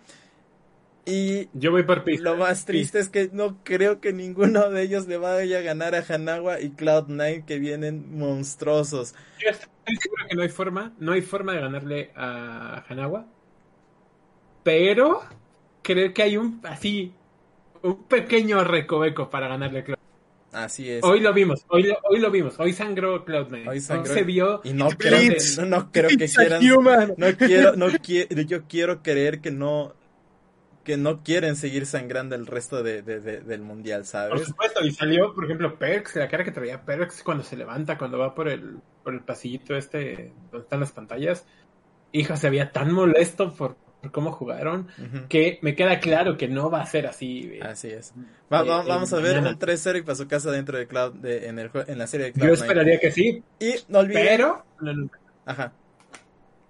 Y 1.08 1.48
Yo 1.54 1.70
voy 1.70 1.84
por 1.84 2.04
lo 2.20 2.36
más 2.36 2.66
triste 2.66 2.98
es 2.98 3.08
que 3.08 3.30
no 3.32 3.58
creo 3.64 4.00
que 4.00 4.12
ninguno 4.12 4.70
de 4.70 4.82
ellos 4.82 5.06
le 5.06 5.16
vaya 5.16 5.58
a 5.58 5.62
ganar 5.62 5.94
a 5.94 6.04
Hanawa 6.06 6.60
y 6.60 6.70
Cloud9 6.70 7.46
que 7.46 7.58
vienen 7.58 8.18
monstruosos. 8.18 9.14
Yo 9.38 9.48
estoy 9.48 9.96
seguro 9.96 10.24
que 10.28 10.36
no 10.36 10.42
hay 10.42 10.48
forma, 10.50 10.92
no 10.98 11.12
hay 11.12 11.22
forma 11.22 11.54
de 11.54 11.60
ganarle 11.60 12.10
a 12.14 12.84
Hanawa. 12.88 13.26
Pero 14.62 15.22
creo 15.82 16.12
que 16.12 16.22
hay 16.22 16.36
un 16.36 16.60
así 16.64 17.14
un 17.82 18.04
pequeño 18.04 18.62
recoveco 18.64 19.30
para 19.30 19.48
ganarle 19.48 19.78
a 19.78 19.84
Cloud. 19.84 19.98
Así 20.52 20.90
es. 20.90 21.04
Hoy 21.04 21.20
lo 21.20 21.32
vimos, 21.32 21.64
hoy 21.68 21.84
lo, 21.84 21.98
hoy 22.04 22.20
lo 22.20 22.30
vimos, 22.30 22.58
hoy 22.58 22.72
sangró 22.72 23.24
Cloud9. 23.24 23.68
Hoy 23.68 23.80
sangró. 23.80 24.12
se 24.12 24.22
vio 24.24 24.60
Y 24.64 24.72
no 24.72 24.88
creo, 24.88 25.18
Blitz. 25.18 25.58
no, 25.58 25.66
no 25.66 25.92
creo 25.92 26.08
que 26.08 26.24
hicieran. 26.24 26.62
No 27.16 27.36
quiero, 27.36 27.76
no 27.76 27.86
quiero, 28.02 28.40
yo 28.42 28.64
quiero 28.66 29.02
creer 29.02 29.40
que 29.40 29.50
no, 29.50 29.94
que 30.88 30.96
no 30.96 31.22
quieren 31.22 31.54
seguir 31.54 31.86
sangrando 31.86 32.34
el 32.34 32.46
resto 32.46 32.82
de, 32.82 33.02
de- 33.02 33.20
de- 33.20 33.40
del 33.42 33.60
mundial, 33.60 34.00
Por 34.00 34.06
¿sabes? 34.06 34.44
supuesto, 34.46 34.84
y 34.84 34.90
salió, 34.90 35.32
por 35.34 35.44
ejemplo, 35.44 35.78
Perks, 35.78 36.16
la 36.16 36.28
cara 36.28 36.42
que 36.44 36.50
traía 36.50 36.82
Perks 36.84 37.22
cuando 37.22 37.44
se 37.44 37.56
levanta, 37.56 37.96
cuando 37.98 38.18
va 38.18 38.34
por 38.34 38.48
el, 38.48 38.78
por 39.04 39.12
el 39.14 39.20
pasillito 39.20 39.76
este 39.76 40.32
donde 40.50 40.64
están 40.64 40.80
las 40.80 40.92
pantallas. 40.92 41.46
Hijo, 42.12 42.36
se 42.36 42.48
veía 42.50 42.72
tan 42.72 42.90
molesto 42.92 43.52
por, 43.54 43.76
por 44.00 44.10
cómo 44.12 44.32
jugaron 44.32 44.88
que 45.28 45.58
me 45.60 45.74
queda 45.76 46.00
claro 46.00 46.36
que 46.38 46.48
no 46.48 46.70
va 46.70 46.80
a 46.80 46.86
ser 46.86 47.06
así. 47.06 47.50
eh. 47.52 47.60
Así 47.62 47.88
es. 47.88 48.14
Va- 48.52 48.62
va- 48.62 48.82
Eh, 48.82 48.86
vamos 48.88 49.12
eh, 49.12 49.16
a 49.16 49.18
ver 49.20 49.34
mañana. 49.36 49.50
un 49.50 49.58
3-0 49.58 49.98
y 49.98 50.02
pasó 50.02 50.26
casa 50.26 50.50
dentro 50.50 50.78
de 50.78 50.86
Cloud, 50.86 51.12
de, 51.16 51.48
en, 51.48 51.58
el, 51.58 51.70
en 51.86 51.98
la 51.98 52.06
serie 52.06 52.32
de 52.32 52.32
Yo 52.40 52.46
Cloud9. 52.46 52.52
esperaría 52.54 52.98
que 52.98 53.10
sí, 53.12 53.42
Y 53.60 53.74
no 53.88 53.98
olviden. 53.98 54.26
pero. 54.26 54.64
Ajá. 55.44 55.72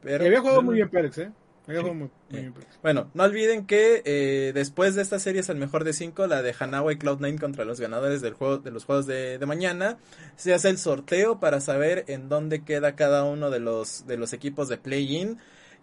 Y 0.05 0.13
había 0.13 0.41
jugado 0.41 0.63
muy 0.63 0.75
bien 0.77 0.89
Pérez, 0.89 1.19
¿eh? 1.19 1.31
Muy, 1.77 1.93
muy 1.93 2.11
Pérez. 2.53 2.79
Bueno, 2.83 3.11
no 3.15 3.25
olviden 3.25 3.67
que 3.67 4.03
eh, 4.05 4.53
después 4.55 4.95
de 4.95 5.03
esta 5.03 5.19
serie 5.19 5.43
es 5.43 5.49
el 5.51 5.57
mejor 5.59 5.85
de 5.85 5.93
cinco, 5.93 6.27
la 6.27 6.43
de 6.43 6.55
Hanawa 6.59 6.93
y 6.93 6.97
Cloud9 6.97 7.39
contra 7.39 7.65
los 7.65 7.79
ganadores 7.81 8.23
del 8.23 8.33
juego, 8.35 8.59
de 8.59 8.71
los 8.71 8.85
juegos 8.85 9.07
de, 9.07 9.39
de 9.39 9.47
mañana. 9.47 9.99
Se 10.37 10.55
hace 10.55 10.71
el 10.71 10.79
sorteo 10.79 11.41
para 11.41 11.61
saber 11.61 12.05
en 12.09 12.29
dónde 12.29 12.65
queda 12.65 12.97
cada 12.97 13.25
uno 13.25 13.51
de 13.51 13.61
los, 13.61 14.07
de 14.07 14.17
los 14.17 14.33
equipos 14.33 14.69
de 14.69 14.79
play-in. 14.79 15.39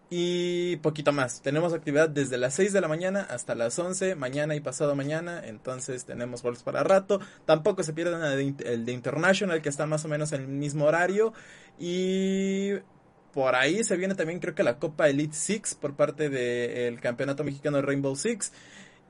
Y 0.10 0.78
poquito 0.78 1.12
más. 1.12 1.42
Tenemos 1.42 1.74
actividad 1.74 2.10
desde 2.10 2.38
las 2.38 2.54
6 2.54 2.74
de 2.74 2.80
la 2.82 2.88
mañana 2.88 3.22
hasta 3.28 3.56
las 3.56 3.78
11, 3.80 4.16
mañana 4.16 4.56
y 4.56 4.60
pasado 4.62 4.96
mañana. 4.96 5.42
Entonces 5.44 6.06
tenemos 6.06 6.42
juegos 6.42 6.62
para 6.64 6.84
rato. 6.84 7.20
Tampoco 7.46 7.82
se 7.84 7.92
pierdan 7.94 8.24
el 8.24 8.38
de, 8.38 8.44
Int- 8.46 8.66
el 8.68 8.86
de 8.86 8.92
International, 8.92 9.62
que 9.64 9.70
está 9.70 9.88
más 9.88 10.06
o 10.06 10.08
menos 10.08 10.32
en 10.32 10.42
el 10.42 10.48
mismo 10.48 10.86
horario. 10.86 11.34
Y 11.80 12.74
por 13.36 13.54
ahí 13.54 13.84
se 13.84 13.98
viene 13.98 14.16
también 14.16 14.40
creo 14.40 14.56
que 14.56 14.64
la 14.64 14.80
Copa 14.80 15.10
Elite 15.10 15.36
Six 15.36 15.76
por 15.76 15.94
parte 15.94 16.30
del 16.30 17.02
Campeonato 17.02 17.44
Mexicano 17.44 17.78
de 17.78 17.84
Rainbow 17.84 18.16
Six. 18.16 18.52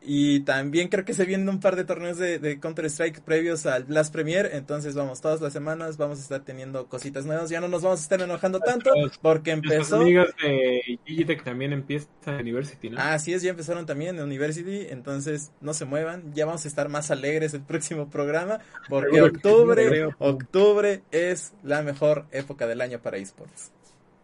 Y 0.08 0.42
también 0.42 0.88
creo 0.88 1.04
que 1.04 1.16
se 1.16 1.26
vienen 1.26 1.50
un 1.50 1.60
par 1.60 1.76
de 1.76 1.84
torneos 1.84 2.20
de, 2.20 2.38
de 2.38 2.60
Counter-Strike 2.60 3.22
previos 3.22 3.66
al 3.66 3.86
Blast 3.86 4.14
Premier. 4.14 4.52
Entonces 4.54 4.94
vamos, 4.94 5.20
todas 5.20 5.42
las 5.42 5.52
semanas 5.52 5.98
vamos 5.98 6.20
a 6.20 6.22
estar 6.22 6.42
teniendo 6.42 6.88
cositas 6.88 7.26
nuevas. 7.26 7.50
Ya 7.50 7.60
no 7.60 7.68
nos 7.68 7.82
vamos 7.82 8.00
a 8.00 8.04
estar 8.04 8.22
enojando 8.22 8.60
tanto 8.60 8.92
porque 9.22 9.52
empezó... 9.52 9.98
amigos 9.98 10.30
de 10.42 11.00
Digitech 11.08 11.44
también 11.44 11.74
empiezan 11.74 12.40
University, 12.40 12.92
¿no? 12.92 13.00
Así 13.00 13.34
es, 13.34 13.42
ya 13.42 13.50
empezaron 13.50 13.88
también 13.88 14.16
en 14.16 14.24
University, 14.24 14.88
entonces 14.90 15.52
no 15.60 15.74
se 15.74 15.86
muevan, 15.86 16.34
ya 16.36 16.46
vamos 16.46 16.66
a 16.66 16.68
estar 16.68 16.88
más 16.88 17.10
alegres 17.10 17.56
el 17.56 17.62
próximo 17.62 18.08
programa, 18.08 18.60
porque 18.90 19.22
octubre, 19.24 20.10
octubre 20.20 21.02
es 21.12 21.54
la 21.64 21.82
mejor 21.82 22.26
época 22.32 22.68
del 22.68 22.82
año 22.82 23.00
para 23.02 23.18
esports. 23.18 23.72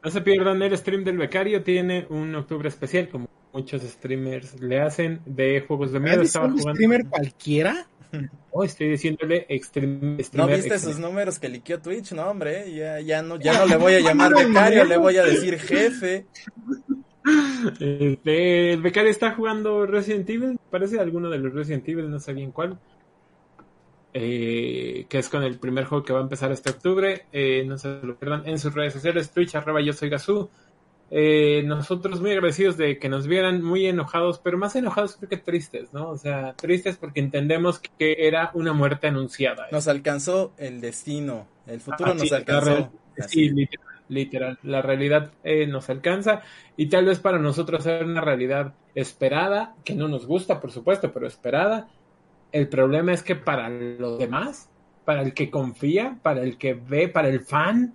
No 0.03 0.09
se 0.09 0.21
pierdan 0.21 0.61
el 0.61 0.75
stream 0.77 1.03
del 1.03 1.17
becario, 1.17 1.63
tiene 1.63 2.07
un 2.09 2.33
octubre 2.35 2.67
especial, 2.69 3.09
como 3.09 3.27
muchos 3.53 3.81
streamers 3.83 4.59
le 4.61 4.79
hacen, 4.81 5.21
de 5.25 5.61
juegos 5.61 5.91
de 5.91 5.97
¿Has 5.99 6.03
miedo. 6.03 6.21
Estaba 6.23 6.45
un 6.47 6.53
jugando. 6.53 6.73
streamer 6.73 7.05
cualquiera? 7.07 7.87
Oh, 8.53 8.65
estoy 8.65 8.89
diciéndole 8.89 9.45
extreme, 9.47 10.17
¿No 10.17 10.23
streamer 10.23 10.55
viste 10.57 10.73
extreme. 10.73 10.93
sus 10.93 10.99
números 10.99 11.39
que 11.39 11.47
liqueó 11.47 11.79
Twitch? 11.79 12.11
No, 12.11 12.23
hombre, 12.29 12.69
ya, 12.75 12.99
ya 12.99 13.21
no, 13.21 13.39
ya 13.39 13.59
no 13.59 13.65
le 13.65 13.77
voy 13.77 13.93
a 13.93 13.99
llamar 14.01 14.33
becario, 14.35 14.83
le 14.83 14.97
voy 14.97 15.15
a 15.15 15.23
decir 15.23 15.57
jefe. 15.57 16.25
Este, 17.79 18.73
el 18.73 18.81
becario 18.81 19.09
está 19.09 19.31
jugando 19.31 19.85
Resident 19.85 20.29
Evil, 20.29 20.59
parece 20.69 20.99
alguno 20.99 21.29
de 21.29 21.37
los 21.37 21.53
Resident 21.53 21.87
Evil, 21.87 22.09
no 22.11 22.19
sé 22.19 22.33
bien 22.33 22.51
cuál. 22.51 22.77
Eh, 24.13 25.05
que 25.07 25.19
es 25.19 25.29
con 25.29 25.43
el 25.43 25.57
primer 25.57 25.85
juego 25.85 26.03
que 26.03 26.11
va 26.11 26.19
a 26.19 26.23
empezar 26.23 26.51
este 26.51 26.69
octubre. 26.69 27.25
Eh, 27.31 27.63
no 27.65 27.77
se 27.77 28.01
lo 28.03 28.17
pierdan 28.17 28.47
en 28.47 28.59
sus 28.59 28.73
redes 28.73 28.93
sociales, 28.93 29.31
Twitch, 29.31 29.55
arroba 29.55 29.81
yo 29.81 29.93
soy 29.93 30.09
Gazú. 30.09 30.49
Eh, 31.13 31.63
nosotros 31.65 32.21
muy 32.21 32.31
agradecidos 32.31 32.77
de 32.77 32.97
que 32.97 33.09
nos 33.09 33.27
vieran 33.27 33.61
muy 33.61 33.85
enojados, 33.85 34.39
pero 34.39 34.57
más 34.57 34.77
enojados 34.77 35.17
creo 35.17 35.29
que 35.29 35.37
tristes, 35.37 35.91
¿no? 35.91 36.09
O 36.09 36.17
sea, 36.17 36.53
tristes 36.53 36.95
porque 36.95 37.19
entendemos 37.19 37.79
que 37.79 38.15
era 38.17 38.51
una 38.53 38.71
muerte 38.71 39.07
anunciada. 39.07 39.67
Nos 39.71 39.89
alcanzó 39.89 40.53
el 40.57 40.79
destino, 40.79 41.47
el 41.67 41.81
futuro 41.81 42.11
Ah, 42.11 42.13
nos 42.13 42.29
sí, 42.29 42.33
alcanzó. 42.33 42.91
Sí, 43.27 43.49
literal, 43.49 43.87
literal. 44.07 44.59
La 44.63 44.81
realidad 44.81 45.33
eh, 45.43 45.67
nos 45.67 45.89
alcanza 45.89 46.43
y 46.77 46.87
tal 46.87 47.05
vez 47.05 47.19
para 47.19 47.39
nosotros 47.39 47.85
era 47.85 48.05
una 48.05 48.21
realidad 48.21 48.73
esperada, 48.95 49.75
que 49.83 49.95
no 49.95 50.07
nos 50.07 50.25
gusta, 50.25 50.61
por 50.61 50.71
supuesto, 50.71 51.11
pero 51.11 51.27
esperada. 51.27 51.89
El 52.51 52.67
problema 52.67 53.13
es 53.13 53.23
que 53.23 53.35
para 53.35 53.69
los 53.69 54.19
demás, 54.19 54.69
para 55.05 55.21
el 55.21 55.33
que 55.33 55.49
confía, 55.49 56.19
para 56.21 56.41
el 56.41 56.57
que 56.57 56.73
ve, 56.73 57.07
para 57.07 57.29
el 57.29 57.39
fan, 57.41 57.93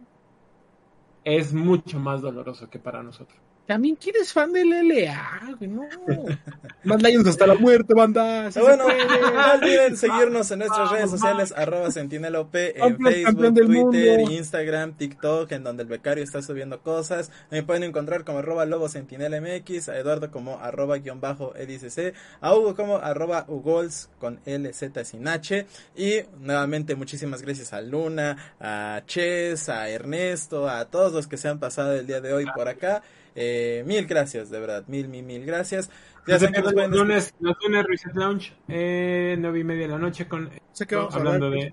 es 1.24 1.52
mucho 1.52 1.98
más 1.98 2.22
doloroso 2.22 2.70
que 2.70 2.78
para 2.78 3.02
nosotros. 3.02 3.38
También 3.66 3.96
quién 3.96 4.14
es 4.20 4.32
fan 4.32 4.52
del 4.52 4.70
LA, 4.70 5.56
güey, 5.58 5.68
no. 5.68 5.82
Más 6.84 7.02
Lions 7.02 7.26
hasta 7.26 7.48
la 7.48 7.56
muerte, 7.56 7.94
banda. 7.94 8.52
Sí 8.52 8.60
bueno, 8.60 8.84
no 9.34 9.52
olviden 9.54 9.96
seguirnos 9.96 10.48
en 10.52 10.60
nuestras 10.60 10.90
redes 10.92 11.10
sociales, 11.10 11.52
arroba 11.56 11.90
sentinelop, 11.90 12.54
en 12.54 12.96
Facebook, 12.96 13.54
Twitter. 13.54 14.20
Instagram, 14.20 14.92
TikTok, 14.96 15.50
en 15.50 15.64
donde 15.64 15.82
el 15.82 15.88
becario 15.88 16.22
está 16.22 16.42
subiendo 16.42 16.80
cosas. 16.80 17.32
Me 17.50 17.64
pueden 17.64 17.82
encontrar 17.82 18.24
como 18.24 18.38
arroba 18.38 18.66
lobo 18.66 18.88
sentinela 18.88 19.40
mx, 19.40 19.88
a 19.88 19.98
Eduardo 19.98 20.30
como 20.30 20.60
arroba 20.60 20.98
guion 20.98 21.20
bajo 21.20 21.56
edicc, 21.56 22.14
a 22.40 22.54
Hugo 22.54 22.76
como 22.76 22.98
arroba 22.98 23.46
ugols 23.48 24.08
con 24.20 24.38
LZ 24.46 25.04
sin 25.04 25.26
H. 25.26 25.66
Y 25.96 26.20
nuevamente 26.40 26.94
muchísimas 26.94 27.42
gracias 27.42 27.72
a 27.72 27.80
Luna, 27.80 28.54
a 28.60 29.02
Ches, 29.06 29.68
a 29.68 29.88
Ernesto, 29.88 30.68
a 30.68 30.84
todos 30.84 31.12
los 31.12 31.26
que 31.26 31.36
se 31.36 31.48
han 31.48 31.58
pasado 31.58 31.94
el 31.94 32.06
día 32.06 32.20
de 32.20 32.32
hoy 32.32 32.46
por 32.54 32.68
acá. 32.68 33.02
Eh, 33.38 33.84
mil 33.86 34.06
gracias, 34.06 34.50
de 34.50 34.58
verdad, 34.58 34.84
mil, 34.88 35.08
mil, 35.08 35.22
mil 35.22 35.44
gracias. 35.44 35.90
Ya 36.26 36.38
nos 36.38 36.64
los 36.64 36.72
pueden 36.72 36.90
lunes, 36.90 37.34
los 37.38 37.56
lunes 37.62 37.86
Reset 37.86 38.14
Lounge, 38.14 38.52
eh, 38.66 39.36
nueve 39.38 39.60
y 39.60 39.64
media 39.64 39.82
de 39.82 39.88
la 39.88 39.98
noche 39.98 40.26
con 40.26 40.50
Sé 40.72 40.86
que 40.86 40.96
vamos 40.96 41.14
a 41.14 41.18
hablando 41.18 41.50
de 41.50 41.70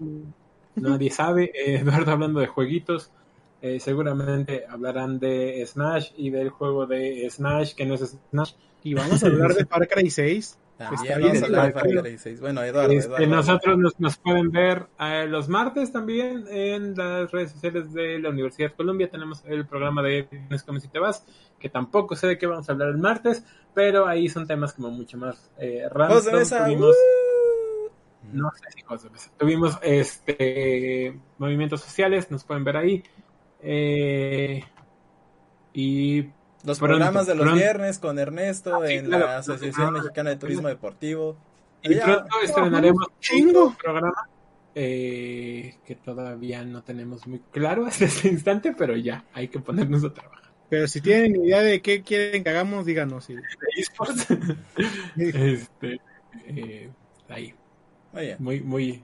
nadie 0.76 1.10
sabe, 1.10 1.52
eh, 1.56 1.76
Eduardo 1.82 2.12
hablando 2.12 2.40
de 2.42 2.48
jueguitos, 2.48 3.12
eh, 3.62 3.80
seguramente 3.80 4.66
hablarán 4.70 5.20
de 5.20 5.64
Smash 5.66 6.12
y 6.18 6.30
del 6.30 6.50
juego 6.50 6.86
de 6.86 7.28
Smash 7.30 7.74
que 7.76 7.86
no 7.86 7.96
es 7.96 8.18
Smash. 8.30 8.54
Y 8.84 8.94
vamos 8.94 9.24
a 9.24 9.28
hablar 9.28 9.54
de 9.54 9.66
Far 9.66 9.88
Cry 9.88 10.10
6. 10.10 10.58
También 10.78 11.14
vamos 11.22 11.32
bien, 11.32 11.44
a 11.44 11.46
hablar 11.46 11.62
de 11.64 11.68
está 11.70 11.80
Far 11.80 11.88
bien. 11.90 12.04
Cry 12.04 12.18
6. 12.18 12.42
Bueno, 12.42 12.64
Eduardo, 12.64 12.92
Este, 12.94 13.08
Eduardo. 13.08 13.28
nosotros 13.28 13.78
nos, 13.78 14.00
nos 14.00 14.18
pueden 14.18 14.52
ver 14.52 14.88
eh, 15.00 15.26
los 15.30 15.48
martes 15.50 15.92
también 15.92 16.46
en 16.50 16.96
las 16.96 17.32
redes 17.32 17.52
sociales 17.52 17.94
de 17.94 18.20
la 18.20 18.30
Universidad 18.30 18.70
de 18.70 18.76
Columbia. 18.76 19.10
Tenemos 19.10 19.44
el 19.46 19.66
programa 19.68 20.02
de 20.02 20.24
Viernes 20.30 20.64
Come 20.64 20.80
Si 20.80 20.88
Te 20.88 21.00
Vas, 21.00 21.26
que 21.60 21.70
tampoco 21.70 22.16
sé 22.16 22.28
de 22.28 22.38
qué 22.38 22.48
vamos 22.48 22.68
a 22.68 22.72
hablar 22.72 22.90
el 22.90 22.98
martes, 22.98 23.46
pero 23.74 24.08
ahí 24.08 24.28
son 24.30 24.48
temas 24.48 24.74
como 24.74 24.90
mucho 24.90 25.18
más 25.18 25.52
eh, 25.58 25.88
random. 25.92 26.22
Tuvimos- 26.24 26.96
¡uh! 26.96 27.90
no 28.32 28.50
sé 28.52 28.72
si 28.76 29.10
mesa. 29.12 29.32
Tuvimos 29.38 29.78
este 29.84 31.20
movimientos 31.38 31.82
sociales, 31.82 32.32
nos 32.32 32.44
pueden 32.44 32.64
ver 32.64 32.78
ahí. 32.78 33.04
Eh, 33.62 34.64
y 35.74 36.24
Los 36.64 36.80
Pronto, 36.80 36.96
programas 36.96 37.28
de 37.28 37.36
los 37.36 37.44
pronto. 37.44 37.60
viernes 37.60 38.00
con 38.00 38.18
Ernesto 38.20 38.82
Ah, 38.82 38.88
sí, 38.88 38.94
en 38.94 39.06
claro. 39.08 39.26
la 39.26 39.38
Asociación 39.38 39.94
Mexicana 39.94 40.30
de 40.32 40.36
Turismo 40.38 40.68
Deportivo. 40.70 41.38
Y 41.82 41.96
Ya, 41.96 42.06
pronto 42.06 42.36
estrenaremos 42.44 43.08
chingo. 43.20 43.66
un 43.68 43.76
programa 43.76 44.14
eh, 44.76 45.76
que 45.86 45.96
todavía 45.96 46.64
no 46.64 46.82
tenemos 46.84 47.28
muy 47.28 47.40
claro 47.52 47.86
hasta 47.88 48.06
este 48.06 48.30
instante, 48.30 48.74
pero 48.78 48.96
ya 48.96 49.26
hay 49.34 49.50
que 49.50 49.60
ponernos 49.60 50.04
a 50.06 50.14
trabajar. 50.14 50.52
Pero 50.70 50.88
si 50.88 51.02
tienen 51.02 51.36
idea 51.36 51.62
de 51.62 51.82
qué 51.82 52.02
quieren 52.02 52.44
que 52.44 52.50
hagamos, 52.50 52.86
díganos. 52.86 53.26
sí. 53.26 53.36
Esports, 53.78 54.26
este, 55.18 56.00
eh, 56.48 56.90
ahí, 57.30 57.54
muy 58.14 58.36
muy, 58.40 58.62
muy, 58.62 59.04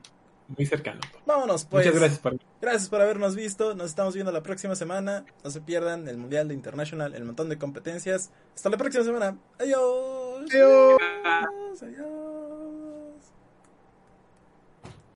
muy 0.58 0.66
cercano. 0.66 1.02
Vámonos, 1.26 1.66
pues. 1.66 1.86
Muchas 1.86 2.00
gracias 2.00 2.20
por 2.20 2.38
Gracias 2.62 2.90
por 2.90 3.02
habernos 3.02 3.36
visto. 3.36 3.74
Nos 3.74 3.88
estamos 3.88 4.14
viendo 4.14 4.32
la 4.32 4.44
próxima 4.44 4.76
semana. 4.76 5.26
No 5.44 5.50
se 5.50 5.62
pierdan 5.62 6.08
el 6.08 6.18
Mundial 6.18 6.50
de 6.50 6.54
International, 6.54 7.16
el 7.16 7.24
montón 7.24 7.50
de 7.50 7.58
competencias. 7.58 8.32
Hasta 8.54 8.70
la 8.70 8.78
próxima 8.78 9.04
semana. 9.04 9.38
Adiós. 9.60 10.46
Adiós. 10.52 10.98
Adiós. 11.82 12.19